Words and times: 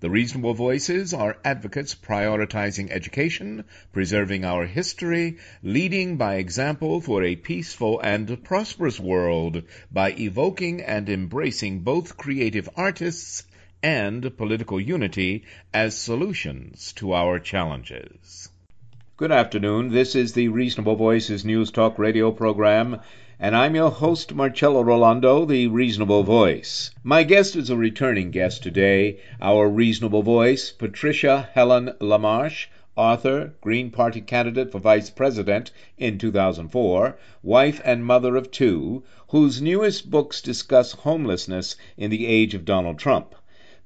The 0.00 0.10
reasonable 0.10 0.54
voices 0.54 1.12
are 1.12 1.38
advocates 1.44 1.92
prioritizing 1.96 2.88
education, 2.92 3.64
preserving 3.92 4.44
our 4.44 4.64
history, 4.64 5.38
leading 5.60 6.16
by 6.16 6.36
example 6.36 7.00
for 7.00 7.24
a 7.24 7.34
peaceful 7.34 7.98
and 7.98 8.44
prosperous 8.44 9.00
world 9.00 9.64
by 9.90 10.12
evoking 10.12 10.82
and 10.82 11.08
embracing 11.08 11.80
both 11.80 12.16
creative 12.16 12.68
artists 12.76 13.44
and 13.82 14.36
political 14.36 14.80
unity 14.80 15.42
as 15.74 15.96
solutions 15.96 16.92
to 16.92 17.12
our 17.12 17.40
challenges. 17.40 18.50
Good 19.16 19.32
afternoon. 19.32 19.88
This 19.88 20.14
is 20.14 20.32
the 20.32 20.46
Reasonable 20.46 20.94
Voices 20.94 21.44
News 21.44 21.72
Talk 21.72 21.98
radio 21.98 22.30
program 22.30 23.00
and 23.40 23.54
I'm 23.54 23.76
your 23.76 23.92
host, 23.92 24.34
Marcello 24.34 24.82
Rollando, 24.82 25.46
the 25.46 25.68
Reasonable 25.68 26.24
Voice. 26.24 26.90
My 27.04 27.22
guest 27.22 27.54
is 27.54 27.70
a 27.70 27.76
returning 27.76 28.32
guest 28.32 28.64
today, 28.64 29.20
our 29.40 29.68
Reasonable 29.68 30.24
Voice, 30.24 30.72
Patricia 30.72 31.48
Helen 31.52 31.92
LaMarche, 32.00 32.66
author, 32.96 33.54
Green 33.60 33.92
Party 33.92 34.20
candidate 34.20 34.72
for 34.72 34.80
vice 34.80 35.10
president 35.10 35.70
in 35.96 36.18
2004, 36.18 37.16
wife 37.44 37.80
and 37.84 38.04
mother 38.04 38.34
of 38.34 38.50
two, 38.50 39.04
whose 39.28 39.62
newest 39.62 40.10
books 40.10 40.42
discuss 40.42 40.90
homelessness 40.90 41.76
in 41.96 42.10
the 42.10 42.26
age 42.26 42.54
of 42.54 42.64
Donald 42.64 42.98
Trump. 42.98 43.36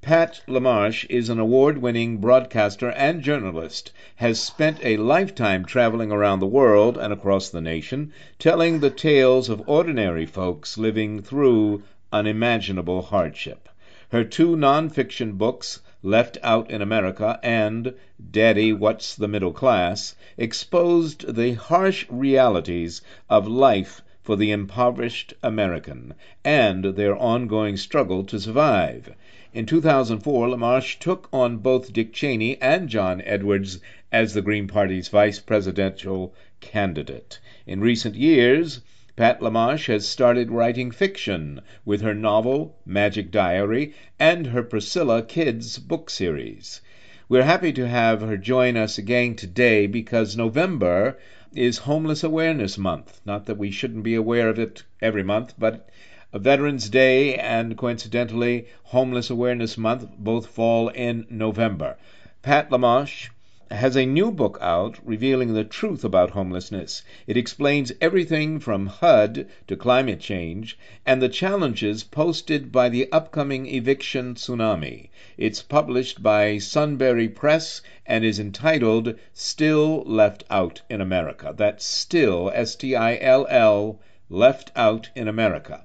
Pat 0.04 0.40
LaMarche 0.48 1.06
is 1.08 1.28
an 1.28 1.38
award 1.38 1.78
winning 1.78 2.16
broadcaster 2.18 2.90
and 2.90 3.22
journalist, 3.22 3.92
has 4.16 4.40
spent 4.42 4.84
a 4.84 4.96
lifetime 4.96 5.64
traveling 5.64 6.10
around 6.10 6.40
the 6.40 6.46
world 6.48 6.98
and 6.98 7.12
across 7.12 7.48
the 7.48 7.60
nation, 7.60 8.12
telling 8.36 8.80
the 8.80 8.90
tales 8.90 9.48
of 9.48 9.62
ordinary 9.68 10.26
folks 10.26 10.76
living 10.76 11.22
through 11.22 11.84
unimaginable 12.12 13.00
hardship. 13.02 13.68
Her 14.10 14.24
two 14.24 14.56
nonfiction 14.56 15.38
books, 15.38 15.78
Left 16.02 16.36
Out 16.42 16.68
in 16.68 16.82
America 16.82 17.38
and 17.40 17.94
Daddy, 18.32 18.72
What's 18.72 19.14
the 19.14 19.28
Middle 19.28 19.52
Class, 19.52 20.16
exposed 20.36 21.36
the 21.36 21.52
harsh 21.52 22.06
realities 22.10 23.02
of 23.30 23.46
life 23.46 24.02
for 24.20 24.34
the 24.34 24.50
impoverished 24.50 25.32
American 25.44 26.14
and 26.44 26.86
their 26.96 27.16
ongoing 27.16 27.76
struggle 27.76 28.24
to 28.24 28.40
survive. 28.40 29.14
In 29.54 29.66
2004, 29.66 30.48
LaMarche 30.48 30.98
took 30.98 31.28
on 31.30 31.58
both 31.58 31.92
Dick 31.92 32.14
Cheney 32.14 32.56
and 32.62 32.88
John 32.88 33.20
Edwards 33.20 33.80
as 34.10 34.32
the 34.32 34.40
Green 34.40 34.66
Party's 34.66 35.08
vice 35.08 35.40
presidential 35.40 36.34
candidate. 36.60 37.38
In 37.66 37.82
recent 37.82 38.14
years, 38.14 38.80
Pat 39.14 39.40
LaMarche 39.40 39.88
has 39.88 40.08
started 40.08 40.50
writing 40.50 40.90
fiction 40.90 41.60
with 41.84 42.00
her 42.00 42.14
novel, 42.14 42.78
Magic 42.86 43.30
Diary, 43.30 43.92
and 44.18 44.46
her 44.46 44.62
Priscilla 44.62 45.22
Kids 45.22 45.78
book 45.78 46.08
series. 46.08 46.80
We're 47.28 47.42
happy 47.42 47.74
to 47.74 47.86
have 47.86 48.22
her 48.22 48.38
join 48.38 48.78
us 48.78 48.96
again 48.96 49.34
today 49.34 49.86
because 49.86 50.34
November 50.34 51.18
is 51.54 51.76
Homeless 51.76 52.24
Awareness 52.24 52.78
Month. 52.78 53.20
Not 53.26 53.44
that 53.44 53.58
we 53.58 53.70
shouldn't 53.70 54.02
be 54.02 54.14
aware 54.14 54.48
of 54.48 54.58
it 54.58 54.84
every 55.02 55.22
month, 55.22 55.52
but 55.58 55.90
Veterans 56.34 56.88
Day 56.88 57.34
and 57.34 57.76
coincidentally 57.76 58.66
Homeless 58.84 59.28
Awareness 59.28 59.76
Month 59.76 60.08
both 60.16 60.46
fall 60.46 60.88
in 60.88 61.26
November. 61.28 61.98
Pat 62.40 62.70
LaMarche 62.70 63.28
has 63.70 63.96
a 63.96 64.06
new 64.06 64.32
book 64.32 64.56
out 64.62 64.98
revealing 65.04 65.52
the 65.52 65.62
truth 65.62 66.02
about 66.02 66.30
homelessness. 66.30 67.02
It 67.26 67.36
explains 67.36 67.92
everything 68.00 68.60
from 68.60 68.86
HUD 68.86 69.46
to 69.66 69.76
climate 69.76 70.20
change 70.20 70.78
and 71.04 71.20
the 71.20 71.28
challenges 71.28 72.02
posted 72.02 72.72
by 72.72 72.88
the 72.88 73.12
upcoming 73.12 73.66
eviction 73.66 74.34
tsunami. 74.34 75.10
It's 75.36 75.60
published 75.60 76.22
by 76.22 76.56
Sunbury 76.56 77.28
Press 77.28 77.82
and 78.06 78.24
is 78.24 78.40
entitled 78.40 79.16
Still 79.34 80.02
Left 80.04 80.44
Out 80.48 80.80
in 80.88 81.02
America. 81.02 81.52
That's 81.54 81.84
still, 81.84 82.50
S 82.54 82.74
T 82.74 82.96
I 82.96 83.18
L 83.18 83.46
L, 83.50 84.00
left 84.30 84.72
out 84.74 85.10
in 85.14 85.28
America. 85.28 85.84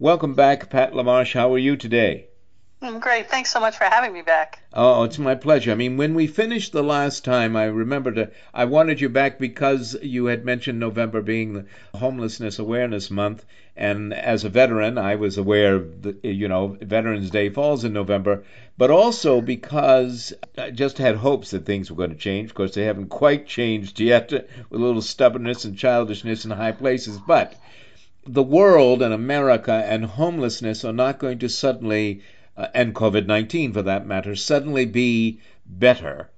Welcome 0.00 0.32
back, 0.32 0.70
Pat 0.70 0.94
LaMarche. 0.94 1.34
How 1.34 1.52
are 1.52 1.58
you 1.58 1.76
today? 1.76 2.28
I'm 2.80 3.00
great. 3.00 3.28
Thanks 3.28 3.52
so 3.52 3.60
much 3.60 3.76
for 3.76 3.84
having 3.84 4.14
me 4.14 4.22
back. 4.22 4.62
Oh, 4.72 5.02
it's 5.02 5.18
my 5.18 5.34
pleasure. 5.34 5.72
I 5.72 5.74
mean, 5.74 5.98
when 5.98 6.14
we 6.14 6.26
finished 6.26 6.72
the 6.72 6.82
last 6.82 7.22
time, 7.22 7.54
I 7.54 7.64
remembered 7.64 8.14
to, 8.14 8.30
I 8.54 8.64
wanted 8.64 9.02
you 9.02 9.10
back 9.10 9.38
because 9.38 9.94
you 10.00 10.24
had 10.24 10.42
mentioned 10.42 10.80
November 10.80 11.20
being 11.20 11.52
the 11.52 11.66
Homelessness 11.94 12.58
Awareness 12.58 13.10
Month. 13.10 13.44
And 13.76 14.14
as 14.14 14.42
a 14.44 14.48
veteran, 14.48 14.96
I 14.96 15.16
was 15.16 15.36
aware 15.36 15.78
that, 15.78 16.24
you 16.24 16.48
know, 16.48 16.78
Veterans 16.80 17.28
Day 17.28 17.50
falls 17.50 17.84
in 17.84 17.92
November, 17.92 18.44
but 18.78 18.90
also 18.90 19.42
because 19.42 20.32
I 20.56 20.70
just 20.70 20.96
had 20.96 21.16
hopes 21.16 21.50
that 21.50 21.66
things 21.66 21.90
were 21.90 21.98
going 21.98 22.08
to 22.08 22.16
change. 22.16 22.48
Of 22.48 22.54
course, 22.54 22.72
they 22.72 22.84
haven't 22.84 23.10
quite 23.10 23.46
changed 23.46 24.00
yet 24.00 24.32
with 24.70 24.80
a 24.80 24.82
little 24.82 25.02
stubbornness 25.02 25.66
and 25.66 25.76
childishness 25.76 26.46
in 26.46 26.52
high 26.52 26.72
places. 26.72 27.18
But 27.18 27.54
the 28.32 28.42
world 28.44 29.02
and 29.02 29.12
America 29.12 29.82
and 29.88 30.04
homelessness 30.04 30.84
are 30.84 30.92
not 30.92 31.18
going 31.18 31.36
to 31.36 31.48
suddenly, 31.48 32.20
uh, 32.56 32.68
and 32.72 32.94
COVID 32.94 33.26
19 33.26 33.72
for 33.72 33.82
that 33.82 34.06
matter, 34.06 34.36
suddenly 34.36 34.86
be 34.86 35.40
better 35.66 36.30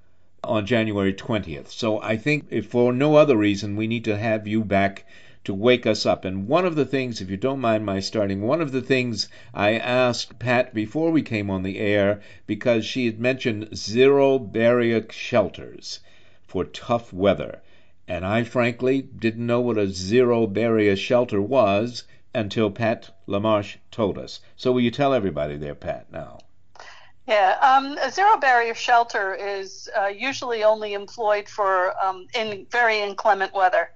on 0.42 0.64
January 0.64 1.12
20th. 1.12 1.68
So 1.68 2.00
I 2.00 2.16
think, 2.16 2.46
if 2.48 2.64
for 2.68 2.94
no 2.94 3.16
other 3.16 3.36
reason, 3.36 3.76
we 3.76 3.86
need 3.86 4.06
to 4.06 4.16
have 4.16 4.48
you 4.48 4.64
back 4.64 5.04
to 5.44 5.52
wake 5.52 5.84
us 5.84 6.06
up. 6.06 6.24
And 6.24 6.48
one 6.48 6.64
of 6.64 6.76
the 6.76 6.86
things, 6.86 7.20
if 7.20 7.28
you 7.28 7.36
don't 7.36 7.60
mind 7.60 7.84
my 7.84 8.00
starting, 8.00 8.40
one 8.40 8.62
of 8.62 8.72
the 8.72 8.80
things 8.80 9.28
I 9.52 9.72
asked 9.72 10.38
Pat 10.38 10.72
before 10.72 11.10
we 11.10 11.20
came 11.20 11.50
on 11.50 11.62
the 11.62 11.78
air, 11.78 12.22
because 12.46 12.86
she 12.86 13.04
had 13.04 13.20
mentioned 13.20 13.76
zero 13.76 14.38
barrier 14.38 15.04
shelters 15.10 16.00
for 16.46 16.64
tough 16.64 17.12
weather. 17.12 17.60
And 18.12 18.26
I 18.26 18.44
frankly 18.44 19.00
didn't 19.00 19.46
know 19.46 19.62
what 19.62 19.78
a 19.78 19.88
zero 19.88 20.46
barrier 20.46 20.96
shelter 20.96 21.40
was 21.40 22.04
until 22.34 22.70
Pat 22.70 23.08
LaMarche 23.26 23.78
told 23.90 24.18
us. 24.18 24.40
So 24.54 24.70
will 24.70 24.82
you 24.82 24.90
tell 24.90 25.14
everybody 25.14 25.56
there, 25.56 25.74
Pat, 25.74 26.12
now? 26.12 26.40
Yeah, 27.26 27.56
um, 27.62 27.96
a 27.96 28.10
zero 28.10 28.36
barrier 28.36 28.74
shelter 28.74 29.34
is 29.34 29.88
uh, 29.98 30.08
usually 30.08 30.62
only 30.62 30.92
employed 30.92 31.48
for 31.48 31.94
um, 32.04 32.26
in 32.34 32.66
very 32.70 32.98
inclement 32.98 33.54
weather. 33.54 33.88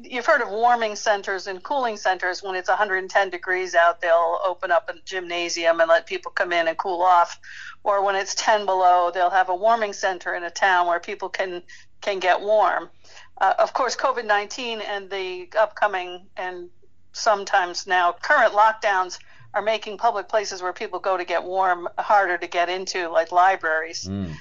You've 0.00 0.26
heard 0.26 0.42
of 0.42 0.50
warming 0.50 0.94
centers 0.94 1.48
and 1.48 1.60
cooling 1.60 1.96
centers. 1.96 2.44
When 2.44 2.54
it's 2.54 2.68
110 2.68 3.30
degrees 3.30 3.74
out, 3.74 4.00
they'll 4.00 4.38
open 4.46 4.70
up 4.70 4.88
a 4.88 4.94
gymnasium 5.04 5.80
and 5.80 5.88
let 5.88 6.06
people 6.06 6.30
come 6.30 6.52
in 6.52 6.68
and 6.68 6.78
cool 6.78 7.02
off. 7.02 7.40
Or 7.82 8.04
when 8.04 8.14
it's 8.14 8.36
10 8.36 8.66
below, 8.66 9.10
they'll 9.12 9.30
have 9.30 9.48
a 9.48 9.56
warming 9.56 9.94
center 9.94 10.32
in 10.36 10.44
a 10.44 10.50
town 10.50 10.86
where 10.86 11.00
people 11.00 11.28
can 11.28 11.64
can 12.04 12.20
get 12.20 12.40
warm. 12.40 12.90
Uh, 13.40 13.54
of 13.58 13.72
course, 13.72 13.96
COVID 13.96 14.24
19 14.26 14.80
and 14.80 15.10
the 15.10 15.48
upcoming 15.58 16.26
and 16.36 16.70
sometimes 17.12 17.86
now 17.86 18.12
current 18.12 18.52
lockdowns 18.52 19.18
are 19.54 19.62
making 19.62 19.98
public 19.98 20.28
places 20.28 20.62
where 20.62 20.72
people 20.72 20.98
go 20.98 21.16
to 21.16 21.24
get 21.24 21.44
warm 21.44 21.88
harder 21.98 22.36
to 22.38 22.46
get 22.46 22.68
into, 22.68 23.08
like 23.08 23.30
libraries. 23.32 24.04
Mm. 24.04 24.34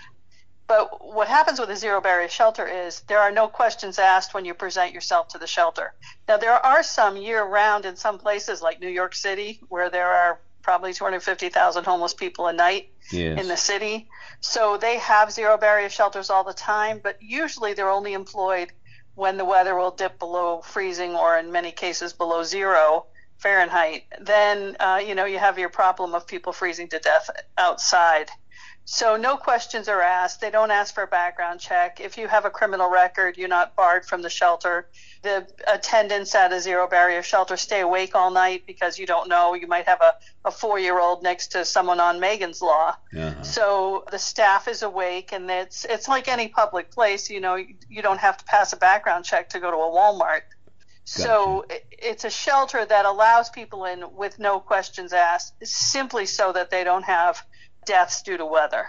But 0.66 1.06
what 1.14 1.28
happens 1.28 1.60
with 1.60 1.70
a 1.70 1.76
zero 1.76 2.02
barrier 2.02 2.30
shelter 2.30 2.66
is 2.66 3.02
there 3.02 3.20
are 3.20 3.32
no 3.32 3.48
questions 3.48 4.00
asked 4.00 4.34
when 4.34 4.46
you 4.46 4.54
present 4.54 4.94
yourself 4.94 5.28
to 5.30 5.38
the 5.38 5.46
shelter. 5.46 5.94
Now, 6.28 6.38
there 6.38 6.54
are 6.54 6.82
some 6.82 7.18
year 7.18 7.44
round 7.44 7.86
in 7.86 7.96
some 7.96 8.18
places 8.18 8.62
like 8.62 8.80
New 8.80 8.88
York 8.90 9.14
City 9.14 9.60
where 9.70 9.90
there 9.90 10.08
are 10.12 10.40
probably 10.64 10.94
250,000 10.94 11.84
homeless 11.84 12.14
people 12.14 12.48
a 12.48 12.54
night 12.54 12.90
Yes. 13.12 13.40
in 13.40 13.50
the 13.50 13.58
city. 13.58 14.08
So 14.40 14.78
they 14.78 14.98
have 14.98 15.32
zero 15.32 15.58
barrier 15.58 15.90
shelters 15.90 16.30
all 16.30 16.46
the 16.46 16.54
time, 16.54 17.02
but 17.04 17.22
usually 17.22 17.74
they're 17.74 17.90
only 17.90 18.14
employed 18.14 18.72
when 19.16 19.38
the 19.38 19.46
weather 19.46 19.76
will 19.76 19.92
dip 19.92 20.20
below 20.20 20.62
freezing 20.62 21.16
or 21.16 21.38
in 21.38 21.52
many 21.52 21.72
cases 21.72 22.14
below 22.14 22.44
zero 22.44 23.06
Fahrenheit. 23.38 24.04
Then, 24.22 24.76
uh, 24.80 25.02
you 25.06 25.16
know, 25.16 25.26
you 25.26 25.38
have 25.38 25.60
your 25.60 25.70
problem 25.70 26.16
of 26.16 26.26
people 26.26 26.54
freezing 26.54 26.88
to 26.90 27.00
death 27.00 27.30
outside. 27.58 28.30
So 28.86 29.16
no 29.16 29.38
questions 29.38 29.88
are 29.88 30.02
asked. 30.02 30.42
They 30.42 30.52
don't 30.52 30.70
ask 30.70 30.94
for 30.94 31.04
a 31.04 31.08
background 31.08 31.62
check. 31.62 32.02
If 32.02 32.18
you 32.18 32.28
have 32.28 32.44
a 32.44 32.50
criminal 32.50 32.90
record, 32.90 33.38
you're 33.38 33.48
not 33.48 33.76
barred 33.78 34.06
from 34.06 34.22
the 34.22 34.30
shelter. 34.30 34.90
The 35.22 35.48
attendants 35.68 36.36
at 36.36 36.52
a 36.52 36.60
zero 36.60 36.88
barrier 36.88 37.24
shelter 37.24 37.56
stay 37.56 37.80
awake 37.80 38.14
all 38.14 38.30
night 38.30 38.64
because 38.68 39.00
you 39.00 39.06
don't 39.06 39.30
know. 39.30 39.54
You 39.54 39.68
might 39.68 39.86
have 39.86 40.02
a, 40.02 40.16
a 40.44 40.52
four 40.52 40.80
year 40.80 41.00
old 41.00 41.24
next 41.24 41.54
to 41.54 41.64
someone 41.64 42.02
on 42.02 42.20
Megan's 42.20 42.62
Law. 42.62 42.98
Uh-huh. 43.18 43.42
So 43.42 44.04
the 44.12 44.20
staff 44.20 44.68
is 44.68 44.84
awake, 44.84 45.32
and 45.32 45.50
it's 45.50 45.86
it's 45.86 46.10
like 46.10 46.28
any 46.28 46.50
public 46.50 46.92
place. 46.92 47.30
You 47.30 47.40
know, 47.40 47.56
you, 47.56 47.76
you 47.88 48.02
don't 48.02 48.20
have 48.20 48.38
to 48.38 48.46
pass 48.46 48.74
a 48.74 48.78
background 48.78 49.24
check 49.24 49.50
to 49.50 49.62
go 49.62 49.72
to 49.72 49.78
a 49.78 49.80
Walmart. 49.80 50.42
So 51.06 51.66
it's 51.92 52.24
a 52.24 52.30
shelter 52.30 52.86
that 52.86 53.06
allows 53.06 53.50
people 53.50 53.86
in 53.86 54.04
with 54.16 54.40
no 54.40 54.60
questions 54.60 55.12
asked, 55.12 55.54
simply 55.64 56.26
so 56.26 56.54
that 56.54 56.70
they 56.70 56.84
don't 56.84 57.04
have 57.04 57.44
deaths 57.86 58.22
due 58.22 58.38
to 58.38 58.46
weather. 58.46 58.88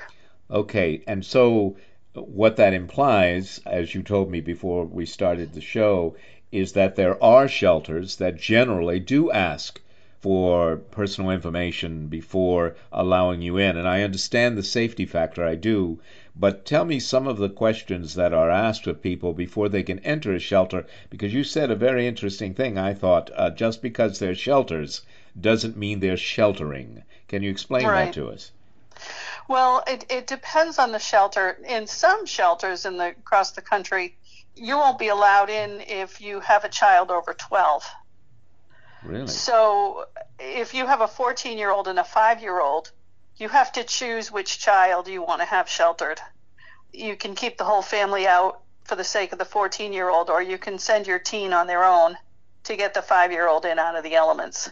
Okay, 0.50 1.02
and 1.06 1.24
so 1.24 1.76
what 2.14 2.56
that 2.56 2.74
implies, 2.74 3.60
as 3.66 3.94
you 3.94 4.02
told 4.02 4.30
me 4.30 4.40
before 4.40 4.84
we 4.84 5.06
started 5.06 5.52
the 5.52 5.60
show, 5.60 6.16
is 6.52 6.72
that 6.72 6.94
there 6.94 7.20
are 7.22 7.48
shelters 7.48 8.16
that 8.16 8.36
generally 8.36 9.00
do 9.00 9.30
ask 9.32 9.80
for 10.20 10.76
personal 10.76 11.30
information 11.30 12.06
before 12.06 12.76
allowing 12.92 13.42
you 13.42 13.58
in. 13.58 13.76
And 13.76 13.86
I 13.86 14.02
understand 14.02 14.56
the 14.56 14.62
safety 14.62 15.04
factor, 15.04 15.44
I 15.44 15.54
do. 15.56 15.98
But 16.36 16.64
tell 16.64 16.84
me 16.84 16.98
some 16.98 17.26
of 17.26 17.36
the 17.36 17.50
questions 17.50 18.14
that 18.14 18.32
are 18.32 18.50
asked 18.50 18.86
of 18.86 19.02
people 19.02 19.32
before 19.34 19.68
they 19.68 19.82
can 19.82 19.98
enter 19.98 20.32
a 20.32 20.38
shelter, 20.38 20.86
because 21.10 21.34
you 21.34 21.44
said 21.44 21.70
a 21.70 21.76
very 21.76 22.06
interesting 22.06 22.54
thing. 22.54 22.78
I 22.78 22.94
thought 22.94 23.30
uh, 23.36 23.50
just 23.50 23.82
because 23.82 24.18
they're 24.18 24.34
shelters 24.34 25.02
doesn't 25.38 25.76
mean 25.76 26.00
they're 26.00 26.16
sheltering. 26.16 27.02
Can 27.28 27.42
you 27.42 27.50
explain 27.50 27.86
Right. 27.86 28.06
that 28.06 28.14
to 28.14 28.28
us? 28.28 28.52
Well, 29.48 29.82
it, 29.86 30.06
it 30.10 30.26
depends 30.26 30.78
on 30.78 30.92
the 30.92 30.98
shelter. 30.98 31.58
In 31.66 31.86
some 31.86 32.26
shelters 32.26 32.86
in 32.86 32.96
the 32.96 33.08
across 33.08 33.52
the 33.52 33.62
country, 33.62 34.16
you 34.56 34.76
won't 34.76 34.98
be 34.98 35.08
allowed 35.08 35.50
in 35.50 35.80
if 35.80 36.20
you 36.20 36.40
have 36.40 36.64
a 36.64 36.68
child 36.68 37.10
over 37.10 37.34
12. 37.34 37.84
Really? 39.04 39.26
So 39.26 40.06
if 40.38 40.74
you 40.74 40.86
have 40.86 41.00
a 41.00 41.08
14 41.08 41.58
year 41.58 41.70
old 41.70 41.88
and 41.88 41.98
a 41.98 42.04
5 42.04 42.40
year 42.40 42.60
old, 42.60 42.90
you 43.36 43.48
have 43.48 43.72
to 43.72 43.84
choose 43.84 44.30
which 44.30 44.58
child 44.58 45.08
you 45.08 45.22
want 45.22 45.40
to 45.40 45.46
have 45.46 45.68
sheltered. 45.68 46.20
You 46.92 47.16
can 47.16 47.34
keep 47.34 47.58
the 47.58 47.64
whole 47.64 47.82
family 47.82 48.26
out 48.26 48.60
for 48.84 48.96
the 48.96 49.04
sake 49.04 49.32
of 49.32 49.38
the 49.38 49.44
14 49.44 49.92
year 49.92 50.08
old, 50.08 50.30
or 50.30 50.40
you 50.40 50.58
can 50.58 50.78
send 50.78 51.06
your 51.06 51.18
teen 51.18 51.52
on 51.52 51.66
their 51.66 51.84
own 51.84 52.16
to 52.64 52.76
get 52.76 52.94
the 52.94 53.02
5 53.02 53.32
year 53.32 53.48
old 53.48 53.64
in 53.66 53.78
out 53.78 53.96
of 53.96 54.04
the 54.04 54.14
elements. 54.14 54.70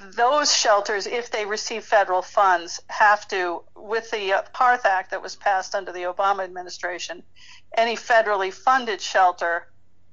Those 0.00 0.54
shelters, 0.54 1.06
if 1.06 1.30
they 1.30 1.44
receive 1.44 1.84
federal 1.84 2.22
funds, 2.22 2.80
have 2.88 3.26
to, 3.28 3.62
with 3.74 4.10
the 4.10 4.32
uh, 4.32 4.42
Hearth 4.52 4.86
Act 4.86 5.10
that 5.10 5.22
was 5.22 5.36
passed 5.36 5.74
under 5.74 5.92
the 5.92 6.02
Obama 6.02 6.44
administration, 6.44 7.22
any 7.76 7.96
federally 7.96 8.52
funded 8.52 9.00
shelter 9.00 9.68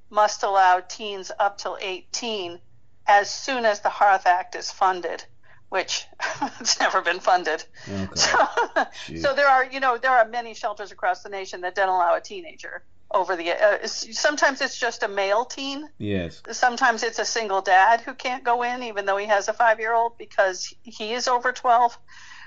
must 0.09 0.43
allow 0.43 0.79
teens 0.79 1.31
up 1.39 1.57
till 1.57 1.77
18 1.79 2.59
as 3.07 3.29
soon 3.29 3.65
as 3.65 3.81
the 3.81 3.89
Hearth 3.89 4.25
Act 4.25 4.55
is 4.55 4.71
funded, 4.71 5.23
which 5.69 6.05
it's 6.59 6.79
never 6.79 7.01
been 7.01 7.19
funded. 7.19 7.63
Okay. 7.87 8.07
So, 8.15 8.47
so 9.21 9.33
there 9.35 9.47
are, 9.47 9.65
you 9.65 9.79
know, 9.79 9.97
there 9.97 10.11
are 10.11 10.27
many 10.27 10.53
shelters 10.53 10.91
across 10.91 11.23
the 11.23 11.29
nation 11.29 11.61
that 11.61 11.75
don't 11.75 11.89
allow 11.89 12.15
a 12.15 12.21
teenager 12.21 12.83
over 13.11 13.35
the. 13.35 13.51
Uh, 13.51 13.87
sometimes 13.87 14.61
it's 14.61 14.77
just 14.77 15.03
a 15.03 15.07
male 15.07 15.45
teen. 15.45 15.89
Yes. 15.97 16.41
Sometimes 16.51 17.03
it's 17.03 17.19
a 17.19 17.25
single 17.25 17.61
dad 17.61 18.01
who 18.01 18.13
can't 18.13 18.43
go 18.43 18.63
in, 18.63 18.83
even 18.83 19.05
though 19.05 19.17
he 19.17 19.27
has 19.27 19.47
a 19.47 19.53
five-year-old 19.53 20.17
because 20.17 20.73
he 20.83 21.13
is 21.13 21.27
over 21.27 21.51
12. 21.51 21.97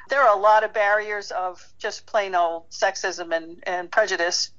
There 0.08 0.22
are 0.22 0.36
a 0.36 0.40
lot 0.40 0.64
of 0.64 0.72
barriers 0.72 1.30
of 1.30 1.64
just 1.78 2.06
plain 2.06 2.34
old 2.34 2.70
sexism 2.70 3.34
and, 3.34 3.62
and 3.64 3.90
prejudice. 3.90 4.50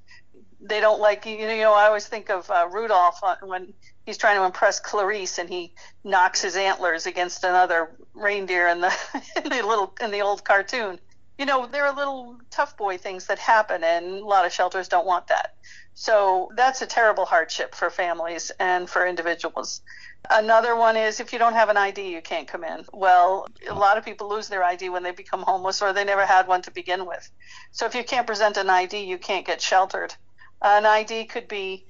They 0.62 0.80
don't 0.80 1.02
like 1.02 1.26
you 1.26 1.38
know. 1.40 1.54
You 1.54 1.64
know, 1.64 1.74
I 1.74 1.88
always 1.88 2.08
think 2.08 2.30
of 2.30 2.50
uh, 2.50 2.68
Rudolph 2.72 3.20
uh, 3.22 3.36
when 3.42 3.74
he's 4.06 4.18
trying 4.18 4.38
to 4.38 4.46
impress 4.46 4.80
Clarice 4.80 5.38
and 5.38 5.50
he 5.50 5.74
knocks 6.04 6.42
his 6.42 6.56
antlers 6.56 7.06
against 7.06 7.44
another 7.44 7.92
reindeer 8.14 8.68
in 8.68 8.80
the 8.80 8.94
in 9.44 9.50
the 9.50 9.62
little 9.62 9.94
in 10.02 10.12
the 10.12 10.22
old 10.22 10.44
cartoon. 10.44 11.00
You 11.38 11.46
know, 11.46 11.66
there 11.66 11.86
are 11.86 11.96
little 11.96 12.38
tough 12.52 12.78
boy 12.78 12.98
things 12.98 13.26
that 13.26 13.40
happen, 13.40 13.84
and 13.84 14.06
a 14.06 14.26
lot 14.26 14.46
of 14.46 14.54
shelters 14.54 14.88
don't 14.88 15.06
want 15.06 15.28
that. 15.28 15.56
So 15.95 16.50
that's 16.56 16.81
a 16.81 16.88
terrible 16.88 17.25
hardship 17.25 17.75
for 17.75 17.90
families 17.90 18.51
and 18.60 18.90
for 18.90 19.06
individuals. 19.06 19.81
Another 20.30 20.75
one 20.75 20.98
is 20.98 21.19
if 21.19 21.34
you 21.34 21.40
don't 21.40 21.54
have 21.54 21.69
an 21.69 21.78
ID, 21.78 22.10
you 22.10 22.22
can't 22.22 22.48
come 22.48 22.63
in. 22.63 22.86
Well, 22.92 23.48
a 23.69 23.74
lot 23.74 23.98
of 23.98 24.06
people 24.06 24.30
lose 24.30 24.48
their 24.48 24.63
ID 24.63 24.90
when 24.90 25.04
they 25.04 25.12
become 25.12 25.44
homeless 25.44 25.81
or 25.81 25.94
they 25.94 26.06
never 26.06 26.25
had 26.25 26.48
one 26.48 26.62
to 26.63 26.72
begin 26.72 27.06
with. 27.06 27.30
So 27.72 27.86
if 27.86 27.94
you 27.94 28.04
can't 28.04 28.25
present 28.25 28.57
an 28.57 28.69
ID, 28.69 29.04
you 29.04 29.18
can't 29.18 29.45
get 29.45 29.62
sheltered. 29.62 30.16
An 30.62 30.86
ID 30.86 31.25
could 31.25 31.48
be 31.48 31.86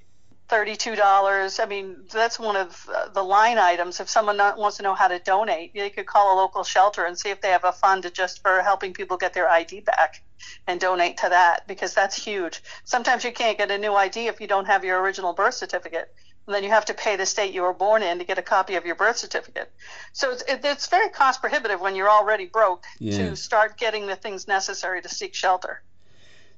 $32. 0.49 1.63
I 1.63 1.65
mean, 1.65 2.03
that's 2.11 2.39
one 2.39 2.55
of 2.55 2.89
uh, 2.93 3.09
the 3.09 3.23
line 3.23 3.57
items. 3.57 3.99
If 3.99 4.09
someone 4.09 4.37
wants 4.37 4.77
to 4.77 4.83
know 4.83 4.95
how 4.95 5.07
to 5.07 5.19
donate, 5.19 5.73
they 5.73 5.89
could 5.89 6.07
call 6.07 6.35
a 6.35 6.37
local 6.37 6.63
shelter 6.63 7.05
and 7.05 7.17
see 7.17 7.29
if 7.29 7.39
they 7.39 7.49
have 7.49 7.63
a 7.63 7.71
fund 7.71 8.09
just 8.13 8.41
for 8.41 8.61
helping 8.61 8.93
people 8.93 9.15
get 9.15 9.33
their 9.33 9.49
ID 9.49 9.81
back 9.81 10.21
and 10.67 10.79
donate 10.79 11.17
to 11.17 11.29
that 11.29 11.67
because 11.67 11.93
that's 11.93 12.15
huge. 12.15 12.61
Sometimes 12.83 13.23
you 13.23 13.31
can't 13.31 13.57
get 13.57 13.71
a 13.71 13.77
new 13.77 13.93
ID 13.93 14.27
if 14.27 14.41
you 14.41 14.47
don't 14.47 14.65
have 14.65 14.83
your 14.83 15.01
original 15.01 15.33
birth 15.33 15.55
certificate. 15.55 16.13
And 16.45 16.53
then 16.53 16.63
you 16.63 16.69
have 16.69 16.85
to 16.85 16.93
pay 16.93 17.15
the 17.15 17.25
state 17.25 17.53
you 17.53 17.61
were 17.61 17.73
born 17.73 18.03
in 18.03 18.19
to 18.19 18.25
get 18.25 18.37
a 18.37 18.41
copy 18.41 18.75
of 18.75 18.85
your 18.85 18.95
birth 18.95 19.17
certificate. 19.17 19.71
So 20.11 20.31
it's, 20.31 20.43
it's 20.47 20.87
very 20.87 21.09
cost 21.09 21.39
prohibitive 21.39 21.79
when 21.79 21.95
you're 21.95 22.09
already 22.09 22.45
broke 22.47 22.83
to 22.99 23.35
start 23.37 23.77
getting 23.77 24.07
the 24.07 24.17
things 24.17 24.47
necessary 24.47 25.01
to 25.01 25.09
seek 25.09 25.33
shelter. 25.33 25.81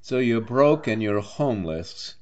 So 0.02 0.18
you're 0.18 0.40
broke 0.40 0.86
and 0.86 1.02
you're 1.02 1.20
homeless, 1.20 2.14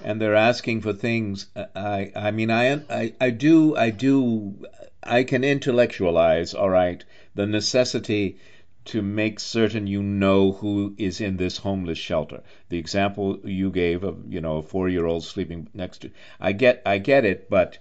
and 0.00 0.20
they're 0.20 0.36
asking 0.36 0.82
for 0.82 0.92
things. 0.92 1.46
Uh, 1.56 1.66
I, 1.74 2.12
I 2.14 2.30
mean, 2.30 2.50
I, 2.50 2.80
I, 2.90 3.12
I 3.20 3.30
do, 3.30 3.76
I 3.76 3.90
do, 3.90 4.54
I 5.02 5.24
can 5.24 5.42
intellectualize, 5.42 6.54
all 6.54 6.70
right, 6.70 7.02
the 7.34 7.46
necessity 7.46 8.38
to 8.86 9.00
make 9.00 9.40
certain 9.40 9.86
you 9.86 10.02
know 10.02 10.52
who 10.52 10.94
is 10.98 11.20
in 11.20 11.36
this 11.36 11.58
homeless 11.58 11.98
shelter. 11.98 12.42
The 12.68 12.78
example 12.78 13.38
you 13.44 13.70
gave 13.70 14.04
of, 14.04 14.32
you 14.32 14.40
know, 14.40 14.58
a 14.58 14.62
four-year-old 14.62 15.24
sleeping 15.24 15.68
next 15.72 15.98
to, 15.98 16.10
I 16.38 16.52
get, 16.52 16.82
I 16.84 16.98
get 16.98 17.24
it, 17.24 17.48
but 17.48 17.78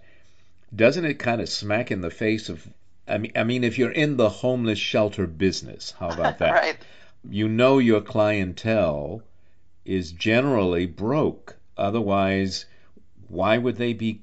doesn't 0.75 1.05
it 1.05 1.15
kind 1.15 1.41
of 1.41 1.49
smack 1.49 1.91
in 1.91 2.01
the 2.01 2.09
face 2.09 2.49
of? 2.49 2.67
I 3.07 3.17
mean, 3.17 3.31
I 3.35 3.43
mean, 3.43 3.63
if 3.63 3.77
you're 3.77 3.91
in 3.91 4.15
the 4.15 4.29
homeless 4.29 4.79
shelter 4.79 5.27
business, 5.27 5.93
how 5.99 6.09
about 6.09 6.37
that? 6.39 6.51
right. 6.53 6.77
you 7.29 7.49
know 7.49 7.79
your 7.79 8.01
clientele 8.01 9.21
is 9.85 10.11
generally 10.11 10.85
broke. 10.85 11.57
Otherwise, 11.77 12.65
why 13.27 13.57
would 13.57 13.75
they 13.75 13.93
be 13.93 14.21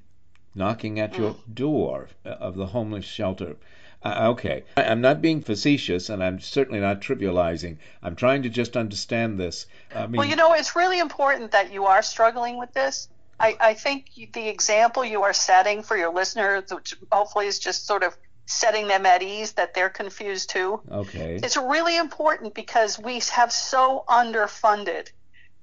knocking 0.54 0.98
at 0.98 1.16
your 1.18 1.34
mm. 1.34 1.54
door 1.54 2.08
uh, 2.24 2.30
of 2.30 2.56
the 2.56 2.66
homeless 2.66 3.04
shelter? 3.04 3.56
Uh, 4.02 4.28
okay, 4.30 4.64
I- 4.76 4.84
I'm 4.84 5.00
not 5.00 5.20
being 5.20 5.42
facetious, 5.42 6.08
and 6.08 6.22
I'm 6.24 6.40
certainly 6.40 6.80
not 6.80 7.00
trivializing. 7.00 7.78
I'm 8.02 8.16
trying 8.16 8.42
to 8.44 8.48
just 8.48 8.76
understand 8.76 9.38
this. 9.38 9.66
I 9.94 10.06
mean, 10.06 10.18
Well, 10.18 10.26
you 10.28 10.36
know, 10.36 10.54
it's 10.54 10.74
really 10.74 10.98
important 10.98 11.52
that 11.52 11.72
you 11.72 11.84
are 11.86 12.02
struggling 12.02 12.58
with 12.58 12.72
this. 12.72 13.08
I, 13.38 13.56
I 13.60 13.74
think 13.74 14.06
the 14.32 14.48
example 14.48 15.04
you 15.04 15.22
are 15.22 15.32
setting 15.32 15.82
for 15.82 15.96
your 15.96 16.12
listeners, 16.12 16.64
which 16.70 16.94
hopefully 17.10 17.46
is 17.46 17.58
just 17.58 17.86
sort 17.86 18.02
of 18.02 18.16
setting 18.46 18.88
them 18.88 19.06
at 19.06 19.22
ease 19.22 19.52
that 19.52 19.74
they're 19.74 19.88
confused 19.90 20.50
too, 20.50 20.80
okay, 20.90 21.38
it's 21.42 21.56
really 21.56 21.96
important 21.96 22.52
because 22.54 22.98
we 22.98 23.20
have 23.32 23.52
so 23.52 24.04
underfunded. 24.08 25.08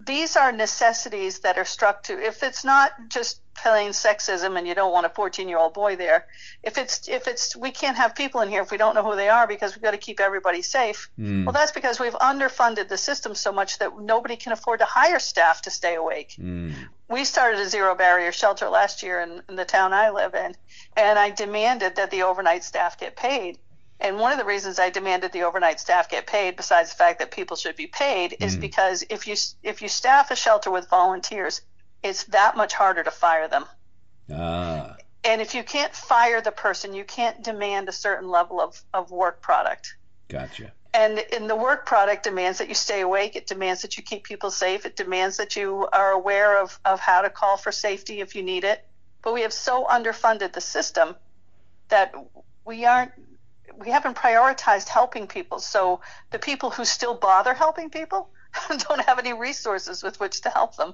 These 0.08 0.38
are 0.38 0.52
necessities 0.52 1.40
that 1.40 1.58
are 1.58 1.66
struck 1.66 2.04
to. 2.04 2.14
If 2.14 2.42
it's 2.42 2.64
not 2.64 2.92
just 3.10 3.42
plain 3.54 3.90
sexism 3.92 4.58
and 4.58 4.68
you 4.68 4.74
don't 4.74 4.94
want 4.94 5.06
a 5.06 5.10
14 5.10 5.50
year 5.50 5.58
old 5.58 5.74
boy 5.74 5.98
there, 5.98 6.28
if 6.64 6.78
it's 6.78 7.10
if 7.10 7.28
it's 7.28 7.56
we 7.56 7.72
can't 7.72 7.98
have 7.98 8.16
people 8.16 8.42
in 8.42 8.50
here 8.50 8.62
if 8.62 8.72
we 8.72 8.78
don't 8.78 8.96
know 8.96 9.04
who 9.04 9.16
they 9.16 9.30
are 9.30 9.46
because 9.48 9.76
we've 9.76 9.84
got 9.84 9.92
to 9.92 9.98
keep 9.98 10.20
everybody 10.20 10.62
safe. 10.62 11.10
Hmm. 11.18 11.44
Well, 11.44 11.54
that's 11.54 11.74
because 11.74 12.00
we've 12.00 12.14
underfunded 12.14 12.88
the 12.88 12.98
system 12.98 13.36
so 13.36 13.52
much 13.52 13.80
that 13.80 14.00
nobody 14.00 14.38
can 14.38 14.54
afford 14.54 14.80
to 14.80 14.86
hire 14.86 15.20
staff 15.20 15.62
to 15.64 15.72
stay 15.72 15.96
awake. 15.96 16.36
Mm. 16.40 16.74
We 17.10 17.26
started 17.26 17.60
a 17.60 17.70
zero 17.70 17.96
barrier 17.96 18.32
shelter 18.32 18.70
last 18.70 19.04
year 19.04 19.22
in, 19.22 19.42
in 19.50 19.56
the 19.56 19.66
town 19.66 19.94
I 19.94 20.10
live 20.10 20.36
in, 20.36 20.56
and 20.96 21.20
I 21.20 21.30
demanded 21.30 21.96
that 21.96 22.12
the 22.12 22.24
overnight 22.24 22.64
staff 22.64 23.00
get 23.00 23.16
paid. 23.16 23.60
And 24.00 24.20
one 24.20 24.32
of 24.32 24.38
the 24.38 24.46
reasons 24.46 24.78
I 24.80 24.90
demanded 24.92 25.32
the 25.32 25.44
overnight 25.44 25.80
staff 25.80 26.08
get 26.10 26.28
paid, 26.28 26.56
besides 26.56 26.92
the 26.92 26.96
fact 26.98 27.20
that 27.20 27.32
people 27.32 27.58
should 27.58 27.76
be 27.76 27.88
paid, 27.88 28.38
is 28.40 28.56
Mm. 28.56 28.62
because 28.62 29.04
if 29.10 29.26
you 29.28 29.36
if 29.64 29.82
you 29.82 29.90
staff 29.90 30.30
a 30.32 30.36
shelter 30.36 30.70
with 30.70 30.88
volunteers, 30.90 31.62
it's 32.04 32.24
that 32.26 32.56
much 32.56 32.74
harder 32.74 33.04
to 33.04 33.12
fire 33.12 33.48
them. 33.48 33.66
Ah, 34.34 34.96
And 35.24 35.42
if 35.42 35.56
you 35.56 35.64
can't 35.64 35.94
fire 35.96 36.42
the 36.42 36.52
person, 36.52 36.94
you 36.94 37.04
can't 37.04 37.44
demand 37.44 37.90
a 37.90 37.92
certain 37.92 38.30
level 38.30 38.62
of, 38.62 38.82
of 38.94 39.10
work 39.12 39.42
product. 39.42 39.96
gotcha. 40.30 40.72
And 40.94 41.20
in 41.20 41.48
the 41.48 41.56
work 41.56 41.86
product 41.86 42.24
demands 42.24 42.58
that 42.60 42.70
you 42.70 42.74
stay 42.76 43.02
awake. 43.02 43.36
It 43.36 43.46
demands 43.46 43.82
that 43.82 43.98
you 43.98 44.04
keep 44.04 44.24
people 44.24 44.50
safe. 44.52 44.86
It 44.86 44.96
demands 44.96 45.38
that 45.38 45.56
you 45.56 45.88
are 45.92 46.12
aware 46.12 46.62
of, 46.62 46.80
of 46.86 47.00
how 47.00 47.22
to 47.22 47.30
call 47.30 47.58
for 47.58 47.72
safety 47.72 48.20
if 48.22 48.36
you 48.36 48.42
need 48.42 48.64
it. 48.64 48.84
But 49.22 49.34
we 49.34 49.42
have 49.42 49.54
so 49.54 49.86
underfunded 49.86 50.54
the 50.54 50.62
system 50.62 51.16
that 51.90 52.14
we 52.66 52.86
aren't 52.86 53.12
we 53.76 53.90
haven't 53.90 54.16
prioritized 54.16 54.88
helping 54.88 55.28
people. 55.28 55.60
So 55.60 56.02
the 56.32 56.40
people 56.40 56.70
who 56.70 56.86
still 56.86 57.16
bother 57.16 57.54
helping 57.54 57.90
people 57.90 58.30
don't 58.70 59.02
have 59.06 59.20
any 59.20 59.34
resources 59.34 60.04
with 60.04 60.20
which 60.20 60.42
to 60.42 60.50
help 60.50 60.76
them. 60.76 60.94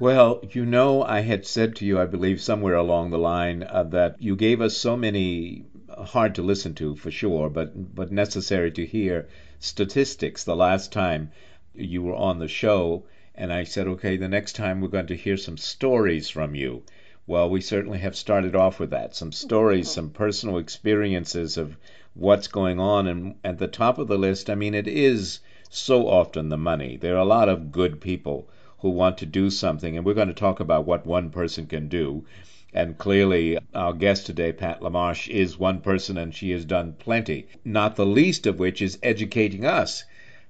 Well, 0.00 0.40
you 0.50 0.64
know, 0.64 1.02
I 1.02 1.20
had 1.20 1.46
said 1.46 1.76
to 1.76 1.84
you, 1.84 2.00
I 2.00 2.06
believe, 2.06 2.40
somewhere 2.40 2.74
along 2.74 3.10
the 3.10 3.18
line, 3.18 3.62
uh, 3.62 3.82
that 3.90 4.16
you 4.22 4.34
gave 4.34 4.62
us 4.62 4.74
so 4.74 4.96
many 4.96 5.66
uh, 5.90 6.04
hard 6.04 6.36
to 6.36 6.42
listen 6.42 6.74
to 6.76 6.96
for 6.96 7.10
sure, 7.10 7.50
but 7.50 7.94
but 7.94 8.10
necessary 8.10 8.70
to 8.72 8.86
hear 8.86 9.28
statistics 9.58 10.42
the 10.42 10.56
last 10.56 10.90
time 10.90 11.32
you 11.74 12.02
were 12.02 12.14
on 12.14 12.38
the 12.38 12.48
show, 12.48 13.04
and 13.34 13.52
I 13.52 13.64
said, 13.64 13.86
okay, 13.88 14.16
the 14.16 14.26
next 14.26 14.54
time 14.54 14.80
we're 14.80 14.88
going 14.88 15.08
to 15.08 15.16
hear 15.16 15.36
some 15.36 15.58
stories 15.58 16.30
from 16.30 16.54
you. 16.54 16.82
Well, 17.26 17.50
we 17.50 17.60
certainly 17.60 17.98
have 17.98 18.16
started 18.16 18.56
off 18.56 18.80
with 18.80 18.90
that. 18.90 19.14
Some 19.14 19.32
stories, 19.32 19.86
mm-hmm. 19.86 19.94
some 19.94 20.10
personal 20.10 20.58
experiences 20.58 21.56
of 21.56 21.76
what's 22.14 22.48
going 22.48 22.80
on, 22.80 23.06
and 23.06 23.34
at 23.44 23.58
the 23.58 23.68
top 23.68 23.98
of 23.98 24.08
the 24.08 24.18
list, 24.18 24.50
I 24.50 24.54
mean, 24.54 24.74
it 24.74 24.88
is 24.88 25.40
so 25.68 26.08
often 26.08 26.48
the 26.48 26.56
money. 26.56 26.96
There 26.96 27.14
are 27.14 27.20
a 27.20 27.24
lot 27.24 27.48
of 27.48 27.70
good 27.70 28.00
people 28.00 28.48
who 28.78 28.90
want 28.90 29.18
to 29.18 29.26
do 29.26 29.50
something, 29.50 29.96
and 29.96 30.04
we're 30.04 30.14
going 30.14 30.28
to 30.28 30.34
talk 30.34 30.58
about 30.60 30.86
what 30.86 31.06
one 31.06 31.30
person 31.30 31.66
can 31.66 31.88
do. 31.88 32.24
And 32.72 32.96
clearly, 32.98 33.58
our 33.74 33.92
guest 33.92 34.26
today, 34.26 34.52
Pat 34.52 34.80
LaMarche, 34.80 35.28
is 35.28 35.58
one 35.58 35.80
person, 35.80 36.16
and 36.16 36.34
she 36.34 36.50
has 36.50 36.64
done 36.64 36.94
plenty, 36.98 37.46
not 37.64 37.96
the 37.96 38.06
least 38.06 38.46
of 38.46 38.58
which 38.58 38.80
is 38.80 38.98
educating 39.02 39.64
us. 39.64 40.04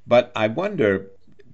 But 0.07 0.33
I 0.35 0.49
wonder, 0.49 1.11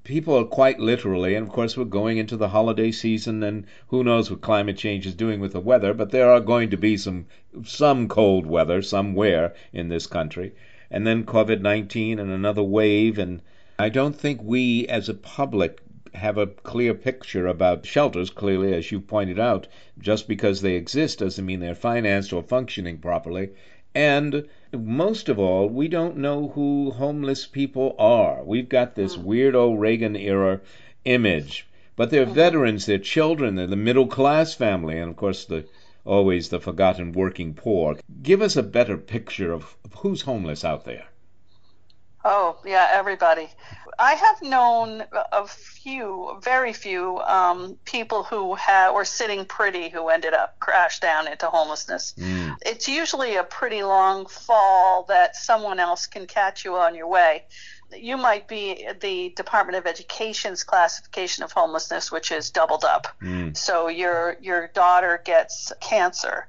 people 0.07 0.39
are 0.39 0.45
quite 0.45 0.79
literally, 0.79 1.35
and 1.35 1.49
of 1.49 1.53
course, 1.53 1.77
we're 1.77 1.85
going 1.85 2.17
into 2.17 2.37
the 2.37 2.51
holiday 2.51 2.93
season, 2.93 3.43
and 3.43 3.67
who 3.89 4.05
knows 4.05 4.31
what 4.31 4.41
climate 4.41 4.77
change 4.77 5.05
is 5.05 5.17
doing 5.17 5.41
with 5.41 5.53
the 5.53 5.59
weather, 5.59 5.93
but 5.93 6.13
there 6.13 6.31
are 6.31 6.39
going 6.39 6.71
to 6.71 6.77
be 6.77 6.97
some, 6.97 7.27
some 7.65 8.07
cold 8.07 8.47
weather 8.47 8.81
somewhere 8.83 9.53
in 9.73 9.89
this 9.89 10.07
country. 10.07 10.53
And 10.93 11.05
then 11.05 11.25
COVID 11.25 11.61
19 11.61 12.21
and 12.21 12.31
another 12.31 12.63
wave, 12.63 13.19
and 13.19 13.43
I 13.81 13.89
don't 13.89 14.15
think 14.15 14.41
we 14.45 14.87
as 14.87 15.09
a 15.09 15.15
public 15.15 15.81
have 16.15 16.39
a 16.39 16.47
clear 16.47 16.95
picture 16.95 17.49
about 17.49 17.85
shelters. 17.85 18.31
Clearly, 18.31 18.75
as 18.75 18.93
you 18.93 19.01
pointed 19.01 19.41
out, 19.41 19.67
just 19.99 20.29
because 20.29 20.63
they 20.63 20.77
exist 20.77 21.19
doesn't 21.19 21.45
mean 21.45 21.59
they're 21.59 21.75
financed 21.75 22.33
or 22.33 22.45
functioning 22.45 22.99
properly. 22.99 23.51
And 23.93 24.47
most 24.77 25.29
of 25.29 25.39
all, 25.39 25.69
we 25.69 25.89
don't 25.89 26.17
know 26.17 26.49
who 26.49 26.91
homeless 26.91 27.47
people 27.47 27.95
are. 27.99 28.43
We've 28.45 28.69
got 28.69 28.95
this 28.95 29.17
weirdo 29.17 29.79
Reagan 29.79 30.17
era 30.17 30.61
image, 31.05 31.67
but 31.97 32.11
they're 32.11 32.27
veterans, 32.27 32.87
they're 32.87 32.99
children, 32.99 33.55
they're 33.55 33.67
the 33.67 33.77
middle 33.77 34.07
class 34.07 34.55
family, 34.55 34.99
and 34.99 35.11
of 35.11 35.17
course, 35.17 35.45
the 35.45 35.67
always 36.05 36.49
the 36.49 36.61
forgotten 36.61 37.13
working 37.13 37.53
poor. 37.53 37.97
Give 38.23 38.41
us 38.41 38.57
a 38.57 38.63
better 38.63 38.97
picture 38.97 39.53
of, 39.53 39.77
of 39.85 39.93
who's 39.95 40.23
homeless 40.23 40.65
out 40.65 40.85
there. 40.85 41.07
Oh, 42.25 42.57
yeah, 42.65 42.89
everybody. 42.93 43.49
I 43.99 44.15
have 44.15 44.43
known 44.43 45.05
a 45.33 45.47
few, 45.47 46.39
very 46.43 46.73
few, 46.73 47.19
um, 47.21 47.79
people 47.85 48.25
who 48.25 48.55
ha- 48.55 48.93
were 48.95 49.05
sitting 49.05 49.45
pretty 49.45 49.89
who 49.89 50.09
ended 50.09 50.35
up 50.35 50.59
crashed 50.59 51.03
down 51.03 51.29
into 51.29 51.47
homelessness. 51.47 52.15
Mm. 52.19 52.46
It's 52.65 52.89
usually 52.89 53.37
a 53.37 53.45
pretty 53.45 53.83
long 53.83 54.27
fall 54.27 55.05
that 55.09 55.37
someone 55.37 55.79
else 55.79 56.07
can 56.07 56.27
catch 56.27 56.65
you 56.65 56.77
on 56.77 56.95
your 56.95 57.09
way. 57.09 57.45
You 57.93 58.17
might 58.17 58.49
be 58.49 58.89
the 59.01 59.31
Department 59.37 59.79
of 59.79 59.87
Education's 59.87 60.65
classification 60.65 61.45
of 61.45 61.53
homelessness, 61.53 62.11
which 62.11 62.33
is 62.33 62.51
doubled 62.51 62.85
up. 62.85 63.07
Mm. 63.23 63.57
So 63.57 63.89
your 63.89 64.37
your 64.41 64.69
daughter 64.69 65.23
gets 65.25 65.73
cancer 65.81 66.49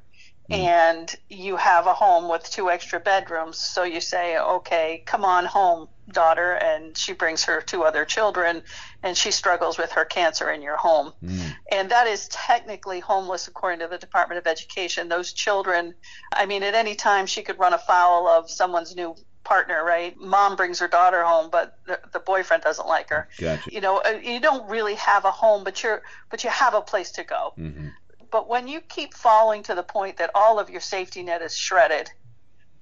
and 0.50 1.16
you 1.30 1.58
have 1.58 1.88
a 1.88 1.94
home 1.94 2.30
with 2.30 2.50
two 2.50 2.70
extra 2.70 3.00
bedrooms. 3.00 3.58
So 3.58 3.84
you 3.84 4.00
say, 4.00 4.38
okay, 4.38 5.04
come 5.06 5.26
on 5.26 5.46
home, 5.46 5.90
daughter. 6.12 6.54
And 6.54 6.98
she 6.98 7.14
brings 7.14 7.44
her 7.46 7.62
two 7.62 7.84
other 7.84 8.06
children 8.06 8.64
and 9.04 9.18
she 9.18 9.32
struggles 9.32 9.78
with 9.78 9.92
her 9.92 10.06
cancer 10.06 10.50
in 10.50 10.62
your 10.62 10.78
home. 10.78 11.12
Mm. 11.24 11.56
And 11.72 11.92
that 11.92 12.08
is 12.08 12.28
technically 12.30 13.00
homeless 13.00 13.48
according 13.48 13.80
to 13.80 13.88
the 13.88 13.98
Department 13.98 14.40
of 14.40 14.48
Education. 14.48 15.10
Those 15.10 15.34
children, 15.34 15.94
I 16.34 16.46
mean, 16.46 16.64
at 16.64 16.76
any 16.76 16.96
time 16.96 17.26
she 17.26 17.42
could 17.44 17.60
run 17.60 17.74
afoul 17.74 18.28
of 18.28 18.50
someone's 18.50 18.96
new 18.96 19.16
partner, 19.44 19.84
right? 19.84 20.18
Mom 20.18 20.56
brings 20.56 20.80
her 20.80 20.88
daughter 20.88 21.24
home, 21.24 21.50
but 21.50 21.78
the, 21.88 22.00
the 22.12 22.20
boyfriend 22.20 22.64
doesn't 22.64 22.88
like 22.88 23.10
her. 23.10 23.30
Gotcha. 23.38 23.74
You 23.74 23.82
know, 23.82 23.98
uh, 23.98 24.20
you 24.22 24.40
don't 24.40 24.70
really 24.70 24.96
have 24.96 25.24
a 25.26 25.32
home, 25.32 25.64
but 25.64 25.84
you're, 25.84 26.04
but 26.30 26.44
you 26.44 26.50
have 26.50 26.74
a 26.74 26.82
place 26.82 27.12
to 27.12 27.24
go. 27.24 27.52
hmm 27.56 27.88
But 28.32 28.48
when 28.48 28.68
you 28.68 28.82
keep 28.82 29.14
falling 29.14 29.64
to 29.64 29.76
the 29.76 29.84
point 29.84 30.18
that 30.18 30.32
all 30.36 30.60
of 30.60 30.70
your 30.70 30.82
safety 30.82 31.24
net 31.24 31.42
is 31.42 31.56
shredded, 31.56 32.12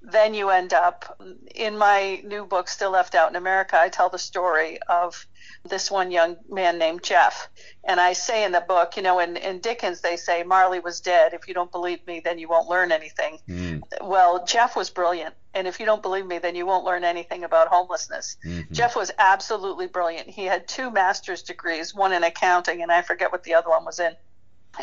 then 0.02 0.34
you 0.34 0.50
end 0.50 0.72
up 0.72 1.20
in 1.54 1.76
my 1.76 2.20
new 2.24 2.44
book 2.46 2.68
still 2.68 2.90
left 2.90 3.14
out 3.16 3.28
in 3.28 3.34
america 3.34 3.76
i 3.78 3.88
tell 3.88 4.08
the 4.08 4.18
story 4.18 4.78
of 4.88 5.26
this 5.64 5.90
one 5.90 6.12
young 6.12 6.36
man 6.48 6.78
named 6.78 7.02
jeff. 7.02 7.48
And 7.82 8.00
i 8.00 8.12
say 8.12 8.44
in 8.44 8.52
the 8.52 8.60
book 8.60 8.96
you 8.96 9.02
know 9.02 9.18
in, 9.18 9.36
in 9.36 9.58
dickens 9.58 10.00
they 10.00 10.16
say 10.16 10.42
marley 10.44 10.78
was 10.78 11.00
dead. 11.00 11.32
If 11.34 11.48
you 11.48 11.54
don't 11.54 11.72
believe 11.72 12.06
me 12.06 12.20
then 12.24 12.38
you 12.38 12.48
won't 12.48 12.68
learn 12.68 12.92
anything. 12.92 13.38
Mm. 13.48 13.82
well 14.02 14.44
jeff 14.44 14.76
was 14.76 14.90
brilliant. 14.90 15.34
And 15.54 15.66
if 15.66 15.80
you 15.80 15.86
don't 15.86 16.02
believe 16.02 16.26
me 16.26 16.38
then 16.38 16.54
you 16.54 16.66
won't 16.66 16.84
learn 16.84 17.02
anything 17.02 17.42
about 17.42 17.68
homelessness. 17.68 18.36
Mhm. 18.46 18.70
jeff 18.70 18.94
was 18.94 19.10
absolutely 19.18 19.88
brilliant. 19.88 20.28
He 20.28 20.44
had 20.44 20.68
two 20.68 20.90
master's 20.90 21.42
degrees 21.42 21.94
one 21.94 22.12
in 22.12 22.22
accounting 22.22 22.82
and 22.82 22.92
i 22.92 23.02
forget 23.02 23.32
what 23.32 23.42
the 23.42 23.54
other 23.54 23.70
one 23.70 23.84
was 23.84 23.98
in 23.98 24.14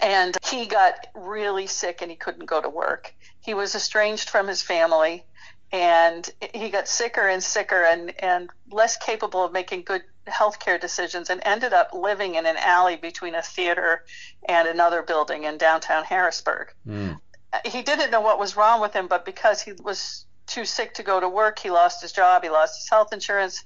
and 0.01 0.37
he 0.45 0.65
got 0.65 1.07
really 1.13 1.67
sick 1.67 2.01
and 2.01 2.09
he 2.09 2.17
couldn't 2.17 2.45
go 2.45 2.61
to 2.61 2.69
work. 2.69 3.13
He 3.41 3.53
was 3.53 3.75
estranged 3.75 4.29
from 4.29 4.47
his 4.47 4.61
family 4.61 5.25
and 5.71 6.29
he 6.53 6.69
got 6.69 6.87
sicker 6.87 7.27
and 7.27 7.43
sicker 7.43 7.83
and, 7.83 8.13
and 8.23 8.49
less 8.71 8.95
capable 8.97 9.43
of 9.43 9.51
making 9.51 9.83
good 9.83 10.03
healthcare 10.27 10.79
decisions 10.79 11.29
and 11.29 11.41
ended 11.43 11.73
up 11.73 11.93
living 11.93 12.35
in 12.35 12.45
an 12.45 12.57
alley 12.57 12.95
between 12.95 13.35
a 13.35 13.41
theater 13.41 14.05
and 14.47 14.67
another 14.67 15.01
building 15.01 15.43
in 15.43 15.57
downtown 15.57 16.03
Harrisburg. 16.03 16.73
Mm. 16.87 17.19
He 17.65 17.81
didn't 17.81 18.11
know 18.11 18.21
what 18.21 18.39
was 18.39 18.55
wrong 18.55 18.81
with 18.81 18.93
him, 18.93 19.07
but 19.07 19.25
because 19.25 19.61
he 19.61 19.73
was 19.83 20.25
too 20.45 20.65
sick 20.65 20.93
to 20.95 21.03
go 21.03 21.19
to 21.19 21.27
work, 21.27 21.59
he 21.59 21.69
lost 21.69 22.01
his 22.01 22.11
job, 22.11 22.43
he 22.43 22.49
lost 22.49 22.79
his 22.79 22.89
health 22.89 23.11
insurance. 23.11 23.65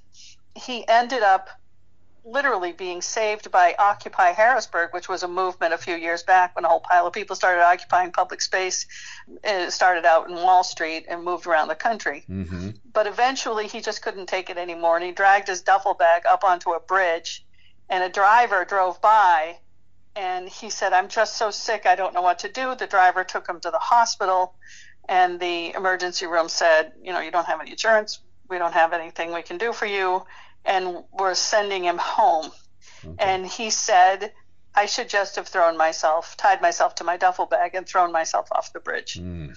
He 0.54 0.86
ended 0.88 1.22
up 1.22 1.48
literally 2.30 2.72
being 2.72 3.00
saved 3.00 3.50
by 3.50 3.74
Occupy 3.78 4.32
Harrisburg, 4.32 4.90
which 4.92 5.08
was 5.08 5.22
a 5.22 5.28
movement 5.28 5.72
a 5.74 5.78
few 5.78 5.96
years 5.96 6.22
back 6.22 6.54
when 6.54 6.64
a 6.64 6.68
whole 6.68 6.80
pile 6.80 7.06
of 7.06 7.12
people 7.12 7.34
started 7.34 7.62
occupying 7.62 8.12
public 8.12 8.40
space. 8.40 8.86
It 9.42 9.72
started 9.72 10.04
out 10.04 10.28
in 10.28 10.34
Wall 10.36 10.62
Street 10.64 11.06
and 11.08 11.24
moved 11.24 11.46
around 11.46 11.68
the 11.68 11.74
country. 11.74 12.24
hmm 12.26 12.70
But 12.92 13.06
eventually 13.06 13.66
he 13.66 13.80
just 13.80 14.02
couldn't 14.02 14.26
take 14.26 14.50
it 14.50 14.58
anymore 14.58 14.96
and 14.96 15.04
he 15.04 15.12
dragged 15.12 15.48
his 15.48 15.62
duffel 15.62 15.94
bag 15.94 16.22
up 16.28 16.44
onto 16.44 16.72
a 16.72 16.80
bridge 16.80 17.44
and 17.88 18.04
a 18.04 18.08
driver 18.08 18.64
drove 18.64 19.00
by 19.00 19.58
and 20.14 20.48
he 20.48 20.68
said, 20.68 20.92
I'm 20.92 21.08
just 21.08 21.36
so 21.36 21.50
sick, 21.50 21.86
I 21.86 21.94
don't 21.94 22.12
know 22.12 22.22
what 22.22 22.40
to 22.40 22.48
do. 22.48 22.74
The 22.74 22.86
driver 22.86 23.24
took 23.24 23.48
him 23.48 23.60
to 23.60 23.70
the 23.70 23.78
hospital 23.78 24.54
and 25.08 25.40
the 25.40 25.72
emergency 25.74 26.26
room 26.26 26.48
said, 26.48 26.92
You 27.02 27.12
know, 27.12 27.20
you 27.20 27.30
don't 27.30 27.46
have 27.46 27.60
any 27.60 27.70
insurance. 27.70 28.20
We 28.48 28.58
don't 28.58 28.72
have 28.72 28.92
anything 28.92 29.32
we 29.32 29.42
can 29.42 29.58
do 29.58 29.72
for 29.72 29.86
you. 29.86 30.24
And 30.64 31.04
we're 31.12 31.34
sending 31.34 31.84
him 31.84 31.98
home. 31.98 32.50
Okay. 33.04 33.14
And 33.18 33.46
he 33.46 33.70
said, 33.70 34.32
I 34.74 34.86
should 34.86 35.08
just 35.08 35.36
have 35.36 35.48
thrown 35.48 35.76
myself, 35.76 36.36
tied 36.36 36.60
myself 36.62 36.94
to 36.96 37.04
my 37.04 37.16
duffel 37.16 37.46
bag 37.46 37.74
and 37.74 37.86
thrown 37.86 38.12
myself 38.12 38.48
off 38.52 38.72
the 38.72 38.80
bridge. 38.80 39.14
Mm. 39.14 39.56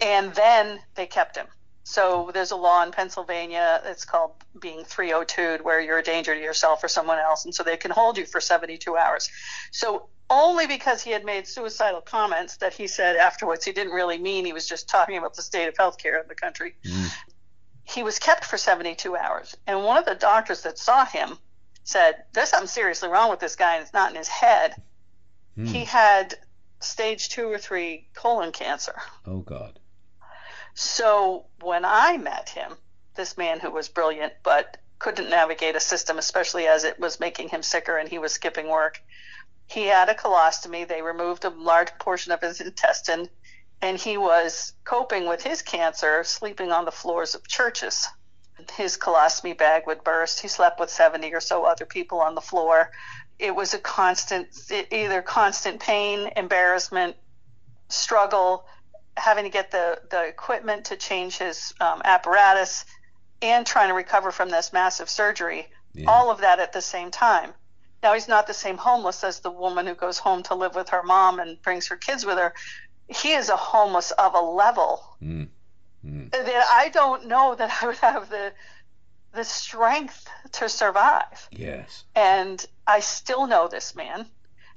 And 0.00 0.34
then 0.34 0.80
they 0.94 1.06
kept 1.06 1.36
him. 1.36 1.46
So 1.84 2.30
there's 2.32 2.52
a 2.52 2.56
law 2.56 2.82
in 2.84 2.92
Pennsylvania. 2.92 3.82
It's 3.84 4.04
called 4.04 4.32
being 4.60 4.84
302'd, 4.84 5.62
where 5.62 5.80
you're 5.80 5.98
a 5.98 6.02
danger 6.02 6.34
to 6.34 6.40
yourself 6.40 6.84
or 6.84 6.88
someone 6.88 7.18
else, 7.18 7.44
and 7.44 7.54
so 7.54 7.62
they 7.62 7.76
can 7.76 7.90
hold 7.90 8.18
you 8.18 8.24
for 8.24 8.40
72 8.40 8.96
hours. 8.96 9.28
So 9.72 10.08
only 10.30 10.66
because 10.66 11.02
he 11.02 11.10
had 11.10 11.24
made 11.24 11.46
suicidal 11.46 12.00
comments 12.00 12.58
that 12.58 12.72
he 12.72 12.86
said 12.86 13.16
afterwards 13.16 13.64
he 13.64 13.72
didn't 13.72 13.92
really 13.92 14.18
mean 14.18 14.44
he 14.44 14.52
was 14.52 14.66
just 14.66 14.88
talking 14.88 15.18
about 15.18 15.34
the 15.34 15.42
state 15.42 15.68
of 15.68 15.74
healthcare 15.74 16.22
in 16.22 16.28
the 16.28 16.34
country. 16.34 16.74
Mm. 16.84 17.10
He 17.84 18.02
was 18.02 18.18
kept 18.18 18.44
for 18.44 18.56
72 18.56 19.16
hours, 19.16 19.56
and 19.66 19.84
one 19.84 19.96
of 19.96 20.04
the 20.04 20.14
doctors 20.14 20.62
that 20.62 20.78
saw 20.78 21.04
him 21.04 21.38
said, 21.84 22.24
"There's 22.32 22.50
something 22.50 22.68
seriously 22.68 23.08
wrong 23.08 23.30
with 23.30 23.40
this 23.40 23.56
guy, 23.56 23.74
and 23.74 23.82
it's 23.82 23.92
not 23.92 24.10
in 24.10 24.16
his 24.16 24.28
head." 24.28 24.80
Mm. 25.58 25.66
He 25.66 25.84
had 25.84 26.38
stage 26.80 27.28
two 27.28 27.50
or 27.50 27.58
three 27.58 28.08
colon 28.14 28.52
cancer. 28.52 29.00
Oh 29.26 29.40
God. 29.40 29.78
So 30.74 31.46
when 31.60 31.84
I 31.84 32.16
met 32.16 32.48
him, 32.48 32.76
this 33.14 33.36
man 33.36 33.60
who 33.60 33.70
was 33.70 33.88
brilliant 33.88 34.32
but 34.42 34.78
couldn't 34.98 35.28
navigate 35.28 35.76
a 35.76 35.80
system, 35.80 36.18
especially 36.18 36.66
as 36.66 36.84
it 36.84 36.98
was 36.98 37.20
making 37.20 37.48
him 37.48 37.62
sicker 37.62 37.98
and 37.98 38.08
he 38.08 38.18
was 38.18 38.32
skipping 38.32 38.68
work, 38.68 39.02
he 39.66 39.86
had 39.86 40.08
a 40.08 40.14
colostomy. 40.14 40.86
They 40.86 41.02
removed 41.02 41.44
a 41.44 41.50
large 41.50 41.90
portion 41.98 42.32
of 42.32 42.40
his 42.40 42.60
intestine, 42.60 43.28
and 43.82 43.98
he 43.98 44.16
was 44.16 44.72
coping 44.84 45.26
with 45.26 45.42
his 45.42 45.60
cancer, 45.60 46.22
sleeping 46.22 46.70
on 46.70 46.84
the 46.84 46.92
floors 46.92 47.34
of 47.34 47.46
churches. 47.46 48.06
His 48.76 48.96
colostomy 48.96 49.58
bag 49.58 49.88
would 49.88 50.04
burst. 50.04 50.40
He 50.40 50.46
slept 50.46 50.78
with 50.78 50.88
70 50.88 51.34
or 51.34 51.40
so 51.40 51.64
other 51.64 51.84
people 51.84 52.20
on 52.20 52.36
the 52.36 52.40
floor. 52.40 52.92
It 53.40 53.54
was 53.54 53.74
a 53.74 53.78
constant, 53.78 54.48
either 54.92 55.20
constant 55.20 55.80
pain, 55.80 56.30
embarrassment, 56.36 57.16
struggle, 57.88 58.66
having 59.16 59.44
to 59.44 59.50
get 59.50 59.72
the, 59.72 60.00
the 60.10 60.24
equipment 60.26 60.86
to 60.86 60.96
change 60.96 61.38
his 61.38 61.74
um, 61.80 62.00
apparatus, 62.04 62.84
and 63.42 63.66
trying 63.66 63.88
to 63.88 63.94
recover 63.94 64.30
from 64.30 64.48
this 64.48 64.72
massive 64.72 65.10
surgery. 65.10 65.66
Yeah. 65.92 66.08
All 66.08 66.30
of 66.30 66.38
that 66.38 66.60
at 66.60 66.72
the 66.72 66.80
same 66.80 67.10
time. 67.10 67.52
Now 68.02 68.14
he's 68.14 68.28
not 68.28 68.46
the 68.46 68.54
same 68.54 68.76
homeless 68.76 69.22
as 69.22 69.40
the 69.40 69.50
woman 69.50 69.86
who 69.86 69.94
goes 69.94 70.18
home 70.18 70.42
to 70.44 70.54
live 70.54 70.74
with 70.74 70.88
her 70.88 71.02
mom 71.02 71.38
and 71.38 71.60
brings 71.62 71.86
her 71.88 71.96
kids 71.96 72.24
with 72.24 72.36
her. 72.36 72.52
He 73.14 73.32
is 73.32 73.48
a 73.48 73.56
homeless 73.56 74.10
of 74.12 74.34
a 74.34 74.40
level 74.40 75.16
mm. 75.22 75.48
Mm. 76.04 76.30
that 76.30 76.66
I 76.70 76.88
don't 76.90 77.26
know 77.26 77.54
that 77.54 77.82
I 77.82 77.86
would 77.86 77.96
have 77.98 78.28
the 78.30 78.52
the 79.32 79.44
strength 79.44 80.28
to 80.52 80.68
survive. 80.68 81.48
Yes. 81.50 82.04
And 82.14 82.64
I 82.86 83.00
still 83.00 83.46
know 83.46 83.68
this 83.68 83.94
man. 83.94 84.26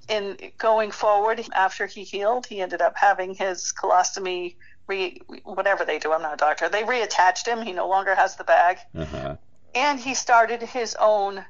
In 0.07 0.37
going 0.57 0.91
forward, 0.91 1.43
after 1.53 1.87
he 1.87 2.03
healed, 2.03 2.45
he 2.45 2.61
ended 2.61 2.81
up 2.81 2.95
having 2.95 3.33
his 3.33 3.73
colostomy 3.73 4.55
re 4.87 5.19
whatever 5.43 5.83
they 5.83 5.99
do. 5.99 6.13
I'm 6.13 6.21
not 6.21 6.35
a 6.35 6.37
doctor. 6.37 6.69
They 6.69 6.83
reattached 6.83 7.47
him. 7.47 7.61
He 7.61 7.73
no 7.73 7.87
longer 7.87 8.15
has 8.15 8.35
the 8.35 8.43
bag. 8.43 8.77
Uh-huh. 8.95 9.35
And 9.73 9.99
he 9.99 10.13
started 10.13 10.61
his 10.61 10.95
own 10.99 11.43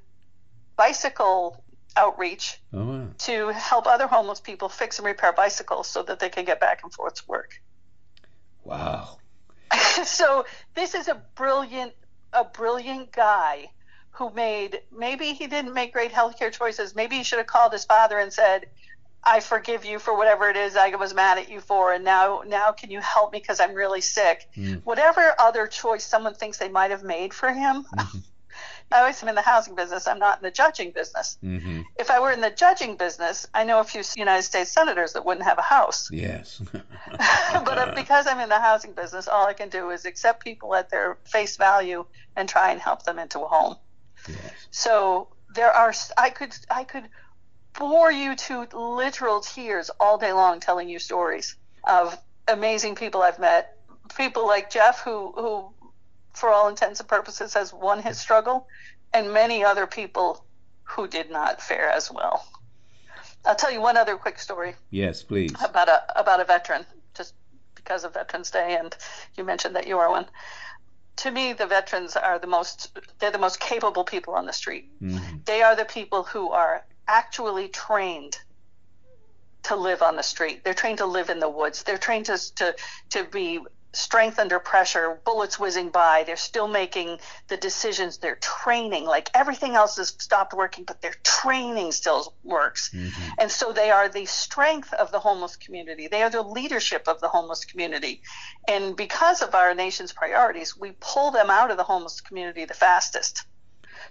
bicycle 0.77 1.63
outreach 1.95 2.59
oh, 2.73 2.85
wow. 2.85 3.07
to 3.19 3.47
help 3.49 3.87
other 3.87 4.07
homeless 4.07 4.39
people 4.39 4.69
fix 4.69 4.99
and 4.99 5.05
repair 5.05 5.33
bicycles 5.33 5.87
so 5.87 6.03
that 6.03 6.19
they 6.19 6.29
can 6.29 6.45
get 6.45 6.59
back 6.59 6.81
and 6.83 6.93
forth 6.93 7.15
to 7.15 7.23
work. 7.27 7.61
Wow. 8.63 9.19
so 10.03 10.45
this 10.73 10.95
is 10.95 11.07
a 11.07 11.21
brilliant 11.35 11.93
a 12.33 12.43
brilliant 12.43 13.11
guy 13.11 13.69
who 14.11 14.29
made 14.31 14.81
maybe 14.95 15.33
he 15.33 15.47
didn't 15.47 15.73
make 15.73 15.93
great 15.93 16.11
healthcare 16.11 16.51
choices. 16.51 16.95
Maybe 16.95 17.17
he 17.17 17.23
should 17.23 17.37
have 17.37 17.47
called 17.47 17.71
his 17.71 17.85
father 17.85 18.17
and 18.19 18.31
said, 18.31 18.67
"I 19.23 19.39
forgive 19.39 19.85
you 19.85 19.99
for 19.99 20.15
whatever 20.15 20.49
it 20.49 20.57
is 20.57 20.75
I 20.75 20.89
was 20.95 21.13
mad 21.13 21.37
at 21.37 21.49
you 21.49 21.61
for, 21.61 21.93
and 21.93 22.03
now 22.03 22.43
now 22.45 22.71
can 22.71 22.91
you 22.91 22.99
help 22.99 23.33
me 23.33 23.39
because 23.39 23.59
I'm 23.59 23.73
really 23.73 24.01
sick." 24.01 24.47
Mm. 24.55 24.83
Whatever 24.83 25.35
other 25.39 25.67
choice 25.67 26.05
someone 26.05 26.33
thinks 26.33 26.57
they 26.57 26.69
might 26.69 26.91
have 26.91 27.03
made 27.03 27.33
for 27.33 27.51
him. 27.51 27.83
Mm-hmm. 27.83 28.17
I 28.91 28.99
always 28.99 29.21
am 29.23 29.29
in 29.29 29.35
the 29.35 29.41
housing 29.41 29.75
business. 29.75 30.07
I'm 30.07 30.19
not 30.19 30.37
in 30.37 30.43
the 30.43 30.51
judging 30.51 30.91
business. 30.91 31.37
Mm-hmm. 31.43 31.81
If 31.97 32.11
I 32.11 32.19
were 32.19 32.31
in 32.31 32.41
the 32.41 32.51
judging 32.51 32.97
business, 32.97 33.47
I 33.53 33.63
know 33.63 33.79
a 33.79 33.83
few 33.83 34.03
United 34.15 34.43
States 34.43 34.71
senators 34.71 35.13
that 35.13 35.25
wouldn't 35.25 35.45
have 35.45 35.57
a 35.57 35.63
house. 35.63 36.09
Yes. 36.15 36.61
but 36.71 37.77
uh, 37.77 37.91
because 37.93 38.25
I'm 38.25 38.39
in 38.39 38.49
the 38.49 38.59
housing 38.59 38.93
business, 38.93 39.27
all 39.27 39.45
I 39.45 39.53
can 39.53 39.69
do 39.69 39.89
is 39.89 40.05
accept 40.05 40.43
people 40.43 40.73
at 40.75 40.89
their 40.89 41.17
face 41.25 41.57
value 41.57 42.05
and 42.35 42.47
try 42.47 42.71
and 42.71 42.79
help 42.79 43.03
them 43.03 43.19
into 43.19 43.41
a 43.41 43.47
home. 43.47 43.75
Yes. 44.27 44.39
So 44.71 45.27
there 45.53 45.71
are 45.71 45.93
I 46.17 46.29
could 46.29 46.55
I 46.69 46.83
could 46.83 47.03
bore 47.77 48.11
you 48.11 48.35
to 48.35 48.67
literal 48.73 49.41
tears 49.41 49.89
all 49.99 50.17
day 50.17 50.33
long 50.33 50.59
telling 50.59 50.89
you 50.89 50.99
stories 50.99 51.55
of 51.83 52.17
amazing 52.47 52.95
people 52.95 53.21
I've 53.21 53.39
met. 53.39 53.77
People 54.15 54.45
like 54.47 54.69
Jeff 54.69 55.01
who 55.01 55.33
who 55.35 55.73
for 56.35 56.49
all 56.49 56.67
intents 56.67 56.99
and 56.99 57.09
purposes, 57.09 57.53
has 57.53 57.73
won 57.73 58.01
his 58.01 58.19
struggle, 58.19 58.67
and 59.13 59.33
many 59.33 59.63
other 59.63 59.87
people 59.87 60.45
who 60.83 61.07
did 61.07 61.31
not 61.31 61.61
fare 61.61 61.89
as 61.89 62.11
well. 62.11 62.45
I'll 63.45 63.55
tell 63.55 63.71
you 63.71 63.81
one 63.81 63.97
other 63.97 64.15
quick 64.17 64.39
story. 64.39 64.75
Yes, 64.89 65.23
please. 65.23 65.53
About 65.63 65.87
a 65.87 66.19
about 66.19 66.39
a 66.39 66.45
veteran, 66.45 66.85
just 67.15 67.33
because 67.75 68.03
of 68.03 68.13
Veterans 68.13 68.51
Day, 68.51 68.77
and 68.79 68.95
you 69.35 69.43
mentioned 69.43 69.75
that 69.75 69.87
you 69.87 69.99
are 69.99 70.09
one. 70.09 70.25
To 71.17 71.31
me, 71.31 71.53
the 71.53 71.67
veterans 71.67 72.15
are 72.15 72.39
the 72.39 72.47
most 72.47 72.97
they're 73.19 73.31
the 73.31 73.37
most 73.37 73.59
capable 73.59 74.03
people 74.03 74.33
on 74.33 74.45
the 74.45 74.53
street. 74.53 74.89
Mm-hmm. 75.01 75.37
They 75.45 75.61
are 75.61 75.75
the 75.75 75.85
people 75.85 76.23
who 76.23 76.51
are 76.51 76.83
actually 77.07 77.67
trained 77.67 78.37
to 79.63 79.75
live 79.75 80.01
on 80.01 80.15
the 80.15 80.23
street. 80.23 80.63
They're 80.63 80.73
trained 80.73 80.97
to 80.99 81.05
live 81.05 81.29
in 81.29 81.39
the 81.39 81.49
woods. 81.49 81.83
They're 81.83 81.97
trained 81.97 82.25
to 82.25 82.37
to 82.55 82.75
to 83.11 83.23
be 83.25 83.59
strength 83.95 84.39
under 84.39 84.59
pressure, 84.59 85.19
bullets 85.25 85.59
whizzing 85.59 85.89
by. 85.89 86.23
They're 86.25 86.35
still 86.35 86.67
making 86.67 87.19
the 87.47 87.57
decisions. 87.57 88.17
They're 88.17 88.35
training. 88.35 89.05
Like 89.05 89.29
everything 89.33 89.75
else 89.75 89.97
has 89.97 90.09
stopped 90.19 90.53
working, 90.53 90.83
but 90.83 91.01
their 91.01 91.15
training 91.23 91.91
still 91.91 92.33
works. 92.43 92.91
Mm-hmm. 92.93 93.29
And 93.39 93.51
so 93.51 93.71
they 93.71 93.91
are 93.91 94.09
the 94.09 94.25
strength 94.25 94.93
of 94.93 95.11
the 95.11 95.19
homeless 95.19 95.55
community. 95.55 96.07
They 96.07 96.23
are 96.23 96.29
the 96.29 96.41
leadership 96.41 97.07
of 97.07 97.21
the 97.21 97.29
homeless 97.29 97.65
community. 97.65 98.21
And 98.67 98.95
because 98.95 99.41
of 99.41 99.55
our 99.55 99.73
nation's 99.73 100.11
priorities, 100.11 100.77
we 100.77 100.93
pull 100.99 101.31
them 101.31 101.49
out 101.49 101.71
of 101.71 101.77
the 101.77 101.83
homeless 101.83 102.21
community 102.21 102.65
the 102.65 102.73
fastest. 102.73 103.45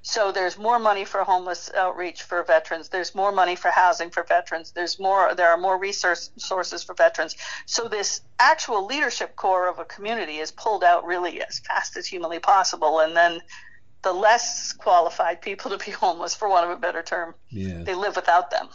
So 0.02 0.32
there's 0.32 0.58
more 0.58 0.78
money 0.78 1.04
for 1.04 1.24
homeless 1.24 1.70
outreach 1.74 2.22
for 2.22 2.42
veterans. 2.42 2.88
There's 2.88 3.14
more 3.14 3.32
money 3.32 3.56
for 3.56 3.70
housing 3.70 4.10
for 4.10 4.22
veterans. 4.22 4.72
There's 4.72 4.98
more. 4.98 5.34
There 5.34 5.48
are 5.48 5.56
more 5.56 5.78
resource 5.78 6.30
sources 6.36 6.82
for 6.82 6.94
veterans. 6.94 7.36
So 7.66 7.88
this 7.88 8.20
actual 8.38 8.86
leadership 8.86 9.36
core 9.36 9.68
of 9.68 9.78
a 9.78 9.84
community 9.84 10.38
is 10.38 10.50
pulled 10.50 10.84
out 10.84 11.04
really 11.06 11.42
as 11.42 11.58
fast 11.60 11.96
as 11.96 12.06
humanly 12.06 12.38
possible, 12.38 13.00
and 13.00 13.16
then 13.16 13.40
the 14.02 14.12
less 14.12 14.72
qualified 14.72 15.40
people 15.40 15.70
to 15.70 15.84
be 15.84 15.90
homeless, 16.04 16.34
for 16.34 16.48
want 16.48 16.66
of 16.66 16.70
a 16.70 16.80
better 16.80 17.02
term, 17.02 17.34
they 17.84 17.94
live 17.94 18.16
without 18.16 18.50
them. 18.50 18.68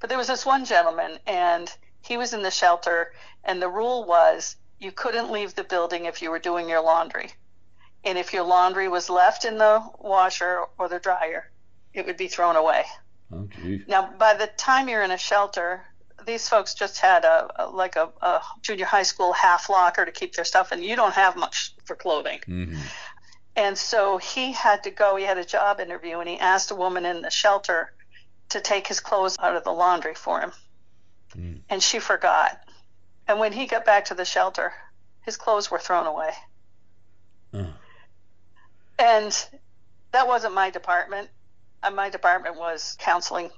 But 0.00 0.08
there 0.08 0.18
was 0.18 0.26
this 0.26 0.44
one 0.44 0.64
gentleman, 0.64 1.18
and 1.26 1.72
he 2.02 2.16
was 2.16 2.34
in 2.34 2.42
the 2.42 2.50
shelter, 2.50 3.12
and 3.44 3.62
the 3.62 3.68
rule 3.68 4.04
was 4.04 4.56
you 4.78 4.92
couldn't 4.92 5.30
leave 5.30 5.54
the 5.54 5.64
building 5.64 6.04
if 6.04 6.20
you 6.20 6.30
were 6.30 6.38
doing 6.38 6.68
your 6.68 6.82
laundry. 6.82 7.30
And 8.04 8.18
if 8.18 8.32
your 8.32 8.44
laundry 8.44 8.88
was 8.88 9.08
left 9.08 9.44
in 9.44 9.58
the 9.58 9.82
washer 9.98 10.64
or 10.78 10.88
the 10.88 10.98
dryer, 10.98 11.50
it 11.94 12.06
would 12.06 12.16
be 12.16 12.28
thrown 12.28 12.56
away. 12.56 12.84
Oh. 13.32 13.48
Now, 13.86 14.12
by 14.18 14.34
the 14.34 14.46
time 14.46 14.88
you're 14.88 15.02
in 15.02 15.10
a 15.10 15.18
shelter, 15.18 15.82
these 16.26 16.48
folks 16.48 16.74
just 16.74 16.98
had 16.98 17.24
a, 17.24 17.48
a 17.56 17.66
like 17.66 17.96
a, 17.96 18.10
a, 18.22 18.40
junior 18.62 18.84
high 18.84 19.02
school 19.02 19.32
half 19.32 19.68
locker 19.68 20.04
to 20.04 20.12
keep 20.12 20.34
their 20.34 20.44
stuff, 20.44 20.72
and 20.72 20.84
you 20.84 20.96
don't 20.96 21.14
have 21.14 21.36
much 21.36 21.74
for 21.84 21.96
clothing. 21.96 22.40
Mm-hmm. 22.46 22.80
And 23.56 23.78
so 23.78 24.18
he 24.18 24.52
had 24.52 24.82
to 24.84 24.90
go. 24.90 25.16
He 25.16 25.24
had 25.24 25.38
a 25.38 25.44
job 25.44 25.80
interview, 25.80 26.18
and 26.18 26.28
he 26.28 26.38
asked 26.38 26.70
a 26.70 26.74
woman 26.74 27.06
in 27.06 27.22
the 27.22 27.30
shelter 27.30 27.92
to 28.50 28.60
take 28.60 28.86
his 28.86 29.00
clothes 29.00 29.36
out 29.40 29.56
of 29.56 29.64
the 29.64 29.72
laundry 29.72 30.14
for 30.14 30.40
him, 30.40 30.52
mm. 31.36 31.60
and 31.68 31.82
she 31.82 31.98
forgot. 31.98 32.60
And 33.26 33.38
when 33.38 33.52
he 33.52 33.66
got 33.66 33.84
back 33.84 34.06
to 34.06 34.14
the 34.14 34.24
shelter, 34.24 34.72
his 35.22 35.36
clothes 35.36 35.70
were 35.70 35.78
thrown 35.78 36.06
away. 36.06 36.32
Uh. 37.52 37.66
And 38.98 39.46
that 40.12 40.26
wasn't 40.26 40.54
my 40.54 40.70
department. 40.70 41.28
Uh, 41.82 41.90
my 41.90 42.10
department 42.10 42.56
was 42.56 42.96
counseling, 42.98 43.50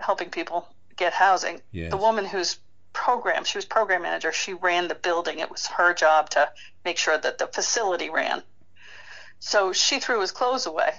helping 0.00 0.30
people 0.30 0.66
get 0.96 1.12
housing. 1.12 1.60
Yes. 1.70 1.90
The 1.90 1.96
woman 1.96 2.24
who's 2.24 2.58
program, 2.92 3.44
she 3.44 3.58
was 3.58 3.64
program 3.64 4.02
manager, 4.02 4.32
she 4.32 4.54
ran 4.54 4.88
the 4.88 4.94
building. 4.94 5.38
It 5.38 5.50
was 5.50 5.66
her 5.68 5.94
job 5.94 6.30
to 6.30 6.50
make 6.84 6.98
sure 6.98 7.16
that 7.16 7.38
the 7.38 7.46
facility 7.46 8.10
ran. 8.10 8.42
So 9.38 9.72
she 9.72 10.00
threw 10.00 10.20
his 10.20 10.32
clothes 10.32 10.66
away. 10.66 10.92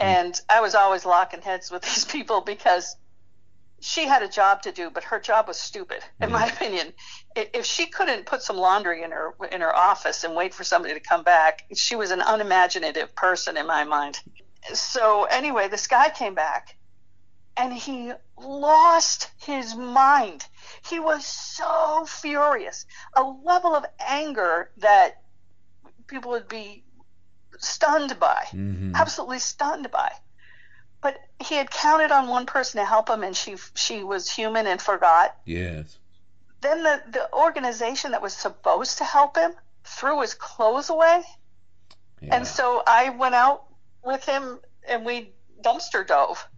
Hmm. 0.00 0.06
And 0.06 0.40
I 0.48 0.60
was 0.60 0.74
always 0.74 1.04
locking 1.04 1.42
heads 1.42 1.70
with 1.70 1.82
these 1.90 2.04
people 2.04 2.40
because 2.40 2.96
she 3.84 4.06
had 4.06 4.22
a 4.22 4.28
job 4.28 4.62
to 4.62 4.72
do, 4.72 4.88
but 4.88 5.04
her 5.04 5.20
job 5.20 5.46
was 5.46 5.58
stupid, 5.58 6.02
in 6.18 6.32
my 6.32 6.46
opinion. 6.46 6.94
If 7.36 7.66
she 7.66 7.84
couldn't 7.84 8.24
put 8.24 8.42
some 8.42 8.56
laundry 8.56 9.02
in 9.02 9.10
her 9.10 9.34
in 9.52 9.60
her 9.60 9.76
office 9.76 10.24
and 10.24 10.34
wait 10.34 10.54
for 10.54 10.64
somebody 10.64 10.94
to 10.94 11.00
come 11.00 11.22
back, 11.22 11.64
she 11.74 11.94
was 11.94 12.10
an 12.10 12.22
unimaginative 12.22 13.14
person 13.14 13.58
in 13.58 13.66
my 13.66 13.84
mind. 13.84 14.18
So 14.72 15.24
anyway, 15.24 15.68
this 15.68 15.86
guy 15.86 16.08
came 16.08 16.34
back, 16.34 16.78
and 17.58 17.74
he 17.74 18.12
lost 18.38 19.28
his 19.36 19.76
mind. 19.76 20.46
He 20.88 20.98
was 20.98 21.26
so 21.26 22.06
furious, 22.06 22.86
a 23.14 23.22
level 23.22 23.74
of 23.74 23.84
anger 24.00 24.70
that 24.78 25.20
people 26.06 26.30
would 26.30 26.48
be 26.48 26.84
stunned 27.58 28.18
by, 28.18 28.44
mm-hmm. 28.50 28.92
absolutely 28.94 29.40
stunned 29.40 29.90
by 29.90 30.10
but 31.04 31.20
he 31.38 31.54
had 31.54 31.70
counted 31.70 32.10
on 32.10 32.26
one 32.26 32.46
person 32.46 32.80
to 32.80 32.84
help 32.84 33.08
him 33.08 33.22
and 33.22 33.36
she 33.36 33.54
she 33.74 34.02
was 34.02 34.28
human 34.28 34.66
and 34.66 34.82
forgot. 34.82 35.36
Yes. 35.44 35.98
Then 36.62 36.82
the 36.82 37.02
the 37.12 37.32
organization 37.32 38.10
that 38.10 38.22
was 38.22 38.34
supposed 38.34 38.98
to 38.98 39.04
help 39.04 39.36
him 39.36 39.52
threw 39.84 40.20
his 40.22 40.34
clothes 40.34 40.90
away. 40.90 41.22
Yeah. 42.20 42.36
and 42.36 42.46
so 42.46 42.82
i 42.86 43.10
went 43.10 43.34
out 43.34 43.64
with 44.02 44.24
him 44.24 44.58
and 44.88 45.04
we 45.04 45.30
dumpster 45.62 46.06
dove 46.06 46.48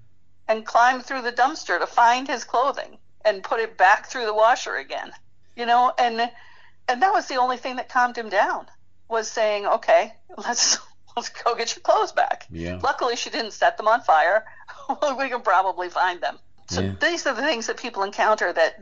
and 0.47 0.65
climbed 0.65 1.05
through 1.05 1.23
the 1.23 1.33
dumpster 1.33 1.81
to 1.81 1.87
find 1.87 2.29
his 2.29 2.45
clothing 2.45 2.99
and 3.25 3.43
put 3.43 3.59
it 3.59 3.77
back 3.77 4.07
through 4.07 4.27
the 4.27 4.35
washer 4.35 4.77
again 4.77 5.13
you 5.57 5.67
know? 5.67 5.93
And 5.99 6.31
and 6.89 7.03
that 7.03 7.13
was 7.13 7.27
the 7.27 7.37
only 7.37 7.57
thing 7.57 7.77
that 7.77 7.89
calmed 7.89 8.17
him 8.17 8.29
down 8.29 8.67
was 9.09 9.29
saying, 9.29 9.67
okay, 9.67 10.13
let's 10.37 10.79
let's 10.79 10.79
go 11.45 11.55
get 11.55 11.75
your 11.75 11.83
clothes 11.83 12.13
back. 12.13 12.47
Yeah. 12.51 12.79
Luckily, 12.83 13.17
she 13.17 13.31
didn't 13.31 13.53
set 13.53 13.77
them 13.77 13.89
on 13.89 14.03
fire. 14.03 14.45
we 15.19 15.29
can 15.29 15.41
probably 15.43 15.89
find 15.89 16.21
them. 16.21 16.39
So 16.69 16.81
Yeah. 16.81 16.93
these 17.01 17.27
are 17.27 17.35
the 17.35 17.43
things 17.43 17.67
that 17.69 17.77
people 17.79 18.03
encounter 18.03 18.53
that, 18.53 18.79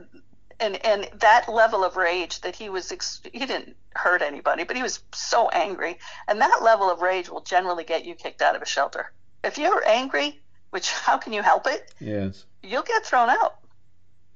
and 0.61 0.85
and 0.85 1.09
that 1.20 1.49
level 1.49 1.85
of 1.85 1.97
rage 1.97 2.40
that 2.40 2.57
he 2.57 2.68
was, 2.68 2.90
ex- 2.92 3.20
he 3.33 3.40
didn't 3.40 3.77
hurt 3.94 4.23
anybody, 4.23 4.64
but 4.64 4.77
he 4.77 4.83
was 4.83 5.01
so 5.12 5.49
angry, 5.51 5.99
and 6.29 6.40
that 6.40 6.61
level 6.62 6.90
of 6.90 7.01
rage 7.03 7.29
will 7.29 7.42
generally 7.42 7.85
get 7.85 8.05
you 8.05 8.14
kicked 8.14 8.42
out 8.42 8.57
of 8.57 8.62
a 8.62 8.66
shelter. 8.66 9.12
If 9.42 9.59
you're 9.59 9.87
angry, 9.87 10.40
which 10.70 10.90
how 10.90 11.18
can 11.18 11.33
you 11.33 11.42
help 11.42 11.66
it? 11.66 11.92
Yes. 12.01 12.44
You'll 12.62 12.83
get 12.83 13.05
thrown 13.05 13.29
out. 13.29 13.57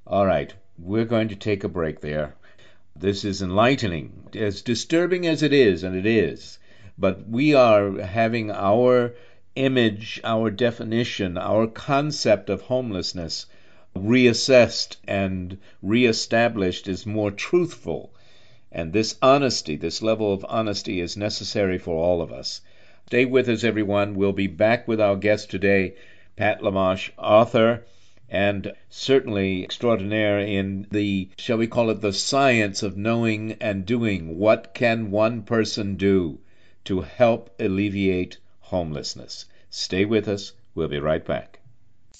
All 0.06 0.26
right. 0.26 0.52
We're 0.78 1.06
going 1.06 1.28
to 1.28 1.36
take 1.36 1.64
a 1.64 1.68
break 1.68 2.00
there. 2.00 2.34
This 2.94 3.24
is 3.24 3.42
enlightening, 3.42 4.28
as 4.34 4.62
disturbing 4.62 5.26
as 5.26 5.42
it 5.42 5.52
is, 5.52 5.82
and 5.82 5.96
it 5.96 6.06
is. 6.06 6.58
But 7.00 7.28
we 7.28 7.54
are 7.54 8.00
having 8.00 8.50
our 8.50 9.14
image, 9.54 10.20
our 10.24 10.50
definition, 10.50 11.38
our 11.38 11.68
concept 11.68 12.50
of 12.50 12.62
homelessness 12.62 13.46
reassessed 13.94 14.96
and 15.06 15.58
reestablished 15.80 16.88
as 16.88 17.06
more 17.06 17.30
truthful. 17.30 18.12
And 18.72 18.92
this 18.92 19.16
honesty, 19.22 19.76
this 19.76 20.02
level 20.02 20.32
of 20.32 20.44
honesty, 20.48 20.98
is 21.00 21.16
necessary 21.16 21.78
for 21.78 22.02
all 22.02 22.20
of 22.20 22.32
us. 22.32 22.62
Stay 23.06 23.24
with 23.24 23.48
us, 23.48 23.62
everyone. 23.62 24.16
We'll 24.16 24.32
be 24.32 24.48
back 24.48 24.88
with 24.88 25.00
our 25.00 25.14
guest 25.14 25.52
today, 25.52 25.94
Pat 26.34 26.62
LaMarche, 26.62 27.10
author 27.16 27.84
and 28.28 28.72
certainly 28.90 29.62
extraordinaire 29.62 30.40
in 30.40 30.88
the, 30.90 31.28
shall 31.38 31.58
we 31.58 31.68
call 31.68 31.90
it, 31.90 32.00
the 32.00 32.12
science 32.12 32.82
of 32.82 32.96
knowing 32.96 33.52
and 33.60 33.86
doing. 33.86 34.36
What 34.36 34.74
can 34.74 35.12
one 35.12 35.42
person 35.42 35.94
do 35.94 36.40
to 36.84 37.00
help 37.00 37.50
alleviate 37.58 38.38
homelessness? 38.60 39.44
Stay 39.70 40.04
with 40.04 40.28
us. 40.28 40.52
We'll 40.74 40.88
be 40.88 40.98
right 40.98 41.24
back. 41.24 41.58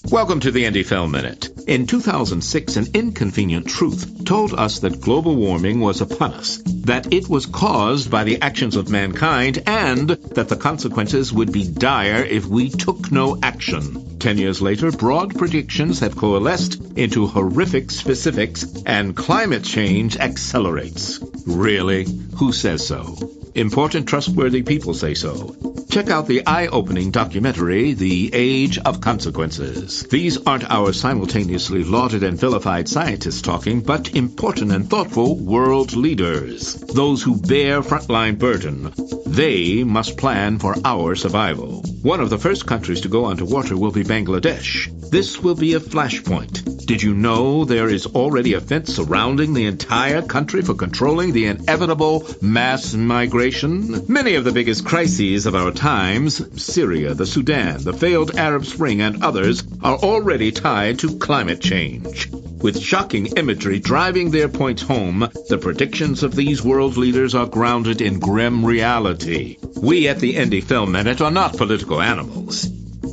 Welcome 0.09 0.39
to 0.39 0.51
the 0.51 0.63
Indie 0.63 0.85
Film 0.85 1.11
Minute. 1.11 1.49
In 1.67 1.85
2006, 1.85 2.77
an 2.77 2.87
inconvenient 2.93 3.67
truth 3.67 4.23
told 4.23 4.53
us 4.53 4.79
that 4.79 5.01
global 5.01 5.35
warming 5.35 5.81
was 5.81 5.99
upon 5.99 6.33
us, 6.35 6.57
that 6.85 7.13
it 7.13 7.27
was 7.27 7.45
caused 7.45 8.09
by 8.09 8.23
the 8.23 8.41
actions 8.41 8.77
of 8.77 8.89
mankind, 8.89 9.61
and 9.67 10.09
that 10.09 10.47
the 10.47 10.55
consequences 10.55 11.33
would 11.33 11.51
be 11.51 11.67
dire 11.67 12.23
if 12.23 12.45
we 12.45 12.69
took 12.69 13.11
no 13.11 13.37
action. 13.43 14.17
Ten 14.19 14.37
years 14.37 14.61
later, 14.61 14.89
broad 14.89 15.37
predictions 15.37 15.99
have 15.99 16.15
coalesced 16.15 16.81
into 16.97 17.27
horrific 17.27 17.91
specifics, 17.91 18.65
and 18.85 19.17
climate 19.17 19.65
change 19.65 20.15
accelerates. 20.15 21.19
Really? 21.45 22.05
Who 22.37 22.53
says 22.53 22.87
so? 22.87 23.17
Important, 23.55 24.07
trustworthy 24.07 24.61
people 24.61 24.93
say 24.93 25.13
so. 25.13 25.55
Check 25.89 26.09
out 26.11 26.27
the 26.27 26.45
eye 26.45 26.67
opening 26.67 27.09
documentary, 27.09 27.93
The 27.93 28.29
Age 28.31 28.77
of 28.77 29.01
Consequences. 29.01 30.03
These 30.03 30.45
aren't 30.45 30.69
our 30.69 30.93
simultaneously 30.93 31.83
lauded 31.83 32.23
and 32.23 32.39
vilified 32.39 32.87
scientists 32.87 33.41
talking, 33.41 33.81
but 33.81 34.15
important 34.15 34.71
and 34.71 34.87
thoughtful 34.87 35.35
world 35.35 35.95
leaders. 35.95 36.75
Those 36.75 37.23
who 37.23 37.41
bear 37.41 37.81
frontline 37.81 38.37
burden. 38.37 38.93
They 39.25 39.83
must 39.83 40.17
plan 40.17 40.59
for 40.59 40.75
our 40.85 41.15
survival. 41.15 41.81
One 42.03 42.19
of 42.19 42.29
the 42.29 42.37
first 42.37 42.67
countries 42.67 43.01
to 43.01 43.09
go 43.09 43.25
underwater 43.25 43.75
will 43.75 43.91
be 43.91 44.03
Bangladesh. 44.03 45.09
This 45.09 45.39
will 45.41 45.55
be 45.55 45.73
a 45.73 45.79
flashpoint. 45.79 46.85
Did 46.85 47.01
you 47.01 47.13
know 47.13 47.65
there 47.65 47.89
is 47.89 48.05
already 48.05 48.53
a 48.53 48.61
fence 48.61 48.95
surrounding 48.95 49.53
the 49.53 49.65
entire 49.65 50.21
country 50.21 50.61
for 50.61 50.75
controlling 50.75 51.33
the 51.33 51.45
inevitable 51.45 52.27
mass 52.41 52.93
migration? 52.93 53.38
Many 53.39 54.35
of 54.35 54.43
the 54.43 54.51
biggest 54.51 54.85
crises 54.85 55.45
of 55.45 55.55
our 55.55 55.71
times, 55.71 56.61
Syria, 56.61 57.13
the 57.13 57.25
Sudan, 57.25 57.81
the 57.81 57.93
failed 57.93 58.35
Arab 58.35 58.65
Spring, 58.65 58.99
and 58.99 59.23
others, 59.23 59.63
are 59.81 59.95
already 59.95 60.51
tied 60.51 60.99
to 60.99 61.17
climate 61.17 61.61
change. 61.61 62.29
With 62.31 62.81
shocking 62.81 63.27
imagery 63.37 63.79
driving 63.79 64.31
their 64.31 64.49
points 64.49 64.81
home, 64.81 65.29
the 65.47 65.57
predictions 65.57 66.21
of 66.21 66.35
these 66.35 66.61
world 66.61 66.97
leaders 66.97 67.33
are 67.33 67.45
grounded 67.45 68.01
in 68.01 68.19
grim 68.19 68.65
reality. 68.65 69.55
We 69.81 70.09
at 70.09 70.19
the 70.19 70.35
Indie 70.35 70.61
Film 70.61 70.91
Minute 70.91 71.21
are 71.21 71.31
not 71.31 71.55
political 71.55 72.01
animals. 72.01 72.67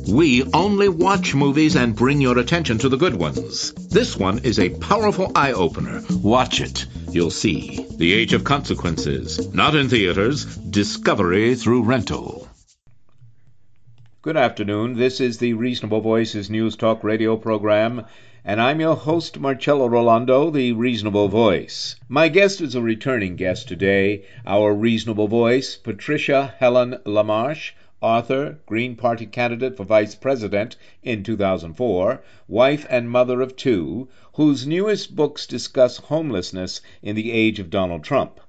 We 0.09 0.45
only 0.53 0.87
watch 0.87 1.35
movies 1.35 1.75
and 1.75 1.93
bring 1.93 2.21
your 2.21 2.37
attention 2.37 2.77
to 2.77 2.87
the 2.87 2.95
good 2.95 3.15
ones. 3.15 3.73
This 3.73 4.15
one 4.15 4.39
is 4.39 4.57
a 4.57 4.69
powerful 4.69 5.33
eye 5.35 5.51
opener. 5.51 6.01
Watch 6.23 6.61
it. 6.61 6.85
You'll 7.11 7.29
see. 7.29 7.85
The 7.97 8.13
Age 8.13 8.31
of 8.31 8.45
Consequences. 8.45 9.53
Not 9.53 9.75
in 9.75 9.89
theaters. 9.89 10.45
Discovery 10.45 11.55
through 11.55 11.83
rental. 11.83 12.47
Good 14.21 14.37
afternoon. 14.37 14.93
This 14.93 15.19
is 15.19 15.39
the 15.39 15.53
Reasonable 15.53 15.99
Voices 15.99 16.49
News 16.49 16.77
Talk 16.77 17.03
radio 17.03 17.35
program, 17.35 18.05
and 18.45 18.61
I'm 18.61 18.79
your 18.79 18.95
host, 18.95 19.37
Marcello 19.39 19.89
Rollando, 19.89 20.53
the 20.53 20.71
Reasonable 20.71 21.27
Voice. 21.27 21.97
My 22.07 22.29
guest 22.29 22.61
is 22.61 22.75
a 22.75 22.81
returning 22.81 23.35
guest 23.35 23.67
today, 23.67 24.23
our 24.45 24.73
Reasonable 24.73 25.27
Voice, 25.27 25.75
Patricia 25.75 26.55
Helen 26.59 26.97
Lamarche, 27.05 27.73
author, 28.01 28.59
Green 28.67 28.95
Party 28.95 29.25
candidate 29.25 29.75
for 29.75 29.83
vice 29.83 30.13
president 30.13 30.75
in 31.01 31.23
2004, 31.23 32.21
wife 32.47 32.85
and 32.89 33.09
mother 33.09 33.41
of 33.41 33.55
two, 33.55 34.07
whose 34.33 34.67
newest 34.67 35.15
books 35.15 35.47
discuss 35.47 35.97
homelessness 35.97 36.79
in 37.01 37.15
the 37.15 37.31
age 37.31 37.59
of 37.59 37.71
Donald 37.71 38.03
Trump. 38.03 38.39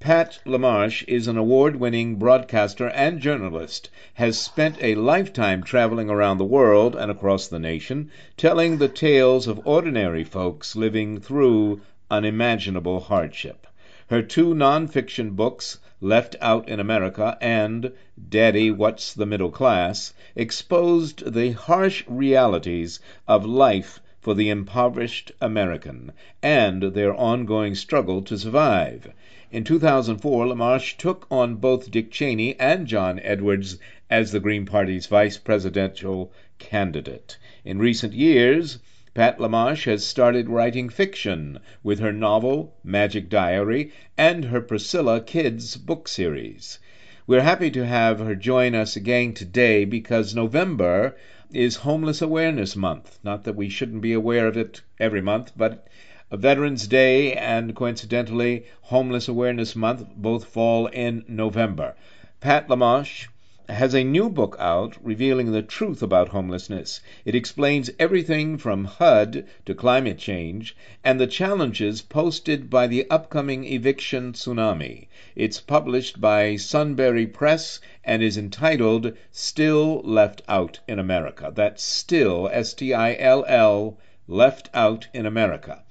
Pat 0.00 0.38
Lamarche 0.46 1.04
is 1.06 1.28
an 1.28 1.36
award 1.36 1.76
winning 1.76 2.16
broadcaster 2.16 2.88
and 2.88 3.20
journalist, 3.20 3.90
has 4.14 4.38
spent 4.38 4.76
a 4.82 4.94
lifetime 4.94 5.62
traveling 5.62 6.08
around 6.08 6.38
the 6.38 6.44
world 6.44 6.96
and 6.96 7.10
across 7.10 7.46
the 7.46 7.58
nation, 7.58 8.10
telling 8.36 8.78
the 8.78 8.88
tales 8.88 9.46
of 9.46 9.60
ordinary 9.66 10.24
folks 10.24 10.74
living 10.74 11.20
through 11.20 11.80
unimaginable 12.10 13.00
hardship. 13.00 13.66
Her 14.08 14.20
two 14.20 14.52
nonfiction 14.52 15.34
books, 15.34 15.78
Left 15.98 16.36
Out 16.42 16.68
in 16.68 16.78
America 16.78 17.38
and 17.40 17.90
Daddy, 18.28 18.70
What's 18.70 19.14
the 19.14 19.24
Middle 19.24 19.50
Class, 19.50 20.12
exposed 20.36 21.32
the 21.32 21.52
harsh 21.52 22.04
realities 22.06 23.00
of 23.26 23.46
life 23.46 24.00
for 24.20 24.34
the 24.34 24.50
impoverished 24.50 25.32
American 25.40 26.12
and 26.42 26.82
their 26.82 27.14
ongoing 27.14 27.74
struggle 27.74 28.20
to 28.24 28.36
survive. 28.36 29.10
In 29.50 29.64
2004, 29.64 30.48
LaMarche 30.48 30.98
took 30.98 31.26
on 31.30 31.54
both 31.54 31.90
Dick 31.90 32.10
Cheney 32.10 32.60
and 32.60 32.86
John 32.86 33.18
Edwards 33.20 33.78
as 34.10 34.32
the 34.32 34.40
Green 34.40 34.66
Party's 34.66 35.06
vice 35.06 35.38
presidential 35.38 36.30
candidate. 36.58 37.38
In 37.64 37.78
recent 37.78 38.12
years, 38.12 38.80
Pat 39.14 39.38
LaMarche 39.38 39.84
has 39.84 40.04
started 40.04 40.48
writing 40.48 40.88
fiction 40.88 41.60
with 41.84 42.00
her 42.00 42.12
novel, 42.12 42.74
Magic 42.82 43.28
Diary, 43.28 43.92
and 44.18 44.46
her 44.46 44.60
Priscilla 44.60 45.20
Kids 45.20 45.76
book 45.76 46.08
series. 46.08 46.80
We're 47.24 47.42
happy 47.42 47.70
to 47.70 47.86
have 47.86 48.18
her 48.18 48.34
join 48.34 48.74
us 48.74 48.96
again 48.96 49.32
today 49.32 49.84
because 49.84 50.34
November 50.34 51.14
is 51.52 51.76
Homeless 51.76 52.22
Awareness 52.22 52.74
Month. 52.74 53.20
Not 53.22 53.44
that 53.44 53.54
we 53.54 53.68
shouldn't 53.68 54.02
be 54.02 54.12
aware 54.12 54.48
of 54.48 54.56
it 54.56 54.82
every 54.98 55.20
month, 55.20 55.52
but 55.56 55.86
Veterans 56.32 56.88
Day 56.88 57.34
and 57.34 57.76
coincidentally 57.76 58.64
Homeless 58.82 59.28
Awareness 59.28 59.76
Month 59.76 60.08
both 60.16 60.46
fall 60.46 60.88
in 60.88 61.24
November. 61.28 61.94
Pat 62.40 62.66
LaMarche 62.66 63.28
has 63.68 63.94
a 63.94 64.04
new 64.04 64.28
book 64.28 64.56
out 64.58 64.96
revealing 65.02 65.52
the 65.52 65.62
truth 65.62 66.02
about 66.02 66.28
homelessness. 66.28 67.00
It 67.24 67.34
explains 67.34 67.90
everything 67.98 68.58
from 68.58 68.84
HUD 68.84 69.46
to 69.64 69.74
climate 69.74 70.18
change 70.18 70.76
and 71.02 71.18
the 71.18 71.26
challenges 71.26 72.02
posted 72.02 72.68
by 72.68 72.86
the 72.86 73.08
upcoming 73.08 73.64
eviction 73.64 74.32
tsunami. 74.32 75.08
It's 75.34 75.60
published 75.60 76.20
by 76.20 76.56
Sunbury 76.56 77.26
Press 77.26 77.80
and 78.04 78.22
is 78.22 78.36
entitled 78.36 79.12
Still 79.32 80.00
Left 80.02 80.42
Out 80.48 80.80
in 80.86 80.98
America. 80.98 81.52
That's 81.54 81.82
still, 81.82 82.48
S 82.52 82.74
T 82.74 82.92
I 82.92 83.16
L 83.18 83.44
L, 83.48 83.98
left 84.28 84.68
out 84.74 85.08
in 85.14 85.26
America. 85.26 85.82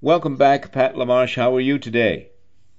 Welcome 0.00 0.36
back, 0.36 0.70
Pat 0.72 0.94
LaMarche. 0.94 1.36
How 1.36 1.54
are 1.56 1.60
you 1.60 1.78
today? 1.78 2.28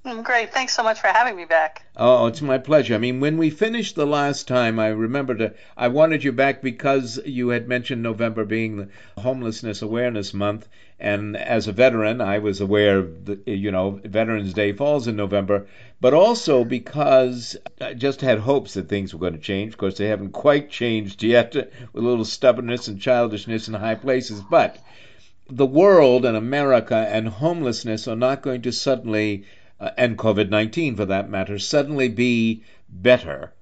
Mm, 0.08 0.24
Great. 0.24 0.54
Thanks 0.54 0.74
so 0.74 0.84
much 0.84 1.02
for 1.02 1.08
having 1.08 1.36
me 1.36 1.44
back. 1.44 1.86
Oh, 1.98 2.28
it's 2.28 2.42
my 2.42 2.60
pleasure. 2.60 2.96
I 2.96 2.98
mean, 2.98 3.20
when 3.20 3.36
we 3.38 3.50
finished 3.50 3.98
the 3.98 4.08
last 4.08 4.48
time, 4.48 4.80
I 4.80 4.88
remembered 4.88 5.42
uh, 5.42 5.50
I 5.76 5.90
wanted 5.90 6.24
you 6.24 6.32
back 6.32 6.62
because 6.62 7.20
you 7.26 7.50
had 7.50 7.68
mentioned 7.68 8.04
November 8.04 8.46
being 8.46 8.78
the 8.78 8.90
Homelessness 9.18 9.82
Awareness 9.82 10.34
Month, 10.34 10.70
and 10.98 11.36
as 11.36 11.68
a 11.68 11.74
veteran, 11.74 12.22
I 12.22 12.40
was 12.40 12.62
aware 12.62 13.02
that 13.02 13.46
you 13.50 13.70
know 13.70 14.00
Veterans 14.06 14.54
Day 14.54 14.72
falls 14.72 15.10
in 15.10 15.18
November, 15.18 15.68
but 16.00 16.14
also 16.14 16.64
because 16.64 17.58
I 17.82 17.94
just 17.94 18.22
had 18.22 18.40
hopes 18.40 18.76
that 18.76 18.88
things 18.88 19.14
were 19.14 19.20
going 19.20 19.34
to 19.34 19.40
change. 19.40 19.74
Of 19.74 19.78
course, 19.78 19.98
they 19.98 20.08
haven't 20.08 20.32
quite 20.32 20.70
changed 20.70 21.22
yet, 21.22 21.54
with 21.92 22.02
a 22.02 22.08
little 22.08 22.24
stubbornness 22.24 22.88
and 22.88 23.02
childishness 23.02 23.68
in 23.68 23.74
high 23.74 23.96
places, 23.96 24.40
but 24.40 24.78
the 25.50 25.66
world 25.66 26.24
and 26.24 26.38
America 26.38 26.96
and 27.12 27.28
homelessness 27.28 28.08
are 28.08 28.16
not 28.16 28.42
going 28.42 28.62
to 28.62 28.72
suddenly 28.72 29.44
uh, 29.80 29.92
and 29.98 30.18
COVID 30.18 30.50
19 30.50 30.96
for 30.96 31.06
that 31.06 31.30
matter, 31.30 31.60
suddenly 31.60 32.10
be 32.10 32.64
better 32.90 33.54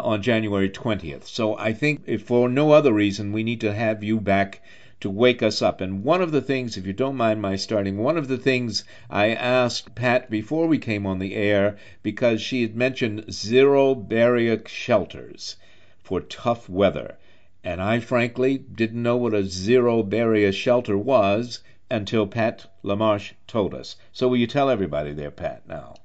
on 0.00 0.20
January 0.20 0.68
20th. 0.68 1.24
So 1.24 1.56
I 1.56 1.72
think, 1.72 2.02
if 2.06 2.22
for 2.22 2.48
no 2.48 2.72
other 2.72 2.92
reason, 2.92 3.32
we 3.32 3.42
need 3.42 3.60
to 3.60 3.72
have 3.72 4.02
you 4.02 4.20
back 4.20 4.60
to 5.00 5.10
wake 5.10 5.42
us 5.42 5.62
up. 5.62 5.80
And 5.80 6.04
one 6.04 6.22
of 6.22 6.30
the 6.30 6.40
things, 6.40 6.76
if 6.76 6.86
you 6.86 6.92
don't 6.92 7.16
mind 7.16 7.40
my 7.40 7.56
starting, 7.56 7.98
one 7.98 8.16
of 8.16 8.28
the 8.28 8.38
things 8.38 8.84
I 9.10 9.30
asked 9.30 9.94
Pat 9.94 10.30
before 10.30 10.66
we 10.66 10.78
came 10.78 11.06
on 11.06 11.18
the 11.18 11.34
air, 11.34 11.76
because 12.02 12.40
she 12.40 12.62
had 12.62 12.76
mentioned 12.76 13.32
zero 13.32 13.94
barrier 13.94 14.62
shelters 14.66 15.56
for 16.02 16.20
tough 16.20 16.68
weather. 16.68 17.16
And 17.64 17.80
I 17.80 18.00
frankly 18.00 18.58
didn't 18.58 19.02
know 19.02 19.16
what 19.16 19.34
a 19.34 19.44
zero 19.44 20.02
barrier 20.02 20.52
shelter 20.52 20.98
was 20.98 21.60
until 21.92 22.26
Pat 22.26 22.66
LaMarche 22.82 23.32
told 23.46 23.74
us. 23.74 23.96
So 24.12 24.26
will 24.26 24.38
you 24.38 24.46
tell 24.46 24.70
everybody 24.70 25.12
there, 25.12 25.30
Pat, 25.30 25.68
now? 25.68 25.96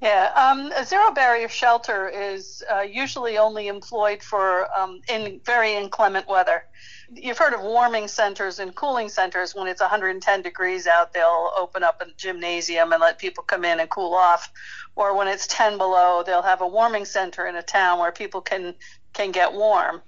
Yeah, 0.00 0.32
um, 0.34 0.72
a 0.74 0.84
zero 0.84 1.10
barrier 1.10 1.48
shelter 1.48 2.08
is 2.08 2.62
uh, 2.72 2.80
usually 2.80 3.36
only 3.36 3.68
employed 3.68 4.22
for 4.22 4.66
um, 4.74 5.02
in 5.10 5.40
very 5.44 5.74
inclement 5.74 6.26
weather. 6.26 6.64
You've 7.12 7.36
heard 7.36 7.52
of 7.52 7.60
warming 7.60 8.08
centers 8.08 8.60
and 8.60 8.74
cooling 8.74 9.10
centers. 9.10 9.54
When 9.54 9.66
it's 9.66 9.80
110 9.80 10.42
degrees 10.42 10.86
out, 10.86 11.12
they'll 11.12 11.50
open 11.58 11.82
up 11.82 12.00
a 12.00 12.06
gymnasium 12.16 12.92
and 12.92 13.00
let 13.00 13.18
people 13.18 13.44
come 13.44 13.64
in 13.64 13.80
and 13.80 13.90
cool 13.90 14.14
off. 14.14 14.50
Or 14.96 15.14
when 15.14 15.28
it's 15.28 15.46
10 15.48 15.76
below, 15.76 16.22
they'll 16.24 16.40
have 16.40 16.62
a 16.62 16.66
warming 16.66 17.04
center 17.04 17.46
in 17.46 17.56
a 17.56 17.62
town 17.62 17.98
where 17.98 18.12
people 18.12 18.40
can 18.40 18.74
can 19.12 19.32
get 19.32 19.52
warm. 19.52 20.00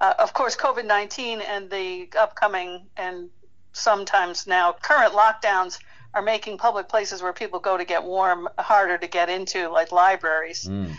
Uh, 0.00 0.14
of 0.18 0.34
course, 0.34 0.56
COVID-19 0.56 1.42
and 1.48 1.70
the 1.70 2.08
upcoming 2.18 2.86
and 2.96 3.30
sometimes 3.78 4.46
now 4.46 4.72
current 4.72 5.12
lockdowns 5.12 5.78
are 6.14 6.22
making 6.22 6.58
public 6.58 6.88
places 6.88 7.22
where 7.22 7.32
people 7.32 7.60
go 7.60 7.76
to 7.76 7.84
get 7.84 8.02
warm 8.02 8.48
harder 8.58 8.98
to 8.98 9.06
get 9.06 9.28
into, 9.28 9.68
like 9.68 9.92
libraries. 9.92 10.64
Mm. 10.64 10.94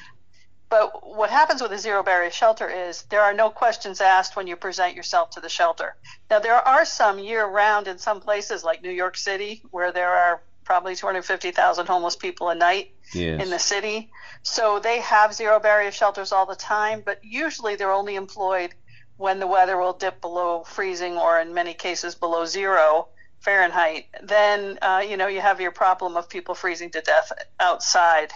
But 0.70 1.15
what 1.15 1.32
happens 1.32 1.63
with 1.63 1.72
a 1.72 1.80
zero 1.80 2.04
barrier 2.04 2.30
shelter 2.30 2.70
is 2.70 3.02
there 3.10 3.22
are 3.22 3.34
no 3.34 3.50
questions 3.50 4.02
asked 4.02 4.36
when 4.36 4.46
you 4.46 4.56
present 4.56 4.96
yourself 4.96 5.32
to 5.32 5.39
the 5.39 5.50
shelter. 5.50 5.96
Now, 6.30 6.39
there 6.39 6.56
are 6.56 6.86
some 6.86 7.18
year 7.18 7.46
round 7.46 7.88
in 7.88 7.98
some 7.98 8.22
places 8.22 8.63
like 8.63 8.84
New 8.84 8.92
York 8.92 9.18
City 9.18 9.63
where 9.72 9.92
there 9.92 10.12
are 10.12 10.42
probably 10.63 10.96
250,000 10.96 11.88
homeless 11.88 12.15
people 12.15 12.50
a 12.50 12.56
night 12.56 12.94
yes. 13.15 13.42
in 13.42 13.50
the 13.50 13.58
city. 13.58 14.12
So 14.44 14.80
they 14.80 15.00
have 15.00 15.34
zero 15.34 15.60
barrier 15.60 15.92
shelters 15.92 16.32
all 16.32 16.46
the 16.46 16.56
time, 16.56 17.02
but 17.04 17.20
usually 17.24 17.76
they're 17.76 17.92
only 17.92 18.15
employed 18.15 18.76
when 19.19 19.39
the 19.39 19.47
weather 19.47 19.77
will 19.77 19.91
dip 19.91 20.21
below 20.21 20.63
freezing 20.63 21.17
or 21.17 21.41
in 21.41 21.53
many 21.53 21.73
cases 21.73 22.15
below 22.15 22.45
zero 22.45 23.10
Fahrenheit. 23.41 24.05
Then, 24.23 24.79
uh, 24.82 25.03
you 25.05 25.17
know, 25.17 25.27
you 25.27 25.41
have 25.41 25.60
your 25.60 25.71
problem 25.71 26.15
of 26.15 26.29
people 26.29 26.55
freezing 26.55 26.89
to 26.91 27.01
death 27.01 27.29
outside. 27.60 28.32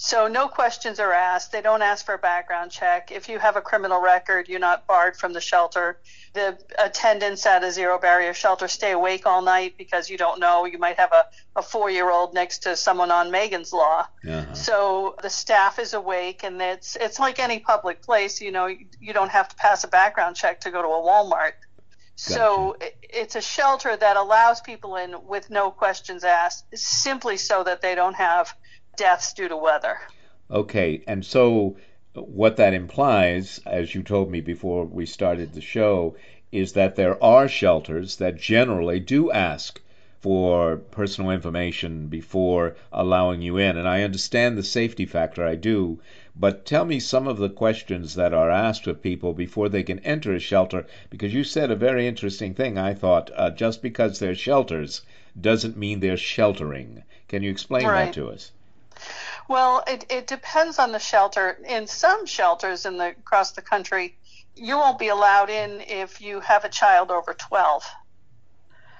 So 0.00 0.28
no 0.28 0.46
questions 0.46 1.00
are 1.00 1.12
asked. 1.12 1.50
They 1.50 1.60
don't 1.60 1.82
ask 1.82 2.06
for 2.06 2.14
a 2.14 2.18
background 2.18 2.70
check. 2.70 3.10
If 3.10 3.28
you 3.28 3.40
have 3.40 3.56
a 3.56 3.60
criminal 3.60 4.00
record, 4.00 4.48
you're 4.48 4.60
not 4.60 4.86
barred 4.86 5.16
from 5.16 5.32
the 5.32 5.40
shelter. 5.40 5.98
The 6.34 6.56
attendants 6.78 7.44
at 7.44 7.64
a 7.64 7.72
zero 7.72 7.98
barrier 7.98 8.32
shelter 8.32 8.68
stay 8.68 8.92
awake 8.92 9.26
all 9.26 9.42
night 9.42 9.74
because 9.76 10.08
you 10.08 10.16
don't 10.16 10.38
know. 10.38 10.66
You 10.66 10.78
might 10.78 10.98
have 11.00 11.10
a, 11.10 11.24
a 11.56 11.62
four 11.62 11.90
year 11.90 12.12
old 12.12 12.32
next 12.32 12.58
to 12.58 12.76
someone 12.76 13.10
on 13.10 13.32
Megan's 13.32 13.72
Law. 13.72 14.06
Uh-huh. 14.24 14.54
So 14.54 15.16
the 15.20 15.30
staff 15.30 15.80
is 15.80 15.94
awake 15.94 16.44
and 16.44 16.62
it's 16.62 16.94
it's 16.94 17.18
like 17.18 17.40
any 17.40 17.58
public 17.58 18.00
place, 18.00 18.40
you 18.40 18.52
know, 18.52 18.66
you, 18.66 18.86
you 19.00 19.12
don't 19.12 19.32
have 19.32 19.48
to 19.48 19.56
pass 19.56 19.82
a 19.82 19.88
background 19.88 20.36
check 20.36 20.60
to 20.60 20.70
go 20.70 20.80
to 20.80 20.86
a 20.86 20.90
Walmart. 20.90 21.54
Gotcha. 22.18 22.32
So 22.34 22.76
it's 23.02 23.34
a 23.34 23.40
shelter 23.40 23.96
that 23.96 24.16
allows 24.16 24.60
people 24.60 24.94
in 24.94 25.26
with 25.26 25.50
no 25.50 25.72
questions 25.72 26.22
asked, 26.22 26.66
simply 26.72 27.36
so 27.36 27.64
that 27.64 27.82
they 27.82 27.96
don't 27.96 28.14
have 28.14 28.54
deaths 28.98 29.32
due 29.32 29.48
to 29.48 29.56
weather. 29.56 29.96
Okay, 30.50 31.02
and 31.06 31.24
so 31.24 31.76
what 32.14 32.56
that 32.56 32.74
implies, 32.74 33.60
as 33.64 33.94
you 33.94 34.02
told 34.02 34.30
me 34.30 34.40
before 34.40 34.84
we 34.84 35.06
started 35.06 35.52
the 35.52 35.60
show, 35.60 36.16
is 36.50 36.72
that 36.72 36.96
there 36.96 37.22
are 37.22 37.48
shelters 37.48 38.16
that 38.16 38.36
generally 38.36 39.00
do 39.00 39.30
ask 39.30 39.80
for 40.20 40.76
personal 40.76 41.30
information 41.30 42.08
before 42.08 42.74
allowing 42.92 43.40
you 43.40 43.56
in. 43.56 43.76
And 43.76 43.88
I 43.88 44.02
understand 44.02 44.58
the 44.58 44.62
safety 44.64 45.06
factor, 45.06 45.46
I 45.46 45.54
do. 45.54 46.00
But 46.34 46.66
tell 46.66 46.84
me 46.84 46.98
some 46.98 47.28
of 47.28 47.38
the 47.38 47.50
questions 47.50 48.14
that 48.16 48.34
are 48.34 48.50
asked 48.50 48.86
of 48.86 49.02
people 49.02 49.32
before 49.32 49.68
they 49.68 49.82
can 49.82 50.00
enter 50.00 50.34
a 50.34 50.40
shelter, 50.40 50.86
because 51.10 51.34
you 51.34 51.44
said 51.44 51.70
a 51.70 51.76
very 51.76 52.08
interesting 52.08 52.54
thing, 52.54 52.78
I 52.78 52.94
thought. 52.94 53.30
Uh, 53.36 53.50
just 53.50 53.80
because 53.80 54.18
they're 54.18 54.34
shelters 54.34 55.02
doesn't 55.40 55.76
mean 55.76 56.00
they're 56.00 56.16
sheltering. 56.16 57.04
Can 57.28 57.42
you 57.42 57.50
explain 57.50 57.86
right. 57.86 58.06
that 58.06 58.14
to 58.14 58.28
us? 58.28 58.52
Well, 59.48 59.82
it, 59.86 60.04
it 60.10 60.26
depends 60.26 60.78
on 60.78 60.92
the 60.92 60.98
shelter. 60.98 61.58
In 61.66 61.86
some 61.86 62.26
shelters 62.26 62.84
in 62.84 62.98
the 62.98 63.08
across 63.08 63.52
the 63.52 63.62
country, 63.62 64.16
you 64.54 64.76
won't 64.76 64.98
be 64.98 65.08
allowed 65.08 65.50
in 65.50 65.80
if 65.80 66.20
you 66.20 66.40
have 66.40 66.64
a 66.64 66.68
child 66.68 67.10
over 67.10 67.32
12. 67.32 67.84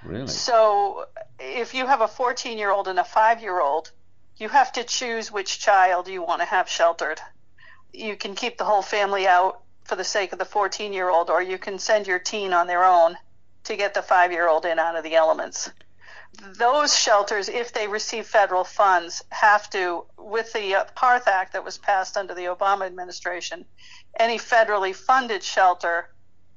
Really? 0.04 0.26
So 0.28 1.06
if 1.38 1.74
you 1.74 1.86
have 1.86 2.00
a 2.00 2.08
14 2.08 2.56
year 2.56 2.70
old 2.70 2.88
and 2.88 2.98
a 2.98 3.04
5 3.04 3.42
year 3.42 3.60
old, 3.60 3.92
you 4.36 4.48
have 4.48 4.72
to 4.72 4.84
choose 4.84 5.30
which 5.32 5.58
child 5.58 6.08
you 6.08 6.22
want 6.22 6.40
to 6.40 6.46
have 6.46 6.68
sheltered. 6.68 7.20
You 7.92 8.16
can 8.16 8.34
keep 8.34 8.56
the 8.56 8.64
whole 8.64 8.82
family 8.82 9.26
out 9.26 9.62
for 9.84 9.96
the 9.96 10.04
sake 10.04 10.32
of 10.32 10.38
the 10.38 10.44
14 10.44 10.92
year 10.92 11.08
old, 11.08 11.30
or 11.30 11.42
you 11.42 11.58
can 11.58 11.78
send 11.78 12.06
your 12.06 12.18
teen 12.18 12.52
on 12.52 12.66
their 12.66 12.84
own 12.84 13.16
to 13.64 13.76
get 13.76 13.94
the 13.94 14.02
5 14.02 14.32
year 14.32 14.48
old 14.48 14.64
in 14.64 14.78
out 14.78 14.96
of 14.96 15.04
the 15.04 15.16
elements 15.16 15.70
those 16.54 16.96
shelters, 16.96 17.48
if 17.48 17.72
they 17.72 17.88
receive 17.88 18.26
federal 18.26 18.64
funds, 18.64 19.22
have 19.30 19.68
to, 19.70 20.04
with 20.16 20.52
the 20.52 20.74
uh, 20.74 20.84
Hearth 20.96 21.28
Act 21.28 21.52
that 21.52 21.64
was 21.64 21.78
passed 21.78 22.16
under 22.16 22.34
the 22.34 22.44
Obama 22.44 22.86
administration, 22.86 23.64
any 24.18 24.38
federally 24.38 24.94
funded 24.94 25.42
shelter 25.42 26.10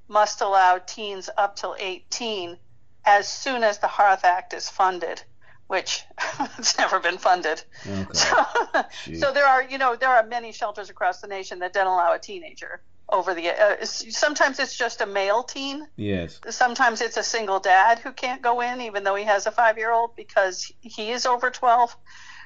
must 0.08 0.42
allow 0.42 0.78
teens 0.78 1.30
up 1.38 1.56
till 1.56 1.76
18 1.80 2.58
as 3.06 3.28
soon 3.28 3.64
as 3.64 3.80
the 3.80 3.88
Hearth 3.88 4.24
Act 4.24 4.54
is 4.54 4.70
funded, 4.70 5.24
which 5.68 6.04
it's 6.58 6.78
never 6.78 7.00
been 7.00 7.18
funded. 7.18 7.64
Okay. 7.88 8.06
So, 8.14 8.46
so 9.20 9.32
there 9.32 9.46
are, 9.46 9.64
you 9.64 9.78
know, 9.78 9.96
there 9.96 10.10
are 10.10 10.26
many 10.26 10.52
shelters 10.52 10.90
across 10.90 11.22
the 11.22 11.28
nation 11.28 11.60
that 11.60 11.74
don't 11.74 11.88
allow 11.88 12.14
a 12.14 12.20
teenager 12.20 12.82
over 13.12 13.34
the 13.34 13.50
uh, 13.50 13.86
sometimes 13.86 14.60
it's 14.60 14.78
just 14.78 15.02
a 15.02 15.06
male 15.06 15.44
teen. 15.44 15.88
Yes. 15.96 16.40
Sometimes 16.50 17.02
it's 17.02 17.18
a 17.18 17.24
single 17.24 17.60
dad 17.60 18.00
who 18.00 18.12
can't 18.12 18.42
go 18.42 18.62
in 18.62 18.82
even 18.82 19.04
though 19.04 19.16
he 19.16 19.26
has 19.26 19.46
a 19.46 19.52
5 19.52 19.78
year 19.78 19.92
old 19.92 20.16
because 20.16 20.72
he 20.82 21.12
is 21.12 21.26
over 21.26 21.50
12 21.50 21.96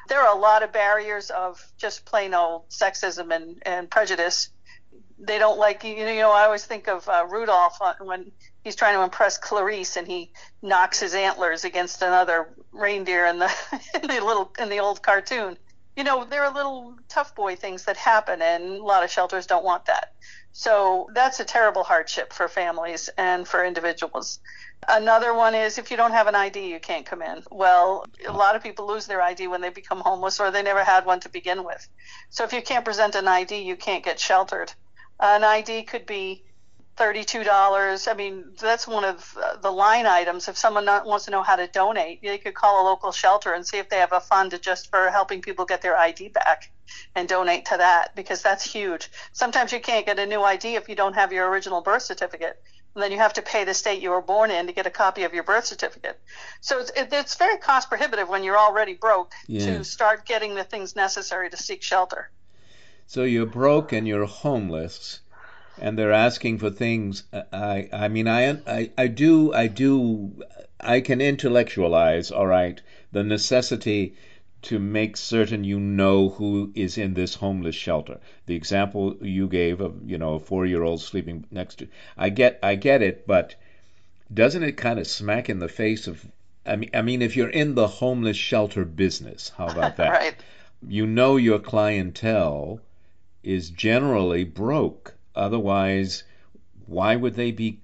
there 0.08 0.22
are 0.22 0.36
a 0.36 0.40
lot 0.40 0.64
of 0.64 0.72
barriers 0.72 1.30
of 1.30 1.64
just 1.78 2.06
plain 2.06 2.34
old 2.34 2.70
sexism 2.70 3.36
and, 3.36 3.62
and 3.66 3.90
prejudice. 3.90 4.50
They 5.18 5.40
don't 5.40 5.58
like 5.58 5.84
you 5.84 6.06
know 6.06 6.32
I 6.32 6.46
always 6.46 6.66
think 6.66 6.88
of 6.88 7.08
uh, 7.08 7.26
Rudolph 7.30 7.80
when 8.02 8.32
he's 8.64 8.76
trying 8.76 8.96
to 8.96 9.04
impress 9.04 9.38
Clarice 9.38 9.96
and 9.96 10.08
he 10.08 10.32
knocks 10.62 11.00
his 11.00 11.14
antlers 11.14 11.64
against 11.64 12.02
another 12.02 12.50
reindeer 12.72 13.26
in 13.26 13.40
the 13.40 13.52
in 14.02 14.08
the 14.08 14.20
little 14.24 14.52
in 14.60 14.70
the 14.70 14.80
old 14.80 15.02
cartoon 15.02 15.58
you 15.96 16.04
know 16.04 16.24
there 16.26 16.44
are 16.44 16.54
little 16.54 16.96
tough 17.08 17.36
boy 17.36 17.56
things 17.56 17.86
that 17.86 17.98
happen 17.98 18.42
and 18.42 18.64
a 18.64 18.84
lot 18.84 19.04
of 19.04 19.12
shelters 19.12 19.46
don't 19.46 19.66
want 19.66 19.86
that 19.86 20.14
so 20.58 21.10
that's 21.14 21.42
a 21.42 21.44
terrible 21.44 21.84
hardship 21.84 22.32
for 22.32 22.48
families 22.48 23.10
and 23.18 23.46
for 23.46 23.66
individuals. 23.66 24.40
Another 24.88 25.34
one 25.34 25.54
is 25.54 25.78
if 25.78 25.92
you 25.92 25.98
don't 25.98 26.14
have 26.14 26.28
an 26.28 26.36
ID, 26.36 26.72
you 26.72 26.80
can't 26.80 27.06
come 27.06 27.22
in. 27.22 27.44
Well, 27.52 28.06
a 28.26 28.32
lot 28.32 28.56
of 28.56 28.64
people 28.64 28.88
lose 28.88 29.06
their 29.06 29.22
ID 29.22 29.48
when 29.48 29.60
they 29.60 29.70
become 29.70 30.00
homeless 30.00 30.40
or 30.40 30.52
they 30.52 30.64
never 30.64 30.82
had 30.82 31.06
one 31.06 31.20
to 31.20 31.30
begin 31.30 31.66
with. 31.66 31.86
So 32.30 32.46
if 32.46 32.54
you 32.54 32.62
can't 32.62 32.86
present 32.86 33.16
an 33.16 33.28
ID, 33.28 33.64
you 33.64 33.76
can't 33.76 34.02
get 34.02 34.18
sheltered. 34.18 34.72
An 35.20 35.44
ID 35.44 35.84
could 35.84 36.06
be 36.06 36.46
$32. 36.98 38.08
I 38.08 38.14
mean, 38.14 38.46
that's 38.60 38.88
one 38.88 39.04
of 39.04 39.38
the 39.62 39.72
line 39.72 40.06
items. 40.06 40.48
If 40.48 40.58
someone 40.58 40.86
wants 40.86 41.26
to 41.26 41.32
know 41.32 41.44
how 41.44 41.56
to 41.56 41.68
donate, 41.68 42.22
they 42.22 42.38
could 42.38 42.54
call 42.54 42.84
a 42.84 42.86
local 42.90 43.12
shelter 43.12 43.54
and 43.54 43.66
see 43.66 43.78
if 43.78 43.90
they 43.90 43.98
have 43.98 44.14
a 44.14 44.20
fund 44.20 44.58
just 44.62 44.90
for 44.90 45.10
helping 45.10 45.42
people 45.42 45.66
get 45.66 45.82
their 45.82 45.98
ID 45.98 46.30
back 46.30 46.72
and 47.14 47.28
donate 47.28 47.66
to 47.66 47.78
that 47.78 48.16
because 48.16 48.42
that's 48.42 48.64
huge. 48.64 49.10
Sometimes 49.34 49.72
you 49.74 49.80
can't 49.80 50.06
get 50.06 50.20
a 50.20 50.26
new 50.26 50.42
ID 50.42 50.76
if 50.76 50.88
you 50.88 50.96
don't 50.96 51.16
have 51.16 51.34
your 51.34 51.50
original 51.50 51.82
birth 51.82 52.04
certificate. 52.04 52.62
And 52.94 53.04
then 53.04 53.12
you 53.12 53.18
have 53.18 53.34
to 53.34 53.42
pay 53.42 53.66
the 53.66 53.74
state 53.74 54.02
you 54.02 54.12
were 54.12 54.22
born 54.22 54.52
in 54.52 54.68
to 54.68 54.74
get 54.74 54.88
a 54.88 54.90
copy 54.90 55.24
of 55.24 55.34
your 55.34 55.44
birth 55.44 55.66
certificate. 55.66 56.18
So 56.62 56.80
it's, 56.80 56.92
it's 56.96 57.36
very 57.36 57.58
cost 57.58 57.90
prohibitive 57.90 58.30
when 58.30 58.42
you're 58.46 58.58
already 58.58 58.94
broke 58.94 59.34
to 59.50 59.84
start 59.84 60.26
getting 60.26 60.56
the 60.56 60.64
things 60.64 60.96
necessary 60.96 61.50
to 61.50 61.58
seek 61.58 61.84
shelter. 61.84 62.30
So 63.08 63.24
you're 63.24 63.46
broke 63.46 63.92
and 63.92 64.08
you're 64.08 64.26
homeless 64.26 65.20
and 65.80 65.98
they're 65.98 66.12
asking 66.12 66.58
for 66.58 66.70
things. 66.70 67.24
Uh, 67.34 67.44
I 67.52 67.90
I 67.92 68.08
mean 68.08 68.28
I 68.28 68.58
I, 68.68 68.90
I 68.98 69.08
do 69.08 69.54
I 69.54 69.68
do 69.68 70.44
I 70.80 71.02
can 71.02 71.22
intellectualize 71.22 72.32
all 72.32 72.48
right 72.48 72.82
the 73.12 73.24
necessity 73.24 74.16
to 74.64 74.80
make 74.80 75.16
certain 75.16 75.64
you 75.64 75.80
know 75.80 76.30
who 76.30 76.72
is 76.76 76.98
in 76.98 77.14
this 77.14 77.36
homeless 77.36 77.76
shelter. 77.76 78.20
The 78.48 78.56
example 78.56 79.16
you 79.22 79.48
gave 79.48 79.80
of 79.82 79.94
you 80.10 80.18
know 80.18 80.36
a 80.36 80.40
four 80.40 80.66
year 80.66 80.84
old 80.84 81.02
sleeping 81.02 81.46
next 81.52 81.76
to 81.76 81.88
I 82.18 82.30
get 82.30 82.60
I 82.64 82.76
get 82.76 83.02
it, 83.02 83.28
but 83.28 83.56
doesn't 84.34 84.64
it 84.64 84.78
kind 84.78 85.00
of 85.00 85.08
smack 85.08 85.50
in 85.50 85.60
the 85.60 85.68
face 85.68 86.08
of 86.08 86.26
I 86.66 86.76
mean, 86.78 86.90
I 86.94 87.02
mean, 87.04 87.22
if 87.22 87.36
you're 87.36 87.50
in 87.50 87.76
the 87.76 87.88
homeless 87.88 88.38
shelter 88.38 88.86
business, 88.86 89.52
how 89.56 89.68
about 89.68 89.98
that? 89.98 90.12
right. 90.12 90.36
You 90.88 91.06
know 91.06 91.38
your 91.38 91.60
clientele 91.60 92.80
is 93.44 93.70
generally 93.70 94.44
broke. 94.44 95.15
Otherwise, 95.36 96.24
why 96.86 97.16
would 97.16 97.36
they 97.36 97.52
be 97.52 97.80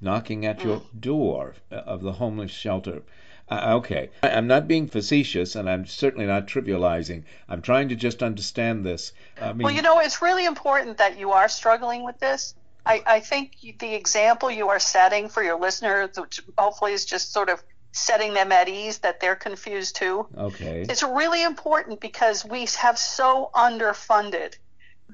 knocking 0.00 0.46
at 0.46 0.62
your 0.62 0.82
door 0.98 1.54
of 1.70 2.02
the 2.02 2.12
homeless 2.12 2.50
shelter? 2.50 3.02
Uh, 3.50 3.78
okay, 3.78 4.10
I'm 4.22 4.46
not 4.46 4.68
being 4.68 4.86
facetious, 4.86 5.56
and 5.56 5.68
I'm 5.68 5.84
certainly 5.84 6.26
not 6.26 6.46
trivializing. 6.46 7.24
I'm 7.48 7.62
trying 7.62 7.88
to 7.88 7.96
just 7.96 8.22
understand 8.22 8.86
this. 8.86 9.12
I 9.40 9.52
mean, 9.52 9.64
Well, 9.64 9.74
you 9.74 9.82
know, 9.82 9.98
it's 9.98 10.22
really 10.22 10.44
important 10.44 10.98
that 10.98 11.18
you 11.18 11.32
are 11.32 11.48
struggling 11.48 12.04
with 12.04 12.18
this. 12.20 12.54
I, 12.86 13.02
I 13.04 13.20
think 13.20 13.56
the 13.78 13.94
example 13.94 14.50
you 14.50 14.68
are 14.68 14.78
setting 14.78 15.28
for 15.28 15.42
your 15.42 15.58
listeners, 15.58 16.10
which 16.18 16.40
hopefully 16.56 16.92
is 16.92 17.04
just 17.04 17.32
sort 17.32 17.48
of 17.48 17.62
setting 17.92 18.34
them 18.34 18.52
at 18.52 18.68
ease 18.68 18.98
that 18.98 19.20
they're 19.20 19.36
confused 19.36 19.96
too, 19.96 20.26
okay, 20.38 20.86
it's 20.88 21.02
really 21.02 21.42
important 21.42 22.00
because 22.00 22.44
we 22.44 22.66
have 22.78 22.96
so 22.96 23.50
underfunded. 23.54 24.54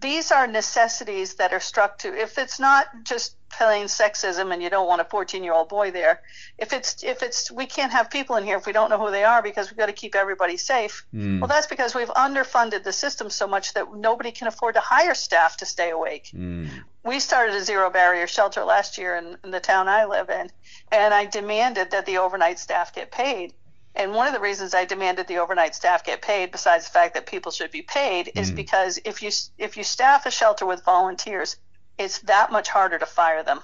These 0.01 0.33
are 0.33 0.47
necessities 0.47 1.35
that 1.35 1.53
are 1.53 1.61
struck 1.61 1.99
to. 1.99 2.09
If 2.15 2.39
it's 2.39 2.59
not 2.59 2.87
just 3.05 3.37
plain 3.49 3.87
sexism 3.87 4.53
and 4.53 4.63
you 4.63 4.69
don't 4.69 4.87
want 4.87 5.01
a 5.01 5.05
14 5.05 5.43
year 5.43 5.53
old 5.53 5.69
boy 5.69 5.91
there, 5.91 6.23
if 6.59 6.73
it's 6.73 7.03
if 7.03 7.23
it's 7.23 7.51
we 7.51 7.67
can't 7.67 7.93
have 7.93 8.11
people 8.11 8.37
in 8.37 8.45
here 8.45 8.57
if 8.57 8.67
we 8.67 8.73
don't 8.73 8.91
know 8.91 8.99
who 8.99 9.11
they 9.11 9.25
are 9.25 9.43
because 9.43 9.71
we've 9.71 9.79
got 9.79 9.87
to 9.87 9.93
keep 9.93 10.15
everybody 10.15 10.57
safe. 10.57 11.07
Hmm. 11.13 11.41
Well, 11.41 11.49
that's 11.49 11.67
because 11.67 11.95
we've 11.95 12.09
underfunded 12.09 12.83
the 12.83 12.93
system 12.93 13.31
so 13.31 13.47
much 13.47 13.75
that 13.75 13.95
nobody 13.95 14.33
can 14.33 14.49
afford 14.49 14.75
to 14.75 14.81
hire 14.81 15.15
staff 15.15 15.57
to 15.59 15.67
stay 15.67 15.91
awake. 15.91 16.31
Mm. 16.35 16.69
We 17.05 17.21
started 17.21 17.55
a 17.55 17.63
zero 17.63 17.89
barrier 17.89 18.27
shelter 18.27 18.65
last 18.65 18.99
year 18.99 19.17
in, 19.17 19.37
in 19.45 19.51
the 19.53 19.61
town 19.61 19.89
I 19.89 20.07
live 20.07 20.29
in, 20.29 20.51
and 20.91 21.15
I 21.15 21.27
demanded 21.27 21.93
that 21.93 22.05
the 22.05 22.19
overnight 22.19 22.59
staff 22.59 22.93
get 22.93 23.13
paid. 23.13 23.55
And 23.97 24.13
one 24.13 24.27
of 24.27 24.35
the 24.35 24.41
reasons 24.41 24.75
I 24.75 24.85
demanded 24.85 25.27
the 25.27 25.39
overnight 25.39 25.75
staff 25.75 26.05
get 26.05 26.21
paid, 26.21 26.53
besides 26.53 26.85
the 26.85 26.91
fact 26.91 27.15
that 27.15 27.27
people 27.27 27.51
should 27.51 27.71
be 27.71 27.81
paid, 27.83 28.31
is 28.37 28.51
because 28.51 28.99
if 29.05 29.23
you 29.23 29.31
if 29.57 29.77
you 29.79 29.85
staff 29.85 30.27
a 30.27 30.31
shelter 30.31 30.67
with 30.67 30.85
volunteers, 30.85 31.57
it's 31.99 32.19
that 32.21 32.53
much 32.53 32.69
harder 32.69 32.99
to 32.99 33.07
fire 33.07 33.43
them. 33.43 33.61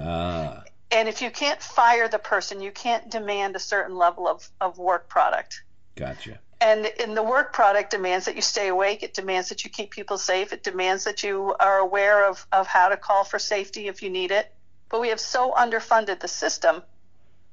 ah, 0.00 0.62
And 0.90 1.06
if 1.06 1.20
you 1.20 1.30
can't 1.30 1.60
fire 1.62 2.08
the 2.08 2.18
person, 2.18 2.62
you 2.62 2.72
can't 2.72 3.10
demand 3.10 3.56
a 3.56 3.58
certain 3.58 3.94
level 3.96 4.26
of, 4.26 4.48
of 4.60 4.78
work 4.78 5.08
product. 5.08 5.62
gotcha. 5.96 6.38
And 6.60 6.86
in 6.98 7.14
the 7.14 7.22
work 7.22 7.52
product 7.52 7.90
demands 7.90 8.24
that 8.24 8.34
you 8.34 8.42
stay 8.42 8.68
awake. 8.68 9.02
It 9.02 9.14
demands 9.14 9.48
that 9.50 9.64
you 9.64 9.70
keep 9.70 9.90
people 9.90 10.18
safe. 10.18 10.52
It 10.52 10.64
demands 10.64 11.04
that 11.04 11.22
you 11.22 11.54
are 11.60 11.78
aware 11.78 12.28
of, 12.28 12.44
of 12.50 12.66
how 12.66 12.88
to 12.88 12.96
call 12.96 13.22
for 13.22 13.38
safety 13.38 13.86
if 13.86 14.02
you 14.02 14.10
need 14.10 14.32
it. 14.32 14.52
But 14.88 15.00
we 15.00 15.10
have 15.10 15.20
so 15.20 15.52
underfunded 15.52 16.18
the 16.18 16.26
system 16.26 16.82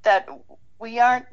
that 0.02 0.28
we 0.80 1.00
aren't 1.00 1.28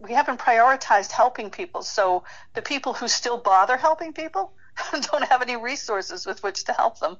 we 0.00 0.12
haven't 0.12 0.40
prioritized 0.40 1.10
helping 1.10 1.50
people. 1.50 1.82
So 1.82 2.24
the 2.54 2.62
people 2.62 2.94
who 2.94 3.08
still 3.08 3.38
bother 3.38 3.76
helping 3.76 4.12
people 4.12 4.52
don't 4.92 5.24
have 5.24 5.42
any 5.42 5.56
resources 5.56 6.26
with 6.26 6.42
which 6.42 6.64
to 6.64 6.72
help 6.72 6.98
them. 7.00 7.16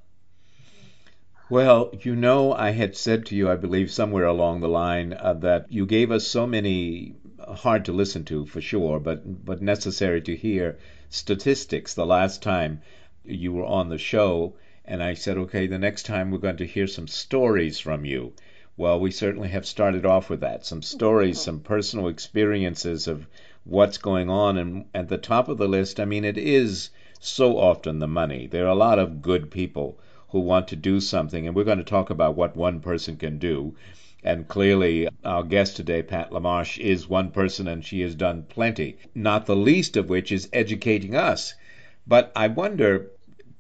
Well, 1.51 1.91
you 2.01 2.17
know, 2.17 2.55
I 2.55 2.71
had 2.71 2.97
said 2.97 3.27
to 3.27 3.37
you, 3.37 3.51
I 3.51 3.57
believe, 3.57 3.91
somewhere 3.91 4.25
along 4.25 4.61
the 4.61 4.69
line, 4.69 5.13
uh, 5.13 5.35
that 5.35 5.71
you 5.71 5.85
gave 5.85 6.11
us 6.11 6.27
so 6.27 6.47
many 6.47 7.17
uh, 7.39 7.55
hard 7.55 7.85
to 7.85 7.93
listen 7.93 8.25
to 8.25 8.47
for 8.47 8.63
sure, 8.63 8.99
but 8.99 9.45
but 9.45 9.61
necessary 9.61 10.23
to 10.23 10.35
hear 10.35 10.79
statistics 11.11 11.93
the 11.93 12.07
last 12.07 12.43
time 12.43 12.81
you 13.25 13.53
were 13.53 13.67
on 13.67 13.91
the 13.91 13.99
show, 13.99 14.57
and 14.87 15.03
I 15.03 15.15
said, 15.15 15.37
okay, 15.37 15.67
the 15.67 15.79
next 15.79 16.05
time 16.05 16.31
we're 16.31 16.39
going 16.39 16.57
to 16.57 16.67
hear 16.67 16.87
some 16.87 17.09
stories 17.09 17.79
from 17.79 18.05
you. 18.07 18.33
Well, 18.77 18.99
we 18.99 19.13
certainly 19.13 19.51
have 19.51 19.67
started 19.67 20.05
off 20.05 20.29
with 20.29 20.41
that, 20.41 20.67
some 20.67 20.83
stories, 20.83 21.37
mm-hmm. 21.37 21.45
some 21.45 21.61
personal 21.61 22.09
experiences 22.09 23.07
of 23.07 23.29
what's 23.63 23.99
going 23.99 24.29
on, 24.29 24.59
and 24.59 24.87
at 24.93 25.09
the 25.09 25.17
top 25.17 25.49
of 25.49 25.59
the 25.59 25.69
list, 25.69 26.01
I 26.01 26.05
mean, 26.05 26.25
it 26.25 26.37
is 26.37 26.91
so 27.21 27.57
often 27.57 28.01
the 28.01 28.09
money. 28.09 28.49
There 28.49 28.65
are 28.65 28.71
a 28.71 28.75
lot 28.75 28.99
of 28.99 29.23
good 29.23 29.51
people 29.51 29.99
who 30.31 30.41
want 30.41 30.67
to 30.69 30.77
do 30.77 30.99
something, 30.99 31.47
and 31.47 31.55
we're 31.55 31.63
going 31.63 31.79
to 31.79 31.85
talk 31.85 32.11
about 32.11 32.35
what 32.35 32.57
one 32.57 32.81
person 32.81 33.17
can 33.17 33.39
do. 33.39 33.77
And 34.25 34.49
clearly, 34.49 35.09
our 35.25 35.45
guest 35.45 35.77
today, 35.77 36.03
Pat 36.03 36.33
LaMarche, 36.33 36.79
is 36.79 37.09
one 37.09 37.31
person, 37.31 37.69
and 37.69 37.85
she 37.85 38.01
has 38.01 38.17
done 38.17 38.43
plenty, 38.49 38.97
not 39.15 39.47
the 39.47 39.55
least 39.55 39.97
of 39.97 40.09
which 40.09 40.33
is 40.33 40.49
educating 40.53 41.15
us. 41.15 41.55
But 42.07 42.33
I 42.35 42.49
wonder, 42.49 43.13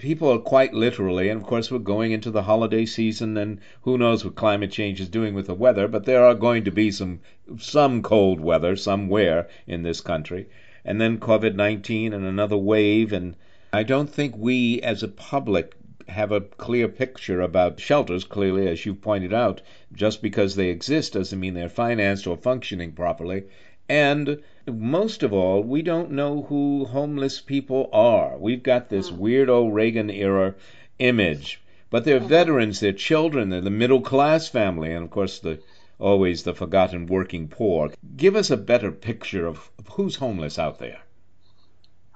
people 0.04 0.30
are 0.30 0.38
quite 0.38 0.74
literally, 0.74 1.30
and 1.30 1.40
of 1.40 1.46
course, 1.46 1.70
we're 1.70 1.78
going 1.78 2.12
into 2.12 2.30
the 2.30 2.42
holiday 2.42 2.84
season, 2.84 3.38
and 3.38 3.58
who 3.80 3.96
knows 3.96 4.22
what 4.22 4.34
climate 4.34 4.70
change 4.70 5.00
is 5.00 5.08
doing 5.08 5.32
with 5.32 5.46
the 5.46 5.54
weather, 5.54 5.88
but 5.88 6.04
there 6.04 6.22
are 6.22 6.34
going 6.34 6.62
to 6.62 6.70
be 6.70 6.90
some, 6.90 7.20
some 7.56 8.02
cold 8.02 8.38
weather 8.38 8.76
somewhere 8.76 9.48
in 9.66 9.82
this 9.82 10.02
country. 10.02 10.46
And 10.84 11.00
then 11.00 11.18
COVID 11.18 11.54
19 11.54 12.12
and 12.12 12.26
another 12.26 12.58
wave, 12.58 13.14
and 13.14 13.34
I 13.72 13.82
don't 13.82 14.10
think 14.10 14.36
we 14.36 14.78
as 14.82 15.02
a 15.02 15.08
public 15.08 15.74
have 16.06 16.32
a 16.32 16.42
clear 16.42 16.86
picture 16.86 17.40
about 17.40 17.80
shelters. 17.80 18.24
Clearly, 18.24 18.68
as 18.68 18.84
you 18.84 18.94
pointed 18.94 19.32
out, 19.32 19.62
just 19.94 20.20
because 20.20 20.54
they 20.54 20.68
exist 20.68 21.14
doesn't 21.14 21.40
mean 21.40 21.54
they're 21.54 21.70
financed 21.70 22.26
or 22.26 22.36
functioning 22.36 22.92
properly. 22.92 23.44
And 23.88 24.42
most 24.66 25.22
of 25.22 25.32
all, 25.32 25.62
we 25.62 25.82
don't 25.82 26.10
know 26.10 26.42
who 26.42 26.86
homeless 26.86 27.40
people 27.40 27.90
are. 27.92 28.36
We've 28.38 28.62
got 28.62 28.88
this 28.88 29.08
hmm. 29.10 29.18
weird 29.18 29.50
old 29.50 29.74
Reagan 29.74 30.10
era 30.10 30.54
image, 30.98 31.60
but 31.90 32.04
they're 32.04 32.18
mm-hmm. 32.18 32.28
veterans, 32.28 32.80
they're 32.80 32.92
children, 32.92 33.50
they're 33.50 33.60
the 33.60 33.70
middle 33.70 34.00
class 34.00 34.48
family, 34.48 34.92
and 34.92 35.04
of 35.04 35.10
course, 35.10 35.38
the 35.38 35.60
always 35.98 36.42
the 36.42 36.54
forgotten 36.54 37.06
working 37.06 37.48
poor. 37.48 37.90
Give 38.16 38.36
us 38.36 38.50
a 38.50 38.56
better 38.56 38.90
picture 38.90 39.46
of, 39.46 39.70
of 39.78 39.88
who's 39.88 40.16
homeless 40.16 40.58
out 40.58 40.78
there. 40.78 41.00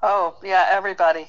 Oh, 0.03 0.37
yeah, 0.45 0.69
everybody. 0.71 1.27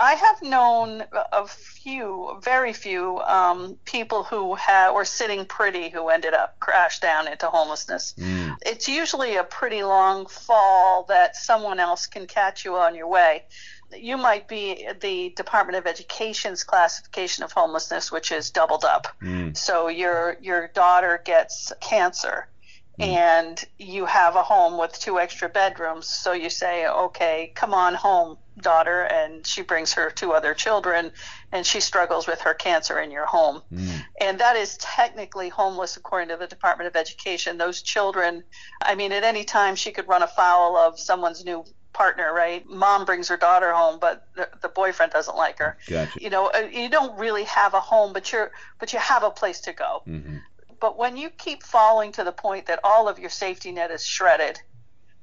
I 0.00 0.14
have 0.14 0.42
known 0.42 1.04
a 1.12 1.46
few, 1.46 2.38
very 2.42 2.72
few, 2.72 3.18
um, 3.20 3.76
people 3.84 4.24
who 4.24 4.54
ha- 4.54 4.92
were 4.94 5.04
sitting 5.04 5.44
pretty 5.44 5.90
who 5.90 6.08
ended 6.08 6.32
up 6.32 6.58
crashed 6.58 7.02
down 7.02 7.28
into 7.28 7.46
homelessness. 7.46 8.14
Mm. 8.18 8.56
It's 8.64 8.88
usually 8.88 9.36
a 9.36 9.44
pretty 9.44 9.82
long 9.82 10.26
fall 10.26 11.04
that 11.08 11.36
someone 11.36 11.78
else 11.78 12.06
can 12.06 12.26
catch 12.26 12.64
you 12.64 12.76
on 12.76 12.94
your 12.94 13.08
way. 13.08 13.44
You 13.94 14.16
might 14.16 14.48
be 14.48 14.88
the 15.00 15.34
Department 15.36 15.76
of 15.76 15.86
Education's 15.86 16.64
classification 16.64 17.44
of 17.44 17.52
homelessness, 17.52 18.10
which 18.10 18.32
is 18.32 18.50
doubled 18.50 18.84
up. 18.84 19.08
Mm. 19.20 19.54
So 19.54 19.88
your 19.88 20.38
your 20.40 20.68
daughter 20.68 21.20
gets 21.22 21.72
cancer 21.80 22.48
and 22.98 23.64
you 23.78 24.04
have 24.04 24.36
a 24.36 24.42
home 24.42 24.78
with 24.78 24.98
two 24.98 25.18
extra 25.18 25.48
bedrooms. 25.48 26.06
So 26.06 26.32
you 26.32 26.50
say, 26.50 26.86
okay, 26.86 27.52
come 27.54 27.72
on 27.72 27.94
home, 27.94 28.36
daughter. 28.60 29.02
And 29.02 29.46
she 29.46 29.62
brings 29.62 29.94
her 29.94 30.10
two 30.10 30.32
other 30.32 30.54
children 30.54 31.12
and 31.52 31.64
she 31.64 31.80
struggles 31.80 32.26
with 32.26 32.40
her 32.42 32.54
cancer 32.54 32.98
in 33.00 33.10
your 33.10 33.26
home. 33.26 33.62
Mm. 33.72 34.04
And 34.20 34.40
that 34.40 34.56
is 34.56 34.76
technically 34.78 35.48
homeless 35.48 35.96
according 35.96 36.28
to 36.28 36.36
the 36.36 36.46
Department 36.46 36.88
of 36.88 36.96
Education. 36.96 37.58
Those 37.58 37.82
children, 37.82 38.44
I 38.82 38.94
mean, 38.94 39.12
at 39.12 39.24
any 39.24 39.44
time 39.44 39.76
she 39.76 39.92
could 39.92 40.08
run 40.08 40.22
afoul 40.22 40.76
of 40.76 40.98
someone's 40.98 41.44
new 41.44 41.64
partner, 41.92 42.32
right? 42.32 42.68
Mom 42.68 43.04
brings 43.04 43.28
her 43.28 43.36
daughter 43.36 43.72
home, 43.72 43.98
but 44.00 44.26
the, 44.36 44.48
the 44.62 44.68
boyfriend 44.68 45.12
doesn't 45.12 45.36
like 45.36 45.58
her. 45.58 45.76
Gotcha. 45.88 46.22
You 46.22 46.30
know, 46.30 46.46
uh, 46.46 46.68
you 46.70 46.88
don't 46.88 47.18
really 47.18 47.44
have 47.44 47.74
a 47.74 47.80
home, 47.80 48.12
but 48.12 48.30
you're, 48.30 48.52
but 48.78 48.92
you 48.92 48.98
have 48.98 49.22
a 49.22 49.30
place 49.30 49.60
to 49.62 49.72
go. 49.72 50.02
hmm 50.04 50.36
But 50.80 50.96
when 50.96 51.16
you 51.16 51.30
keep 51.30 51.62
falling 51.62 52.12
to 52.12 52.24
the 52.24 52.32
point 52.32 52.66
that 52.66 52.80
all 52.82 53.08
of 53.08 53.18
your 53.18 53.30
safety 53.30 53.70
net 53.70 53.90
is 53.90 54.04
shredded, 54.04 54.60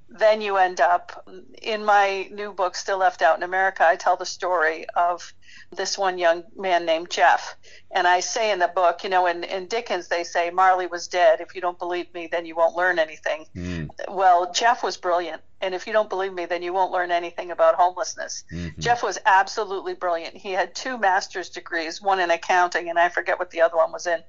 then 0.09 0.39
you 0.39 0.55
end 0.55 0.79
up 0.79 1.27
in 1.61 1.83
my 1.83 2.29
new 2.31 2.53
book, 2.53 2.75
Still 2.75 2.99
Left 2.99 3.21
Out 3.21 3.35
in 3.35 3.43
America. 3.43 3.85
I 3.85 3.97
tell 3.97 4.15
the 4.15 4.25
story 4.25 4.85
of 4.95 5.33
this 5.71 5.97
one 5.97 6.17
young 6.17 6.43
man 6.55 6.85
named 6.85 7.09
Jeff. 7.09 7.57
And 7.91 8.07
I 8.07 8.21
say 8.21 8.51
in 8.51 8.59
the 8.59 8.69
book, 8.69 9.03
you 9.03 9.09
know, 9.09 9.25
in, 9.25 9.43
in 9.43 9.67
Dickens, 9.67 10.07
they 10.07 10.23
say 10.23 10.49
Marley 10.49 10.87
was 10.87 11.09
dead. 11.09 11.41
If 11.41 11.55
you 11.55 11.61
don't 11.61 11.77
believe 11.77 12.13
me, 12.13 12.29
then 12.31 12.45
you 12.45 12.55
won't 12.55 12.75
learn 12.75 12.99
anything. 12.99 13.47
Mm. 13.53 13.89
Well, 14.07 14.53
Jeff 14.53 14.81
was 14.81 14.95
brilliant. 14.95 15.41
And 15.59 15.75
if 15.75 15.87
you 15.87 15.91
don't 15.91 16.09
believe 16.09 16.33
me, 16.33 16.45
then 16.45 16.61
you 16.61 16.71
won't 16.71 16.91
learn 16.93 17.11
anything 17.11 17.51
about 17.51 17.75
homelessness. 17.75 18.45
Mhm. 18.53 18.77
Jeff 18.77 19.03
was 19.03 19.17
absolutely 19.25 19.95
brilliant. 19.95 20.37
He 20.37 20.51
had 20.51 20.73
two 20.73 20.97
master's 20.97 21.49
degrees, 21.49 22.01
one 22.01 22.19
in 22.19 22.29
accounting, 22.31 22.89
and 22.89 22.97
I 22.97 23.09
forget 23.09 23.39
what 23.39 23.49
the 23.49 23.61
other 23.61 23.75
one 23.75 23.91
was 23.91 24.05
in 24.07 24.23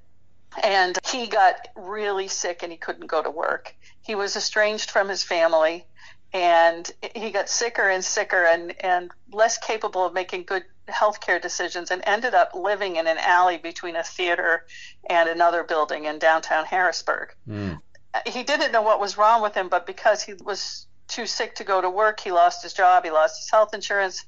and 0.63 0.99
he 1.07 1.27
got 1.27 1.69
really 1.77 2.29
sick 2.29 2.63
and 2.63 2.73
he 2.73 2.79
couldn't 2.79 3.07
go 3.07 3.23
to 3.23 3.31
work. 3.31 3.75
He 4.01 4.15
was 4.15 4.37
estranged 4.37 4.91
from 4.91 5.09
his 5.09 5.23
family 5.23 5.85
and 6.33 6.91
he 7.15 7.31
got 7.31 7.49
sicker 7.49 7.89
and 7.89 8.05
sicker 8.05 8.45
and, 8.45 8.75
and 8.85 9.11
less 9.33 9.59
capable 9.59 10.05
of 10.05 10.13
making 10.13 10.45
good 10.45 10.65
healthcare 10.89 11.41
decisions 11.41 11.91
and 11.91 12.03
ended 12.07 12.35
up 12.35 12.53
living 12.55 12.97
in 12.97 13.07
an 13.07 13.19
alley 13.19 13.59
between 13.59 13.97
a 13.97 14.03
theater 14.03 14.65
and 15.09 15.29
another 15.29 15.63
building 15.63 16.05
in 16.05 16.19
downtown 16.19 16.65
Harrisburg. 16.65 17.35
Mm. 17.49 17.81
He 18.27 18.43
didn't 18.43 18.73
know 18.73 18.83
what 18.83 19.01
was 19.01 19.17
wrong 19.17 19.43
with 19.43 19.55
him, 19.55 19.69
but 19.69 19.87
because 19.87 20.23
he 20.23 20.35
was 20.45 20.87
too 21.07 21.27
sick 21.27 21.55
to 21.57 21.65
go 21.65 21.81
to 21.81 21.91
work, 21.91 22.21
he 22.21 22.31
lost 22.31 22.63
his 22.63 22.73
job, 22.73 23.05
he 23.05 23.11
lost 23.11 23.43
his 23.43 23.51
health 23.51 23.75
insurance. 23.75 24.25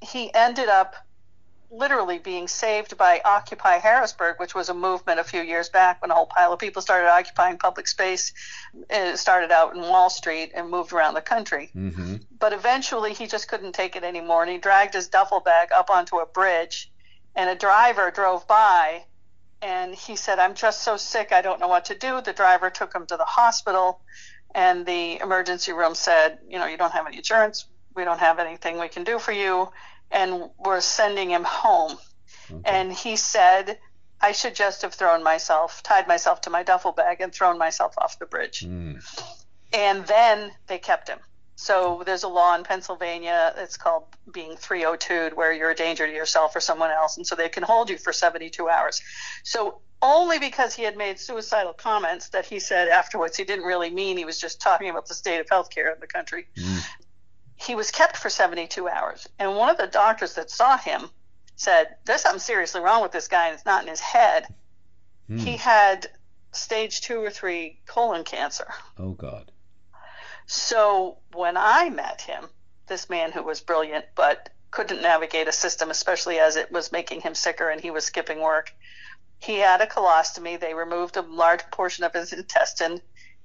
He 0.00 0.32
ended 0.34 0.68
up 0.68 0.94
literally 1.70 2.18
being 2.18 2.48
saved 2.48 2.96
by 2.96 3.20
Occupy 3.24 3.78
Harrisburg, 3.78 4.36
which 4.38 4.54
was 4.54 4.68
a 4.68 4.74
movement 4.74 5.20
a 5.20 5.24
few 5.24 5.42
years 5.42 5.68
back 5.68 6.00
when 6.00 6.10
a 6.10 6.14
whole 6.14 6.26
pile 6.26 6.52
of 6.52 6.58
people 6.58 6.80
started 6.80 7.08
occupying 7.08 7.58
public 7.58 7.86
space. 7.86 8.32
It 8.88 9.18
started 9.18 9.50
out 9.50 9.74
in 9.74 9.82
Wall 9.82 10.08
Street 10.08 10.52
and 10.54 10.70
moved 10.70 10.92
around 10.92 11.14
the 11.14 11.20
country. 11.20 11.70
Mm-hmm. 11.76 12.16
But 12.38 12.52
eventually 12.52 13.12
he 13.12 13.26
just 13.26 13.48
couldn't 13.48 13.72
take 13.72 13.96
it 13.96 14.04
anymore 14.04 14.42
and 14.42 14.50
he 14.50 14.58
dragged 14.58 14.94
his 14.94 15.08
duffel 15.08 15.40
bag 15.40 15.68
up 15.74 15.90
onto 15.90 16.16
a 16.18 16.26
bridge 16.26 16.90
and 17.36 17.50
a 17.50 17.54
driver 17.54 18.10
drove 18.10 18.46
by 18.48 19.04
and 19.60 19.94
he 19.94 20.16
said, 20.16 20.38
I'm 20.38 20.54
just 20.54 20.82
so 20.82 20.96
sick, 20.96 21.32
I 21.32 21.42
don't 21.42 21.60
know 21.60 21.68
what 21.68 21.86
to 21.86 21.94
do. 21.94 22.20
The 22.20 22.32
driver 22.32 22.70
took 22.70 22.94
him 22.94 23.06
to 23.06 23.16
the 23.16 23.24
hospital 23.24 24.00
and 24.54 24.86
the 24.86 25.20
emergency 25.20 25.72
room 25.72 25.94
said, 25.94 26.38
You 26.48 26.58
know, 26.58 26.66
you 26.66 26.76
don't 26.76 26.92
have 26.92 27.06
any 27.06 27.18
insurance, 27.18 27.66
we 27.94 28.04
don't 28.04 28.20
have 28.20 28.38
anything 28.38 28.78
we 28.78 28.88
can 28.88 29.04
do 29.04 29.18
for 29.18 29.32
you, 29.32 29.68
and 30.10 30.50
we're 30.58 30.80
sending 30.80 31.30
him 31.30 31.44
home. 31.44 31.96
Okay. 32.50 32.62
And 32.64 32.92
he 32.92 33.16
said, 33.16 33.78
I 34.20 34.32
should 34.32 34.54
just 34.54 34.82
have 34.82 34.94
thrown 34.94 35.22
myself, 35.22 35.82
tied 35.82 36.08
myself 36.08 36.40
to 36.42 36.50
my 36.50 36.62
duffel 36.62 36.92
bag, 36.92 37.20
and 37.20 37.32
thrown 37.32 37.58
myself 37.58 37.94
off 37.98 38.18
the 38.18 38.26
bridge. 38.26 38.60
Mm. 38.60 39.02
And 39.72 40.06
then 40.06 40.50
they 40.66 40.78
kept 40.78 41.08
him. 41.08 41.18
So 41.56 42.02
there's 42.06 42.22
a 42.22 42.28
law 42.28 42.54
in 42.54 42.62
Pennsylvania. 42.62 43.52
It's 43.56 43.76
called 43.76 44.04
being 44.32 44.52
302'd, 44.52 45.34
where 45.34 45.52
you're 45.52 45.70
a 45.70 45.74
danger 45.74 46.06
to 46.06 46.12
yourself 46.12 46.54
or 46.54 46.60
someone 46.60 46.90
else, 46.90 47.16
and 47.16 47.26
so 47.26 47.34
they 47.34 47.48
can 47.48 47.64
hold 47.64 47.90
you 47.90 47.98
for 47.98 48.12
72 48.12 48.68
hours. 48.68 49.02
So 49.42 49.80
only 50.00 50.38
because 50.38 50.74
he 50.74 50.84
had 50.84 50.96
made 50.96 51.18
suicidal 51.18 51.72
comments 51.72 52.28
that 52.28 52.46
he 52.46 52.60
said 52.60 52.88
afterwards 52.88 53.36
he 53.36 53.42
didn't 53.42 53.64
really 53.64 53.90
mean 53.90 54.16
he 54.16 54.24
was 54.24 54.40
just 54.40 54.60
talking 54.60 54.88
about 54.88 55.06
the 55.06 55.14
state 55.14 55.40
of 55.40 55.46
healthcare 55.46 55.92
in 55.92 55.98
the 56.00 56.06
country. 56.06 56.46
Mm. 56.56 56.84
He 57.60 57.74
was 57.74 57.90
kept 57.90 58.16
for 58.16 58.30
72 58.30 58.88
hours, 58.88 59.28
and 59.38 59.56
one 59.56 59.68
of 59.68 59.76
the 59.76 59.86
doctors 59.86 60.34
that 60.34 60.50
saw 60.50 60.78
him 60.78 61.10
said, 61.56 61.96
"There's 62.04 62.22
something 62.22 62.40
seriously 62.40 62.80
wrong 62.80 63.02
with 63.02 63.12
this 63.12 63.28
guy, 63.28 63.46
and 63.48 63.54
it's 63.54 63.66
not 63.66 63.82
in 63.82 63.88
his 63.88 64.00
head. 64.00 64.46
Mm. 65.28 65.40
He 65.40 65.56
had 65.56 66.10
stage 66.52 67.00
two 67.00 67.22
or 67.22 67.30
three 67.30 67.80
colon 67.86 68.24
cancer." 68.24 68.72
Oh 68.98 69.10
God. 69.10 69.50
So 70.46 71.18
when 71.32 71.56
I 71.56 71.90
met 71.90 72.22
him, 72.22 72.48
this 72.86 73.10
man 73.10 73.32
who 73.32 73.42
was 73.42 73.60
brilliant 73.60 74.06
but 74.14 74.48
couldn't 74.70 75.02
navigate 75.02 75.48
a 75.48 75.52
system, 75.52 75.90
especially 75.90 76.38
as 76.38 76.56
it 76.56 76.70
was 76.70 76.92
making 76.92 77.20
him 77.20 77.34
sicker 77.34 77.68
and 77.68 77.80
he 77.80 77.90
was 77.90 78.04
skipping 78.04 78.40
work, 78.40 78.72
he 79.38 79.58
had 79.58 79.80
a 79.80 79.86
colostomy. 79.86 80.58
They 80.58 80.74
removed 80.74 81.16
a 81.16 81.22
large 81.22 81.70
portion 81.70 82.04
of 82.04 82.12
his 82.12 82.32
intestine, 82.32 83.00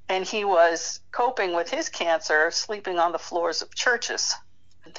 and 0.10 0.26
he 0.26 0.44
was 0.44 1.00
coping 1.12 1.56
with 1.56 1.70
his 1.70 1.90
cancer 1.90 2.52
sleeping 2.52 3.00
on 3.00 3.12
the 3.12 3.20
floors 3.20 3.62
of 3.62 3.74
churches. 3.74 4.36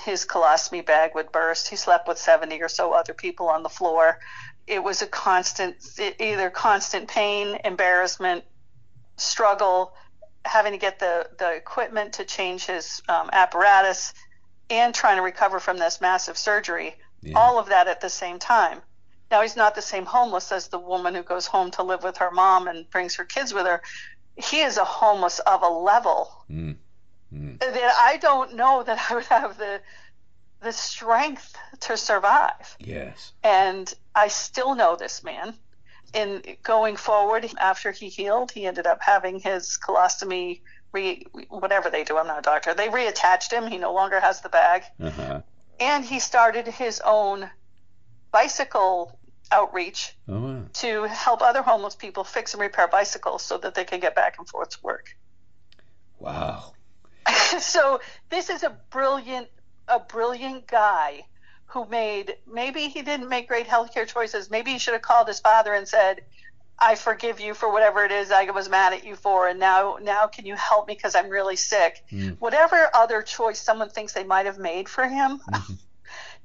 His 0.03 0.25
colostomy 0.25 0.85
bag 0.85 1.15
would 1.15 1.31
burst. 1.31 1.69
He 1.69 1.77
slept 1.77 2.09
with 2.09 2.19
70 2.19 2.61
or 2.63 2.69
so 2.69 2.93
other 2.93 3.13
people 3.13 3.49
on 3.49 3.63
the 3.63 3.69
floor. 3.69 4.19
It 4.67 4.83
was 4.83 5.03
a 5.03 5.07
constant, 5.07 5.77
either 6.19 6.49
constant 6.49 7.09
pain, 7.09 7.59
embarrassment, 7.65 8.45
struggle, 9.17 9.93
having 10.45 10.73
to 10.73 10.79
get 10.79 10.99
the, 10.99 11.29
the 11.39 11.53
equipment 11.53 12.15
to 12.15 12.25
change 12.25 12.67
his 12.67 13.03
um, 13.09 13.29
apparatus, 13.33 14.15
and 14.71 14.95
trying 14.95 15.17
to 15.17 15.23
recover 15.23 15.61
from 15.61 15.79
this 15.79 16.01
massive 16.01 16.39
surgery. 16.39 16.97
Yeah. 17.21 17.39
All 17.39 17.59
of 17.59 17.69
that 17.69 17.89
at 17.89 18.01
the 18.01 18.11
same 18.11 18.39
time. 18.39 18.81
Now, 19.31 19.43
he's 19.43 19.57
not 19.57 19.75
the 19.75 19.83
same 19.83 20.05
homeless 20.05 20.53
as 20.53 20.69
the 20.69 20.79
woman 20.79 21.15
who 21.15 21.23
goes 21.23 21.47
home 21.47 21.71
to 21.73 21.83
live 21.83 22.03
with 22.03 22.19
her 22.19 22.31
mom 22.31 22.69
and 22.69 22.89
brings 22.91 23.17
her 23.17 23.25
kids 23.25 23.53
with 23.53 23.67
her. 23.67 23.83
He 24.37 24.61
is 24.61 24.77
a 24.77 24.85
homeless 24.85 25.39
of 25.41 25.63
a 25.63 25.69
level 25.69 26.45
Mm. 26.51 26.77
Mm. 27.33 27.59
that 27.61 27.95
I 27.99 28.17
don't 28.19 28.55
know 28.55 28.83
that 28.83 29.11
I 29.11 29.15
would 29.15 29.25
have 29.27 29.59
the 29.59 29.81
the 30.61 30.73
strength 30.73 31.55
to 31.81 31.97
survive. 31.97 32.77
Yes. 32.79 33.33
And 33.43 33.93
I 34.15 34.29
still 34.29 34.75
know 34.75 34.97
this 34.97 35.23
man. 35.23 35.55
In 36.15 36.43
going 36.63 36.97
forward, 36.97 37.51
after 37.59 37.91
he 37.91 38.09
healed, 38.09 38.51
he 38.53 38.67
ended 38.67 38.87
up 38.87 39.03
having 39.03 39.41
his 39.41 39.77
colostomy 39.77 40.61
re 40.93 41.27
whatever 41.49 41.91
they 41.91 42.03
do. 42.05 42.17
I'm 42.17 42.27
not 42.29 42.39
a 42.39 42.43
doctor. 42.43 42.73
They 42.73 42.89
reattached 42.89 43.51
him. 43.53 43.67
He 43.67 43.77
no 43.79 43.93
longer 43.93 44.21
has 44.21 44.41
the 44.41 44.49
bag, 44.49 44.85
Uh-huh. 45.03 45.43
and 45.81 46.05
he 46.05 46.19
started 46.21 46.67
his 46.69 47.01
own 47.05 47.51
bicycle 48.31 49.19
outreach 49.53 50.17
Oh 50.29 50.41
wow. 50.41 50.63
to 50.75 51.03
help 51.05 51.43
other 51.43 51.63
homeless 51.63 51.95
people 51.95 52.25
fix 52.25 52.55
and 52.55 52.61
repair 52.61 52.89
bicycles 52.89 53.43
so 53.43 53.59
that 53.59 53.75
they 53.75 53.85
can 53.85 54.01
get 54.01 54.15
back 54.15 54.37
and 54.39 54.49
forth 54.49 54.71
to 54.71 54.79
work. 54.83 55.07
Wow. 56.19 56.73
so 57.59 58.01
this 58.31 58.51
is 58.51 58.63
a 58.63 58.77
brilliant 58.91 59.49
a 59.89 59.99
brilliant 60.01 60.67
guy 60.67 61.21
who 61.67 61.87
made 61.89 62.35
maybe 62.51 62.89
he 62.89 63.03
didn't 63.03 63.29
make 63.29 63.49
great 63.49 63.67
healthcare 63.67 64.07
choices 64.07 64.51
maybe 64.51 64.71
he 64.73 64.79
should 64.79 64.93
have 64.95 65.03
called 65.03 65.27
his 65.29 65.41
father 65.41 65.75
and 65.75 65.87
said 65.89 66.21
i 66.79 66.95
forgive 66.95 67.41
you 67.41 67.53
for 67.55 67.71
whatever 67.73 68.05
it 68.05 68.11
is 68.13 68.31
i 68.31 68.45
was 68.51 68.69
mad 68.69 68.93
at 68.93 69.05
you 69.05 69.15
for 69.17 69.49
and 69.49 69.59
now 69.59 69.97
now 70.03 70.27
can 70.27 70.47
you 70.47 70.55
help 70.55 70.87
me 70.89 70.95
because 70.95 71.15
i'm 71.15 71.29
really 71.29 71.57
sick 71.57 72.03
Mm. 72.13 72.37
whatever 72.39 72.89
other 72.95 73.23
choice 73.23 73.61
someone 73.61 73.91
thinks 73.91 74.13
they 74.13 74.25
might 74.25 74.47
have 74.47 74.59
made 74.59 74.89
for 74.89 75.07
him 75.07 75.41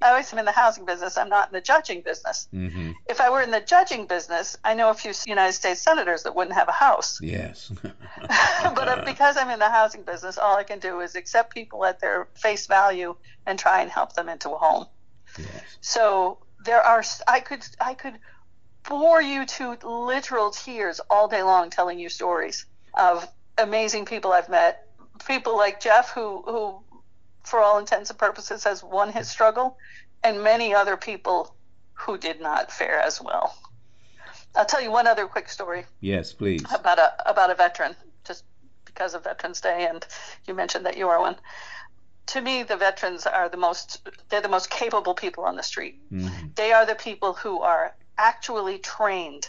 i 0.01 0.09
always 0.09 0.31
am 0.33 0.39
in 0.39 0.45
the 0.45 0.51
housing 0.51 0.85
business 0.85 1.17
i'm 1.17 1.29
not 1.29 1.47
in 1.49 1.53
the 1.53 1.61
judging 1.61 2.01
business 2.01 2.47
Mm-hmm. 2.53 2.91
if 3.07 3.19
i 3.21 3.29
were 3.29 3.41
in 3.41 3.51
the 3.51 3.61
judging 3.61 4.05
business 4.07 4.57
i 4.63 4.73
know 4.73 4.89
a 4.89 4.93
few 4.93 5.11
united 5.27 5.53
states 5.53 5.81
senators 5.81 6.23
that 6.23 6.35
wouldn't 6.35 6.55
have 6.55 6.67
a 6.69 6.73
house 6.73 7.19
Yes. 7.21 7.71
but 8.75 8.87
uh, 8.87 9.03
because 9.05 9.37
I'm 9.37 9.49
in 9.49 9.59
the 9.59 9.69
housing 9.69 10.03
business, 10.03 10.37
all 10.37 10.55
I 10.57 10.63
can 10.63 10.79
do 10.79 10.99
is 10.99 11.15
accept 11.15 11.53
people 11.53 11.85
at 11.85 11.99
their 12.01 12.27
face 12.35 12.67
value 12.67 13.15
and 13.45 13.57
try 13.57 13.81
and 13.81 13.89
help 13.89 14.13
them 14.13 14.27
into 14.29 14.49
a 14.51 14.57
home. 14.57 14.85
yes. 15.37 15.47
So 15.81 16.39
there 16.65 16.81
are 16.81 17.03
I 17.27 17.39
could 17.39 17.65
I 17.79 17.93
could 17.93 18.15
bore 18.87 19.21
you 19.21 19.45
to 19.45 19.77
literal 19.83 20.51
tears 20.51 20.99
all 21.09 21.27
day 21.27 21.43
long 21.43 21.69
telling 21.69 21.97
you 21.99 22.09
stories 22.09 22.65
of 22.93 23.27
amazing 23.57 24.05
people 24.05 24.31
I've 24.33 24.49
met, 24.49 24.85
people 25.27 25.55
like 25.55 25.79
Jeff 25.79 26.09
who 26.11 26.41
who 26.45 26.83
for 27.43 27.59
all 27.59 27.77
intents 27.79 28.09
and 28.09 28.19
purposes 28.19 28.63
has 28.63 28.83
won 28.83 29.11
his 29.11 29.29
struggle 29.29 29.77
and 30.23 30.43
many 30.43 30.73
other 30.73 30.97
people 30.97 31.55
who 31.93 32.17
did 32.17 32.39
not 32.41 32.71
fare 32.71 32.99
as 32.99 33.21
well. 33.21 33.55
I'll 34.55 34.65
tell 34.65 34.81
you 34.81 34.91
one 34.91 35.07
other 35.07 35.27
quick 35.27 35.47
story 35.49 35.85
Yes, 35.99 36.33
please. 36.33 36.63
about 36.73 36.97
a 36.99 37.29
about 37.29 37.51
a 37.51 37.55
veteran, 37.55 37.95
just 38.25 38.43
because 38.85 39.13
of 39.13 39.23
Veterans 39.23 39.61
Day, 39.61 39.87
and 39.89 40.05
you 40.47 40.53
mentioned 40.53 40.85
that 40.85 40.97
you 40.97 41.07
are 41.09 41.19
one. 41.19 41.35
To 42.27 42.41
me, 42.41 42.63
the 42.63 42.77
veterans 42.77 43.25
are 43.25 43.49
the 43.49 43.57
most 43.57 44.07
they're 44.29 44.41
the 44.41 44.47
most 44.49 44.69
capable 44.69 45.13
people 45.13 45.43
on 45.45 45.55
the 45.55 45.63
street. 45.63 45.99
Mhm. 46.11 46.55
They 46.55 46.71
are 46.73 46.85
the 46.85 46.95
people 46.95 47.33
who 47.33 47.61
are 47.61 47.95
actually 48.17 48.79
trained 48.79 49.47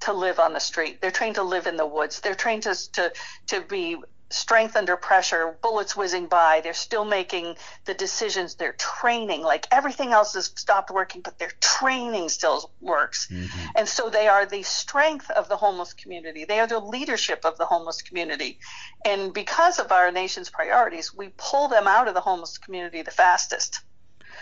to 0.00 0.12
live 0.12 0.38
on 0.38 0.52
the 0.52 0.60
street. 0.60 1.00
They're 1.00 1.10
trained 1.10 1.36
to 1.36 1.42
live 1.42 1.66
in 1.66 1.76
the 1.76 1.86
woods. 1.86 2.20
They're 2.20 2.34
trained 2.34 2.62
to 2.64 2.74
to 2.92 3.12
to 3.48 3.60
be 3.62 3.96
strength 4.30 4.76
under 4.76 4.96
pressure, 4.96 5.56
bullets 5.62 5.96
whizzing 5.96 6.26
by. 6.26 6.60
They're 6.60 6.74
still 6.74 7.04
making 7.04 7.56
the 7.84 7.94
decisions. 7.94 8.54
They're 8.54 8.72
training. 8.72 9.42
Like 9.42 9.66
everything 9.70 10.12
else 10.12 10.34
has 10.34 10.46
stopped 10.56 10.90
working, 10.90 11.20
but 11.20 11.38
their 11.38 11.52
training 11.60 12.28
still 12.28 12.72
works. 12.80 13.28
Mhm. 13.28 13.48
And 13.76 13.88
so 13.88 14.10
they 14.10 14.28
are 14.28 14.44
the 14.44 14.62
strength 14.62 15.30
of 15.30 15.48
the 15.48 15.56
homeless 15.56 15.92
community. 15.92 16.44
They 16.44 16.60
are 16.60 16.66
the 16.66 16.80
leadership 16.80 17.44
of 17.44 17.56
the 17.58 17.66
homeless 17.66 18.02
community. 18.02 18.58
And 19.04 19.32
because 19.32 19.78
of 19.78 19.92
our 19.92 20.10
nation's 20.10 20.50
priorities, 20.50 21.14
we 21.14 21.28
pull 21.36 21.68
them 21.68 21.86
out 21.86 22.08
of 22.08 22.14
the 22.14 22.20
homeless 22.20 22.58
community 22.58 23.02
the 23.02 23.10
fastest. 23.10 23.80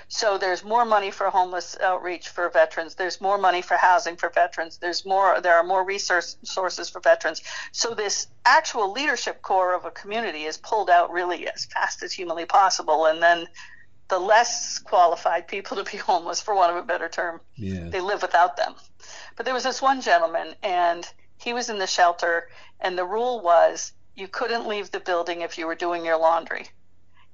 So 0.09 0.39
there's 0.39 0.65
more 0.65 0.85
money 0.85 1.11
for 1.11 1.31
homeless 1.31 1.77
outreach 1.81 2.29
for 2.29 2.49
veterans. 2.51 2.95
There's 2.95 3.21
more 3.21 3.39
money 3.39 3.63
for 3.63 3.77
housing 3.77 4.17
for 4.17 4.29
veterans. 4.31 4.79
There's 4.79 5.05
more. 5.05 5.41
There 5.41 5.55
are 5.55 5.65
more 5.65 5.85
resource 5.85 6.37
sources 6.43 6.89
for 6.91 7.01
veterans. 7.01 7.43
So 7.73 7.95
this 7.95 8.27
actual 8.45 8.93
leadership 8.93 9.43
core 9.43 9.75
of 9.75 9.85
a 9.85 9.91
community 9.91 10.45
is 10.45 10.57
pulled 10.57 10.91
out 10.91 11.11
really 11.11 11.49
as 11.49 11.65
fast 11.67 12.03
as 12.03 12.13
humanly 12.13 12.45
possible, 12.47 13.07
and 13.07 13.23
then 13.23 13.47
the 14.09 14.19
less 14.19 14.79
qualified 14.79 15.49
people 15.49 15.77
to 15.83 15.85
be 15.91 15.97
homeless, 15.97 16.41
for 16.41 16.55
want 16.55 16.71
of 16.71 16.77
a 16.77 16.87
better 16.87 17.09
term, 17.09 17.41
Yes. 17.57 17.91
they 17.91 18.01
live 18.01 18.23
without 18.23 18.57
them. 18.57 18.75
But 19.37 19.45
there 19.47 19.55
was 19.55 19.65
this 19.65 19.81
one 19.83 20.01
gentleman, 20.01 20.55
and 20.63 21.07
he 21.39 21.53
was 21.53 21.69
in 21.71 21.79
the 21.79 21.87
shelter, 21.87 22.49
and 22.81 22.97
the 22.97 23.05
rule 23.05 23.41
was 23.41 23.93
you 24.15 24.29
couldn't 24.29 24.69
leave 24.69 24.91
the 24.91 25.01
building 25.01 25.41
if 25.41 25.59
you 25.59 25.67
were 25.67 25.75
doing 25.75 26.05
your 26.05 26.19
laundry. 26.19 26.69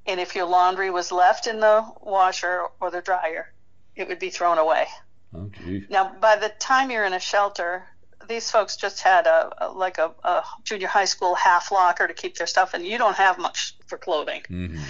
And 0.06 0.18
if 0.18 0.34
your 0.34 0.46
laundry 0.46 0.90
was 0.90 1.12
left 1.12 1.46
in 1.46 1.60
the 1.60 1.84
washer 2.00 2.66
or 2.80 2.90
the 2.90 3.00
dryer, 3.00 3.52
it 3.94 4.08
would 4.08 4.18
be 4.18 4.30
thrown 4.30 4.58
away. 4.58 4.86
Oh. 5.34 5.50
Now, 5.88 6.12
by 6.20 6.36
the 6.36 6.48
time 6.58 6.90
you're 6.90 7.04
in 7.04 7.12
a 7.12 7.20
shelter, 7.20 7.84
these 8.28 8.50
folks 8.50 8.76
just 8.76 9.00
had 9.00 9.26
a, 9.26 9.52
a 9.58 9.68
like 9.70 9.98
a, 9.98 10.12
a 10.24 10.42
junior 10.64 10.88
high 10.88 11.04
school 11.04 11.34
half 11.34 11.70
locker 11.70 12.06
to 12.06 12.14
keep 12.14 12.36
their 12.36 12.46
stuff 12.46 12.74
in. 12.74 12.84
You 12.84 12.98
don't 12.98 13.16
have 13.16 13.38
much 13.38 13.76
for 13.86 13.98
clothing. 13.98 14.42
Mm-hmm. 14.48 14.82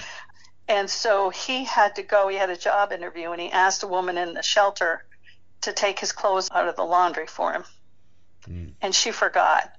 And 0.68 0.88
so 0.88 1.30
he 1.30 1.64
had 1.64 1.96
to 1.96 2.02
go. 2.02 2.28
He 2.28 2.36
had 2.36 2.50
a 2.50 2.56
job 2.56 2.92
interview, 2.92 3.32
and 3.32 3.40
he 3.40 3.50
asked 3.50 3.82
a 3.82 3.88
woman 3.88 4.16
in 4.16 4.34
the 4.34 4.42
shelter 4.42 5.04
to 5.62 5.72
take 5.72 5.98
his 5.98 6.12
clothes 6.12 6.48
out 6.52 6.68
of 6.68 6.76
the 6.76 6.84
laundry 6.84 7.26
for 7.26 7.52
him. 7.52 7.64
Mm. 8.48 8.72
And 8.80 8.94
she 8.94 9.10
forgot. 9.10 9.74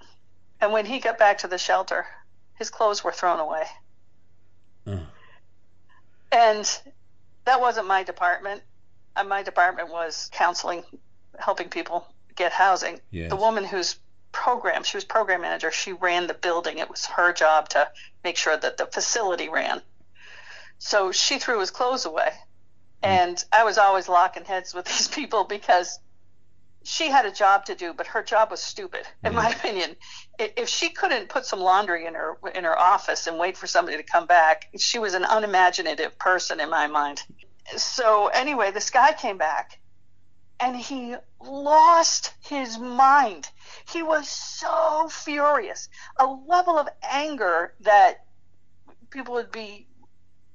And 0.60 0.72
when 0.72 0.86
he 0.86 1.00
got 1.00 1.18
back 1.18 1.40
to 1.40 1.48
the 1.48 1.58
shelter, 1.58 2.06
his 2.56 2.70
clothes 2.70 3.04
were 3.04 3.12
thrown 3.12 3.40
away. 3.40 3.64
Oh. 4.86 5.00
And 6.32 6.66
that 7.46 7.60
wasn't 7.60 7.88
my 7.88 8.04
department. 8.04 8.62
uh, 9.16 9.24
my 9.24 9.44
department 9.44 9.90
was 9.90 10.30
counseling, 10.32 10.84
helping 11.38 11.70
people 11.70 12.08
get 12.36 12.52
housing. 12.52 13.00
Yes. 13.12 13.30
The 13.30 13.36
woman 13.36 13.66
who's 13.66 13.98
program, 14.32 14.84
she 14.84 14.96
was 14.98 15.04
program 15.04 15.42
manager. 15.42 15.72
She 15.72 15.92
ran 15.92 16.28
the 16.28 16.34
building. 16.34 16.78
It 16.78 16.90
was 16.90 17.06
her 17.06 17.34
job 17.34 17.68
to 17.70 17.90
make 18.24 18.38
sure 18.38 18.56
that 18.56 18.78
the 18.78 18.86
facility 18.86 19.50
ran. 19.50 19.82
So 20.78 21.12
she 21.12 21.38
threw 21.40 21.60
his 21.60 21.72
clothes 21.72 22.06
away. 22.06 22.32
And 23.04 23.44
I 23.52 23.64
was 23.64 23.78
always 23.78 24.08
locking 24.08 24.46
heads 24.46 24.74
with 24.74 24.86
these 24.92 25.08
people 25.08 25.44
because 25.44 26.00
she 26.84 27.10
had 27.10 27.26
a 27.26 27.32
job 27.32 27.66
to 27.66 27.76
do, 27.76 27.94
but 27.94 28.08
her 28.08 28.24
job 28.24 28.50
was 28.52 28.62
stupid, 28.62 29.06
in 29.24 29.36
my 29.36 29.50
opinion. 29.50 29.96
If 30.40 30.68
she 30.68 30.90
couldn't 30.90 31.30
put 31.30 31.46
some 31.46 31.60
laundry 31.60 32.06
in 32.06 32.16
her 32.16 32.38
in 32.56 32.64
her 32.64 32.78
office 32.78 33.28
and 33.28 33.38
wait 33.38 33.58
for 33.58 33.68
somebody 33.68 33.98
to 33.98 34.04
come 34.04 34.26
back, 34.26 34.66
she 34.78 34.98
was 35.00 35.14
an 35.14 35.24
unimaginative 35.24 36.18
person 36.18 36.60
in 36.60 36.70
my 36.70 36.88
mind. 36.88 37.24
So 37.78 38.28
anyway, 38.28 38.72
this 38.72 38.90
guy 38.90 39.14
came 39.14 39.38
back, 39.38 39.80
and 40.60 40.76
he 40.76 41.16
lost 41.40 42.34
his 42.42 42.78
mind. 42.78 43.50
He 43.92 44.02
was 44.04 44.28
so 44.28 45.08
furious, 45.10 45.90
a 46.18 46.26
level 46.26 46.78
of 46.78 46.90
anger 47.04 47.74
that 47.82 48.26
people 49.10 49.36
would 49.36 49.52
be 49.52 49.88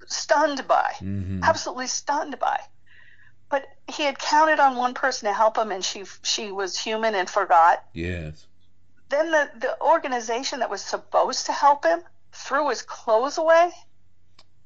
stunned 0.06 0.66
by, 0.66 0.94
Mhm. 1.00 1.42
absolutely 1.42 1.86
stunned 1.86 2.38
by. 2.38 2.60
But 3.48 3.66
he 3.88 4.02
had 4.04 4.18
counted 4.18 4.58
on 4.60 4.76
one 4.76 4.94
person 4.94 5.28
to 5.28 5.32
help 5.34 5.56
him, 5.56 5.70
and 5.70 5.84
she 5.84 6.04
she 6.22 6.50
was 6.50 6.78
human 6.78 7.14
and 7.14 7.28
forgot. 7.30 7.84
Yes. 7.92 8.46
Then 9.08 9.30
the 9.30 9.50
the 9.56 9.80
organization 9.80 10.60
that 10.60 10.70
was 10.70 10.82
supposed 10.82 11.46
to 11.46 11.52
help 11.52 11.84
him 11.84 12.02
threw 12.32 12.68
his 12.68 12.82
clothes 12.82 13.38
away, 13.38 13.70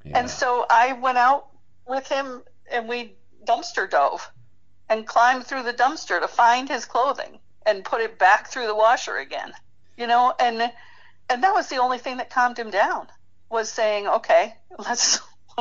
Yeah. 0.03 0.19
and 0.19 0.29
so 0.29 0.65
I 0.69 0.93
went 0.93 1.17
out 1.17 1.47
with 1.87 2.07
him 2.07 2.43
and 2.71 2.87
we 2.87 3.15
dumpster 3.45 3.89
dove 3.89 4.31
and 4.89 5.05
climbed 5.07 5.45
through 5.45 5.63
the 5.63 5.73
dumpster 5.73 6.19
to 6.19 6.27
find 6.27 6.67
his 6.69 6.85
clothing 6.85 7.39
and 7.65 7.85
put 7.85 8.01
it 8.01 8.17
back 8.17 8.47
through 8.47 8.67
the 8.67 8.75
washer 8.75 9.17
again. 9.17 9.53
You 9.95 10.07
know, 10.07 10.33
and 10.39 10.71
and 11.29 11.43
that 11.43 11.53
was 11.53 11.67
the 11.69 11.77
only 11.77 11.99
thing 11.99 12.17
that 12.17 12.29
calmed 12.29 12.57
him 12.57 12.71
down 12.71 13.07
was 13.49 13.69
saying, 13.69 14.07
"Okay, 14.07 14.55
let's 14.79 15.19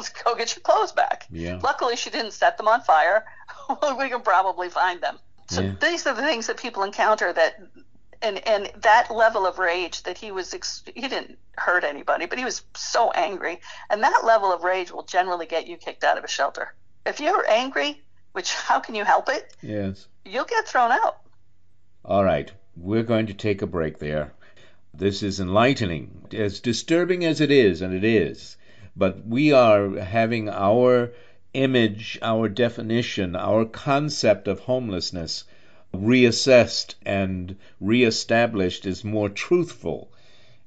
let's 0.13 0.23
go 0.23 0.35
get 0.35 0.55
your 0.57 0.63
clothes 0.63 0.93
back." 0.93 1.27
Yeah. 1.31 1.59
Luckily, 1.63 1.97
she 1.97 2.11
didn't 2.11 2.33
set 2.33 2.57
them 2.57 2.69
on 2.69 2.81
fire. 2.83 3.25
we 3.99 4.09
can 4.09 4.23
probably 4.23 4.69
find 4.69 5.01
them. 5.01 5.19
So 5.49 5.63
Yeah. 5.63 5.73
these 5.81 6.07
are 6.07 6.15
the 6.15 6.23
things 6.23 6.47
that 6.47 6.57
people 6.59 6.83
encounter 6.85 7.33
that, 7.33 7.57
and 8.23 8.47
and 8.47 8.71
that 8.83 9.11
level 9.11 9.47
of 9.47 9.59
rage 9.59 10.03
that 10.05 10.17
he 10.19 10.31
was, 10.33 10.55
ex- 10.55 10.83
he 10.95 11.03
didn't 11.03 11.39
hurt 11.57 11.85
anybody, 11.85 12.27
but 12.27 12.39
he 12.39 12.45
was 12.45 12.63
so 12.75 13.11
angry, 13.11 13.61
and 13.91 14.03
that 14.03 14.25
level 14.25 14.53
of 14.53 14.63
rage 14.65 14.91
will 14.93 15.03
generally 15.05 15.47
get 15.47 15.67
you 15.67 15.77
kicked 15.77 16.05
out 16.05 16.19
of 16.19 16.25
a 16.25 16.29
shelter. 16.29 16.75
If 17.05 17.19
you're 17.21 17.49
angry, 17.49 18.01
which 18.33 18.55
how 18.69 18.81
can 18.81 18.95
you 18.95 19.05
help 19.05 19.29
it? 19.29 19.55
Yes. 19.63 20.07
You'll 20.25 20.45
get 20.45 20.69
thrown 20.69 20.93
out. 20.93 21.19
All 22.05 22.25
right, 22.25 22.51
we're 22.77 23.03
going 23.03 23.27
to 23.27 23.35
take 23.35 23.63
a 23.63 23.67
break 23.67 23.99
there. 23.99 24.33
This 24.95 25.23
is 25.23 25.39
enlightening, 25.41 26.27
as 26.33 26.61
disturbing 26.61 27.25
as 27.25 27.41
it 27.41 27.51
is, 27.51 27.81
and 27.83 27.95
it 27.95 28.05
is. 28.05 28.57
But 28.97 29.25
we 29.25 29.53
are 29.53 30.01
having 30.01 30.49
our 30.49 31.13
image, 31.55 32.19
our 32.23 32.49
definition, 32.49 33.37
our 33.37 33.65
concept 33.65 34.49
of 34.49 34.59
homelessness 34.59 35.45
reassessed 35.95 36.97
and 37.07 37.55
reestablished 37.81 38.87
as 38.87 39.05
more 39.05 39.29
truthful. 39.29 40.13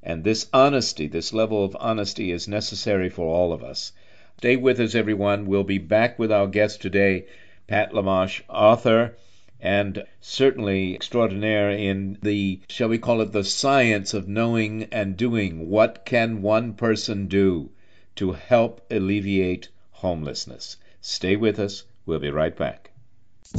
And 0.01 0.23
this 0.23 0.47
honesty, 0.53 1.07
this 1.07 1.33
level 1.33 1.65
of 1.65 1.75
honesty, 1.79 2.31
is 2.31 2.47
necessary 2.47 3.09
for 3.09 3.27
all 3.27 3.51
of 3.51 3.61
us. 3.61 3.91
Stay 4.37 4.55
with 4.55 4.79
us, 4.79 4.95
everyone. 4.95 5.45
We'll 5.45 5.65
be 5.65 5.77
back 5.77 6.17
with 6.17 6.31
our 6.31 6.47
guest 6.47 6.81
today, 6.81 7.25
Pat 7.67 7.91
LaMarche, 7.91 8.41
author 8.47 9.17
and 9.59 10.03
certainly 10.19 10.93
extraordinaire 10.93 11.71
in 11.71 12.17
the, 12.21 12.61
shall 12.67 12.89
we 12.89 12.97
call 12.97 13.19
it, 13.19 13.31
the 13.31 13.43
science 13.43 14.13
of 14.13 14.27
knowing 14.27 14.83
and 14.91 15.15
doing. 15.17 15.69
What 15.69 16.05
can 16.05 16.41
one 16.41 16.73
person 16.73 17.27
do 17.27 17.69
to 18.15 18.31
help 18.33 18.81
alleviate 18.91 19.69
homelessness? 19.91 20.77
Stay 21.01 21.35
with 21.35 21.59
us. 21.59 21.83
We'll 22.05 22.19
be 22.19 22.31
right 22.31 22.55
back. 22.55 22.91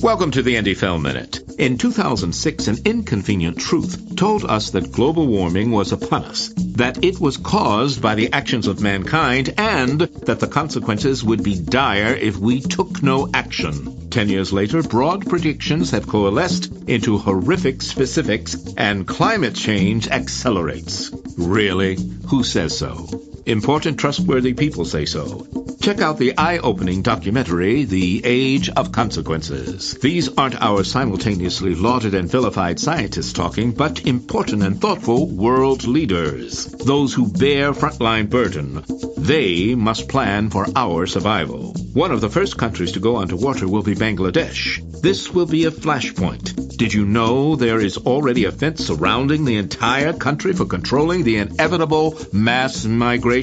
Welcome 0.02 0.32
to 0.32 0.42
the 0.42 0.56
Indie 0.56 0.76
Film 0.76 1.02
Minute. 1.02 1.38
In 1.56 1.78
2006, 1.78 2.66
an 2.66 2.78
inconvenient 2.84 3.58
truth 3.58 4.16
told 4.16 4.44
us 4.44 4.70
that 4.70 4.90
global 4.90 5.26
warming 5.26 5.70
was 5.70 5.92
upon 5.92 6.24
us, 6.24 6.48
that 6.74 7.04
it 7.04 7.20
was 7.20 7.36
caused 7.36 8.02
by 8.02 8.16
the 8.16 8.32
actions 8.32 8.66
of 8.66 8.80
mankind, 8.80 9.54
and 9.56 10.00
that 10.00 10.40
the 10.40 10.48
consequences 10.48 11.22
would 11.22 11.44
be 11.44 11.58
dire 11.58 12.12
if 12.12 12.36
we 12.36 12.60
took 12.60 13.02
no 13.04 13.30
action. 13.32 14.10
Ten 14.10 14.28
years 14.28 14.52
later, 14.52 14.82
broad 14.82 15.28
predictions 15.28 15.92
have 15.92 16.08
coalesced 16.08 16.72
into 16.88 17.18
horrific 17.18 17.80
specifics, 17.80 18.56
and 18.76 19.06
climate 19.06 19.54
change 19.54 20.08
accelerates. 20.08 21.12
Really? 21.38 21.96
Who 22.28 22.42
says 22.42 22.76
so? 22.76 23.06
Important, 23.46 23.98
trustworthy 23.98 24.54
people 24.54 24.86
say 24.86 25.04
so. 25.04 25.46
Check 25.82 26.00
out 26.00 26.16
the 26.16 26.38
eye 26.38 26.56
opening 26.58 27.02
documentary, 27.02 27.84
The 27.84 28.22
Age 28.24 28.70
of 28.70 28.90
Consequences. 28.90 29.92
These 30.00 30.34
aren't 30.38 30.62
our 30.62 30.82
simultaneously 30.82 31.74
lauded 31.74 32.14
and 32.14 32.30
vilified 32.30 32.80
scientists 32.80 33.34
talking, 33.34 33.72
but 33.72 34.06
important 34.06 34.62
and 34.62 34.80
thoughtful 34.80 35.26
world 35.26 35.86
leaders. 35.86 36.64
Those 36.64 37.12
who 37.12 37.30
bear 37.30 37.74
frontline 37.74 38.30
burden. 38.30 38.82
They 39.18 39.74
must 39.74 40.08
plan 40.08 40.48
for 40.48 40.66
our 40.74 41.06
survival. 41.06 41.74
One 41.92 42.12
of 42.12 42.22
the 42.22 42.30
first 42.30 42.56
countries 42.56 42.92
to 42.92 43.00
go 43.00 43.18
underwater 43.18 43.68
will 43.68 43.82
be 43.82 43.94
Bangladesh. 43.94 44.80
This 45.02 45.30
will 45.30 45.46
be 45.46 45.66
a 45.66 45.70
flashpoint. 45.70 46.78
Did 46.78 46.92
you 46.92 47.04
know 47.04 47.56
there 47.56 47.80
is 47.80 47.98
already 47.98 48.46
a 48.46 48.52
fence 48.52 48.86
surrounding 48.86 49.44
the 49.44 49.58
entire 49.58 50.12
country 50.12 50.54
for 50.54 50.64
controlling 50.64 51.24
the 51.24 51.36
inevitable 51.36 52.18
mass 52.32 52.84
migration? 52.84 53.33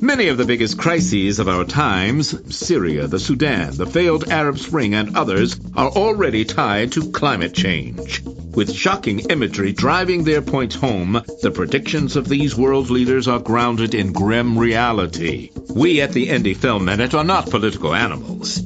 Many 0.00 0.28
of 0.28 0.38
the 0.38 0.46
biggest 0.46 0.78
crises 0.78 1.38
of 1.38 1.46
our 1.46 1.64
times, 1.64 2.56
Syria, 2.56 3.06
the 3.06 3.18
Sudan, 3.18 3.76
the 3.76 3.84
failed 3.84 4.30
Arab 4.30 4.58
Spring, 4.58 4.94
and 4.94 5.14
others, 5.14 5.60
are 5.74 5.90
already 5.90 6.46
tied 6.46 6.92
to 6.92 7.10
climate 7.10 7.52
change. 7.52 8.22
With 8.24 8.72
shocking 8.72 9.18
imagery 9.28 9.72
driving 9.72 10.24
their 10.24 10.40
points 10.40 10.74
home, 10.74 11.22
the 11.42 11.50
predictions 11.50 12.16
of 12.16 12.26
these 12.26 12.56
world 12.56 12.88
leaders 12.88 13.28
are 13.28 13.38
grounded 13.38 13.94
in 13.94 14.12
grim 14.12 14.58
reality. 14.58 15.50
We 15.68 16.00
at 16.00 16.14
the 16.14 16.28
Indie 16.28 16.56
Film 16.56 16.86
Minute 16.86 17.12
are 17.12 17.22
not 17.22 17.50
political 17.50 17.94
animals. 17.94 18.62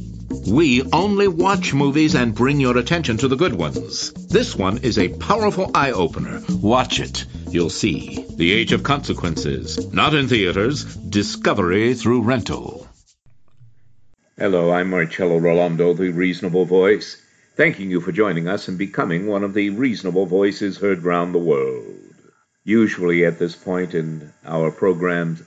We 0.47 0.85
only 0.93 1.27
watch 1.27 1.75
movies 1.75 2.14
and 2.14 2.33
bring 2.33 2.61
your 2.61 2.79
attention 2.79 3.16
to 3.18 3.29
the 3.29 3.37
good 3.37 3.55
ones. 3.55 4.12
This 4.12 4.55
one 4.55 4.79
is 4.79 4.99
a 4.99 5.09
powerful 5.09 5.73
eye 5.75 5.91
opener. 5.91 6.41
Watch 6.49 7.01
it. 7.01 7.27
You'll 7.51 7.68
see. 7.68 8.24
The 8.36 8.53
Age 8.53 8.72
of 8.72 8.84
Consequences. 8.84 9.92
Not 9.92 10.14
in 10.14 10.28
theaters. 10.28 10.84
Discovery 10.94 11.94
through 11.94 12.22
rental. 12.22 12.86
Hello, 14.38 14.70
I'm 14.70 14.90
Marcello 14.90 15.40
Rollando, 15.40 15.96
the 15.96 16.11
Reasonable 16.11 16.64
Voice, 16.64 17.20
thanking 17.57 17.90
you 17.90 18.01
for 18.01 18.12
joining 18.12 18.46
us 18.46 18.68
and 18.68 18.78
becoming 18.78 19.26
one 19.26 19.42
of 19.42 19.53
the 19.53 19.70
reasonable 19.70 20.26
voices 20.26 20.78
heard 20.78 21.03
round 21.03 21.34
the 21.34 21.40
world. 21.40 21.98
Usually 22.62 23.24
at 23.24 23.40
this 23.40 23.57
point 23.57 23.94
in 23.94 24.32
our 24.44 24.70
programs, 24.70 25.42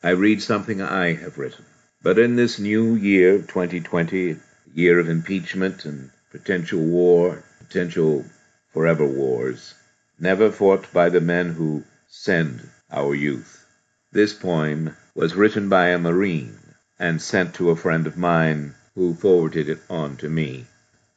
I 0.00 0.10
read 0.10 0.40
something 0.40 0.80
I 0.80 1.14
have 1.14 1.38
written. 1.38 1.64
But 2.04 2.20
in 2.20 2.36
this 2.36 2.60
new 2.60 2.94
year, 2.94 3.38
2020, 3.38 4.36
year 4.74 5.00
of 5.00 5.08
impeachment 5.08 5.84
and 5.84 6.12
potential 6.30 6.78
war, 6.78 7.42
potential 7.58 8.24
forever 8.72 9.04
wars, 9.04 9.74
never 10.20 10.50
fought 10.50 10.92
by 10.92 11.08
the 11.08 11.20
men 11.20 11.52
who 11.54 11.84
send 12.08 12.68
our 12.90 13.14
youth. 13.14 13.64
This 14.10 14.32
poem 14.32 14.96
was 15.14 15.34
written 15.34 15.68
by 15.68 15.88
a 15.88 15.98
Marine 15.98 16.58
and 16.98 17.22
sent 17.22 17.54
to 17.54 17.70
a 17.70 17.76
friend 17.76 18.06
of 18.06 18.16
mine 18.16 18.74
who 18.94 19.14
forwarded 19.14 19.68
it 19.68 19.78
on 19.88 20.16
to 20.16 20.28
me. 20.28 20.66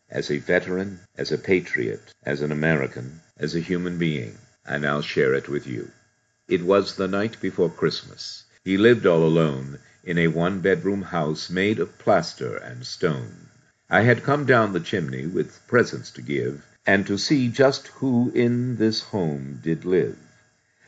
As 0.10 0.30
a 0.30 0.38
veteran, 0.38 1.00
as 1.18 1.32
a 1.32 1.38
patriot, 1.38 2.14
as 2.24 2.42
an 2.42 2.52
American, 2.52 3.22
as 3.38 3.56
a 3.56 3.60
human 3.60 3.98
being, 3.98 4.38
I 4.68 4.78
now 4.78 5.02
share 5.02 5.34
it 5.34 5.50
with 5.50 5.66
you. 5.66 5.90
It 6.48 6.62
was 6.62 6.96
the 6.96 7.08
night 7.08 7.42
before 7.42 7.70
Christmas. 7.72 8.44
He 8.64 8.78
lived 8.78 9.08
all 9.08 9.24
alone 9.24 9.80
in 10.04 10.20
a 10.20 10.28
one 10.28 10.60
bedroom 10.60 11.02
house 11.02 11.50
made 11.50 11.80
of 11.80 11.98
plaster 11.98 12.58
and 12.58 12.86
stone. 12.86 13.50
I 13.90 14.02
had 14.02 14.24
come 14.24 14.46
down 14.46 14.74
the 14.74 14.80
chimney 14.80 15.26
with 15.26 15.66
presents 15.68 16.12
to 16.12 16.22
give, 16.22 16.64
and 16.92 17.08
to 17.08 17.18
see 17.18 17.48
just 17.48 17.88
who 18.00 18.30
in 18.36 18.76
this 18.76 19.00
home 19.00 19.58
did 19.64 19.86
live. 19.86 20.18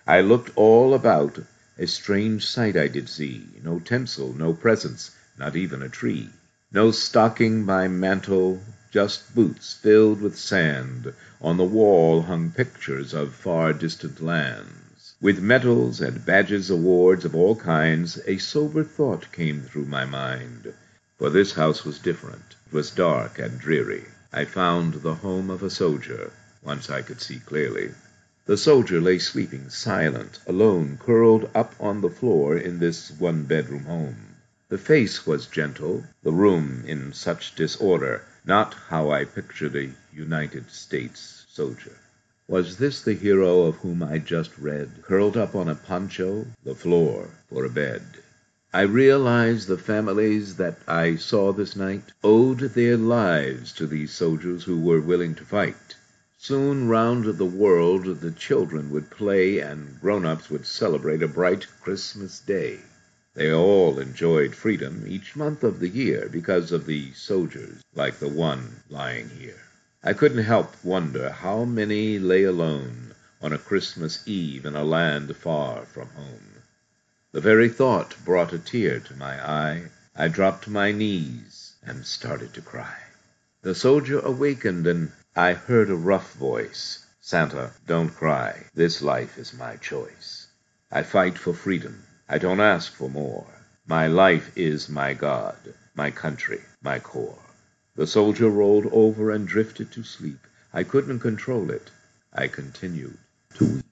I 0.05 0.19
looked 0.19 0.51
all 0.57 0.93
about, 0.93 1.39
a 1.79 1.87
strange 1.87 2.45
sight 2.45 2.75
I 2.75 2.89
did 2.89 3.07
see, 3.07 3.47
no 3.63 3.79
tinsel, 3.79 4.33
no 4.33 4.53
presents, 4.53 5.11
not 5.39 5.55
even 5.55 5.81
a 5.81 5.87
tree. 5.87 6.27
No 6.73 6.91
stocking 6.91 7.63
by 7.63 7.87
mantle, 7.87 8.61
just 8.91 9.33
boots 9.33 9.75
filled 9.75 10.19
with 10.19 10.37
sand. 10.37 11.13
On 11.41 11.55
the 11.55 11.63
wall 11.63 12.23
hung 12.23 12.51
pictures 12.51 13.13
of 13.13 13.33
far 13.33 13.71
distant 13.71 14.21
lands. 14.21 15.13
With 15.21 15.39
medals 15.39 16.01
and 16.01 16.25
badges, 16.25 16.69
awards 16.69 17.23
of 17.23 17.33
all 17.33 17.55
kinds, 17.55 18.19
a 18.27 18.39
sober 18.39 18.83
thought 18.83 19.31
came 19.31 19.61
through 19.61 19.85
my 19.85 20.03
mind. 20.03 20.73
For 21.17 21.29
this 21.29 21.53
house 21.53 21.85
was 21.85 21.97
different, 21.97 22.57
It 22.67 22.73
was 22.73 22.91
dark 22.91 23.39
and 23.39 23.57
dreary. 23.57 24.03
I 24.35 24.45
found 24.45 24.95
the 24.95 25.13
home 25.13 25.51
of 25.51 25.61
a 25.61 25.69
soldier, 25.69 26.33
once 26.63 26.89
I 26.89 27.03
could 27.03 27.21
see 27.21 27.37
clearly. 27.37 27.91
The 28.47 28.57
soldier 28.57 28.99
lay 28.99 29.19
sleeping, 29.19 29.69
silent, 29.69 30.39
alone, 30.47 30.97
curled 30.99 31.51
up 31.53 31.75
on 31.79 32.01
the 32.01 32.09
floor 32.09 32.57
in 32.57 32.79
this 32.79 33.11
one 33.11 33.43
bedroom 33.43 33.83
home. 33.83 34.35
The 34.69 34.79
face 34.79 35.27
was 35.27 35.45
gentle, 35.45 36.03
the 36.23 36.31
room 36.31 36.83
in 36.87 37.13
such 37.13 37.53
disorder, 37.53 38.23
not 38.43 38.73
how 38.89 39.11
I 39.11 39.25
pictured 39.25 39.75
a 39.75 39.91
United 40.11 40.71
States 40.71 41.45
soldier. 41.47 41.95
Was 42.47 42.77
this 42.77 43.01
the 43.03 43.13
hero 43.13 43.61
of 43.61 43.75
whom 43.75 44.01
I 44.01 44.17
just 44.17 44.57
read, 44.57 45.03
curled 45.03 45.37
up 45.37 45.53
on 45.53 45.69
a 45.69 45.75
poncho, 45.75 46.47
the 46.63 46.73
floor 46.73 47.29
for 47.49 47.65
a 47.65 47.69
bed? 47.69 48.01
I 48.75 48.81
realized 48.81 49.67
the 49.67 49.77
families 49.77 50.55
that 50.55 50.79
I 50.87 51.15
saw 51.15 51.53
this 51.53 51.75
night 51.75 52.05
owed 52.23 52.59
their 52.59 52.97
lives 52.97 53.71
to 53.73 53.85
these 53.85 54.11
soldiers 54.11 54.63
who 54.63 54.79
were 54.79 54.99
willing 54.99 55.35
to 55.35 55.45
fight. 55.45 55.95
Soon 56.39 56.87
round 56.87 57.25
the 57.25 57.45
world 57.45 58.05
the 58.19 58.31
children 58.31 58.89
would 58.89 59.11
play 59.11 59.59
and 59.59 60.01
grown-ups 60.01 60.49
would 60.49 60.65
celebrate 60.65 61.21
a 61.21 61.27
bright 61.27 61.67
Christmas 61.83 62.39
day. 62.39 62.79
They 63.35 63.53
all 63.53 63.99
enjoyed 63.99 64.55
freedom 64.55 65.05
each 65.07 65.35
month 65.35 65.63
of 65.63 65.79
the 65.79 65.89
year 65.89 66.27
because 66.27 66.71
of 66.71 66.87
the 66.87 67.13
soldiers 67.13 67.83
like 67.93 68.17
the 68.17 68.27
one 68.27 68.77
lying 68.89 69.29
here. 69.29 69.61
I 70.03 70.13
couldn't 70.13 70.45
help 70.45 70.83
wonder 70.83 71.29
how 71.29 71.63
many 71.63 72.17
lay 72.17 72.43
alone 72.43 73.13
on 73.39 73.53
a 73.53 73.59
Christmas 73.59 74.27
Eve 74.27 74.65
in 74.65 74.75
a 74.75 74.83
land 74.83 75.37
far 75.37 75.85
from 75.85 76.07
home. 76.09 76.52
The 77.33 77.41
very 77.41 77.67
thought 77.67 78.13
brought 78.23 78.53
a 78.53 78.59
tear 78.59 78.99
to 78.99 79.15
my 79.15 79.43
eye. 79.43 79.85
I 80.15 80.27
dropped 80.27 80.65
to 80.65 80.69
my 80.69 80.91
knees 80.91 81.73
and 81.81 82.05
started 82.05 82.53
to 82.53 82.61
cry. 82.61 82.95
The 83.63 83.73
soldier 83.73 84.19
awakened, 84.19 84.85
and 84.85 85.11
I 85.35 85.53
heard 85.53 85.89
a 85.89 85.95
rough 85.95 86.33
voice. 86.33 87.03
Santa, 87.19 87.71
don't 87.87 88.13
cry. 88.13 88.67
This 88.75 89.01
life 89.01 89.39
is 89.39 89.51
my 89.51 89.77
choice. 89.77 90.45
I 90.91 91.01
fight 91.01 91.39
for 91.39 91.55
freedom. 91.55 92.03
I 92.29 92.37
don't 92.37 92.59
ask 92.59 92.93
for 92.93 93.09
more. 93.09 93.47
My 93.87 94.05
life 94.05 94.55
is 94.55 94.87
my 94.87 95.15
God, 95.15 95.57
my 95.95 96.11
country, 96.11 96.61
my 96.83 96.99
core. 96.99 97.39
The 97.95 98.05
soldier 98.05 98.49
rolled 98.49 98.85
over 98.91 99.31
and 99.31 99.47
drifted 99.47 99.91
to 99.93 100.03
sleep. 100.03 100.45
I 100.71 100.83
couldn't 100.83 101.21
control 101.21 101.71
it. 101.71 101.89
I 102.31 102.47
continued 102.47 103.17
to 103.55 103.65
weep. 103.65 103.82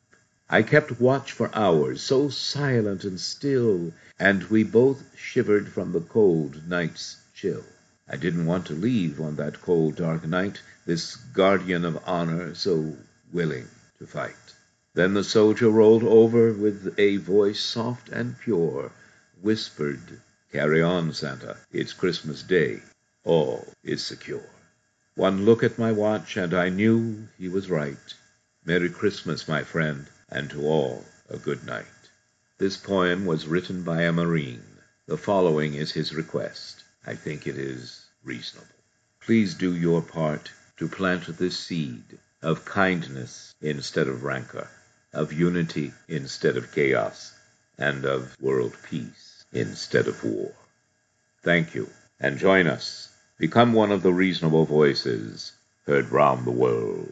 I 0.54 0.64
kept 0.64 1.00
watch 1.00 1.32
for 1.32 1.50
hours, 1.56 2.02
so 2.02 2.28
silent 2.28 3.06
and 3.06 3.18
still, 3.18 3.94
and 4.20 4.44
we 4.50 4.64
both 4.64 5.02
shivered 5.16 5.70
from 5.70 5.94
the 5.94 6.02
cold 6.02 6.68
night's 6.68 7.16
chill. 7.34 7.64
I 8.06 8.18
didn't 8.18 8.46
want 8.46 8.66
to 8.66 8.74
leave 8.74 9.22
on 9.22 9.38
that 9.38 9.62
cold, 9.62 9.96
dark 9.96 10.26
night, 10.28 10.60
this 10.86 11.16
guardian 11.16 11.86
of 11.86 12.04
honor 12.06 12.54
so 12.54 12.98
willing 13.32 13.70
to 14.00 14.06
fight. 14.06 14.36
Then 14.94 15.14
the 15.14 15.24
soldier 15.24 15.70
rolled 15.70 16.04
over 16.04 16.52
with 16.52 16.96
a 16.98 17.16
voice 17.16 17.62
soft 17.62 18.10
and 18.10 18.38
pure, 18.38 18.92
whispered, 19.42 20.20
Carry 20.52 20.82
on, 20.82 21.14
Santa. 21.14 21.56
It's 21.72 21.94
Christmas 21.94 22.44
Day. 22.44 22.82
All 23.24 23.66
is 23.86 24.04
secure. 24.04 24.50
One 25.16 25.46
look 25.46 25.64
at 25.64 25.80
my 25.80 25.94
watch, 25.94 26.36
and 26.36 26.54
I 26.54 26.68
knew 26.68 27.30
he 27.38 27.48
was 27.48 27.70
right. 27.70 28.14
Merry 28.66 28.90
Christmas, 28.90 29.48
my 29.48 29.64
friend 29.64 30.08
and 30.32 30.50
to 30.50 30.66
all 30.66 31.06
a 31.30 31.38
good 31.38 31.66
night. 31.66 31.86
This 32.58 32.78
poem 32.78 33.26
was 33.26 33.48
written 33.48 33.84
by 33.84 34.04
a 34.04 34.12
Marine. 34.12 34.64
The 35.06 35.18
following 35.18 35.74
is 35.74 35.92
his 35.92 36.16
request. 36.16 36.84
I 37.06 37.16
think 37.16 37.46
it 37.46 37.58
is 37.58 38.06
reasonable. 38.24 38.68
Please 39.20 39.56
do 39.56 39.76
your 39.76 40.02
part 40.02 40.52
to 40.78 40.88
plant 40.88 41.38
this 41.38 41.60
seed 41.60 42.18
of 42.42 42.66
kindness 42.66 43.54
instead 43.62 44.08
of 44.08 44.24
rancor, 44.24 44.70
of 45.14 45.34
unity 45.34 45.94
instead 46.08 46.58
of 46.58 46.72
chaos, 46.72 47.34
and 47.78 48.06
of 48.06 48.36
world 48.40 48.76
peace 48.90 49.44
instead 49.52 50.08
of 50.08 50.24
war. 50.24 50.54
Thank 51.44 51.76
you, 51.76 51.90
and 52.20 52.38
join 52.38 52.68
us. 52.68 53.10
Become 53.38 53.74
one 53.74 53.92
of 53.92 54.04
the 54.04 54.14
reasonable 54.14 54.66
voices 54.66 55.52
heard 55.88 56.12
round 56.12 56.46
the 56.46 56.52
world. 56.52 57.12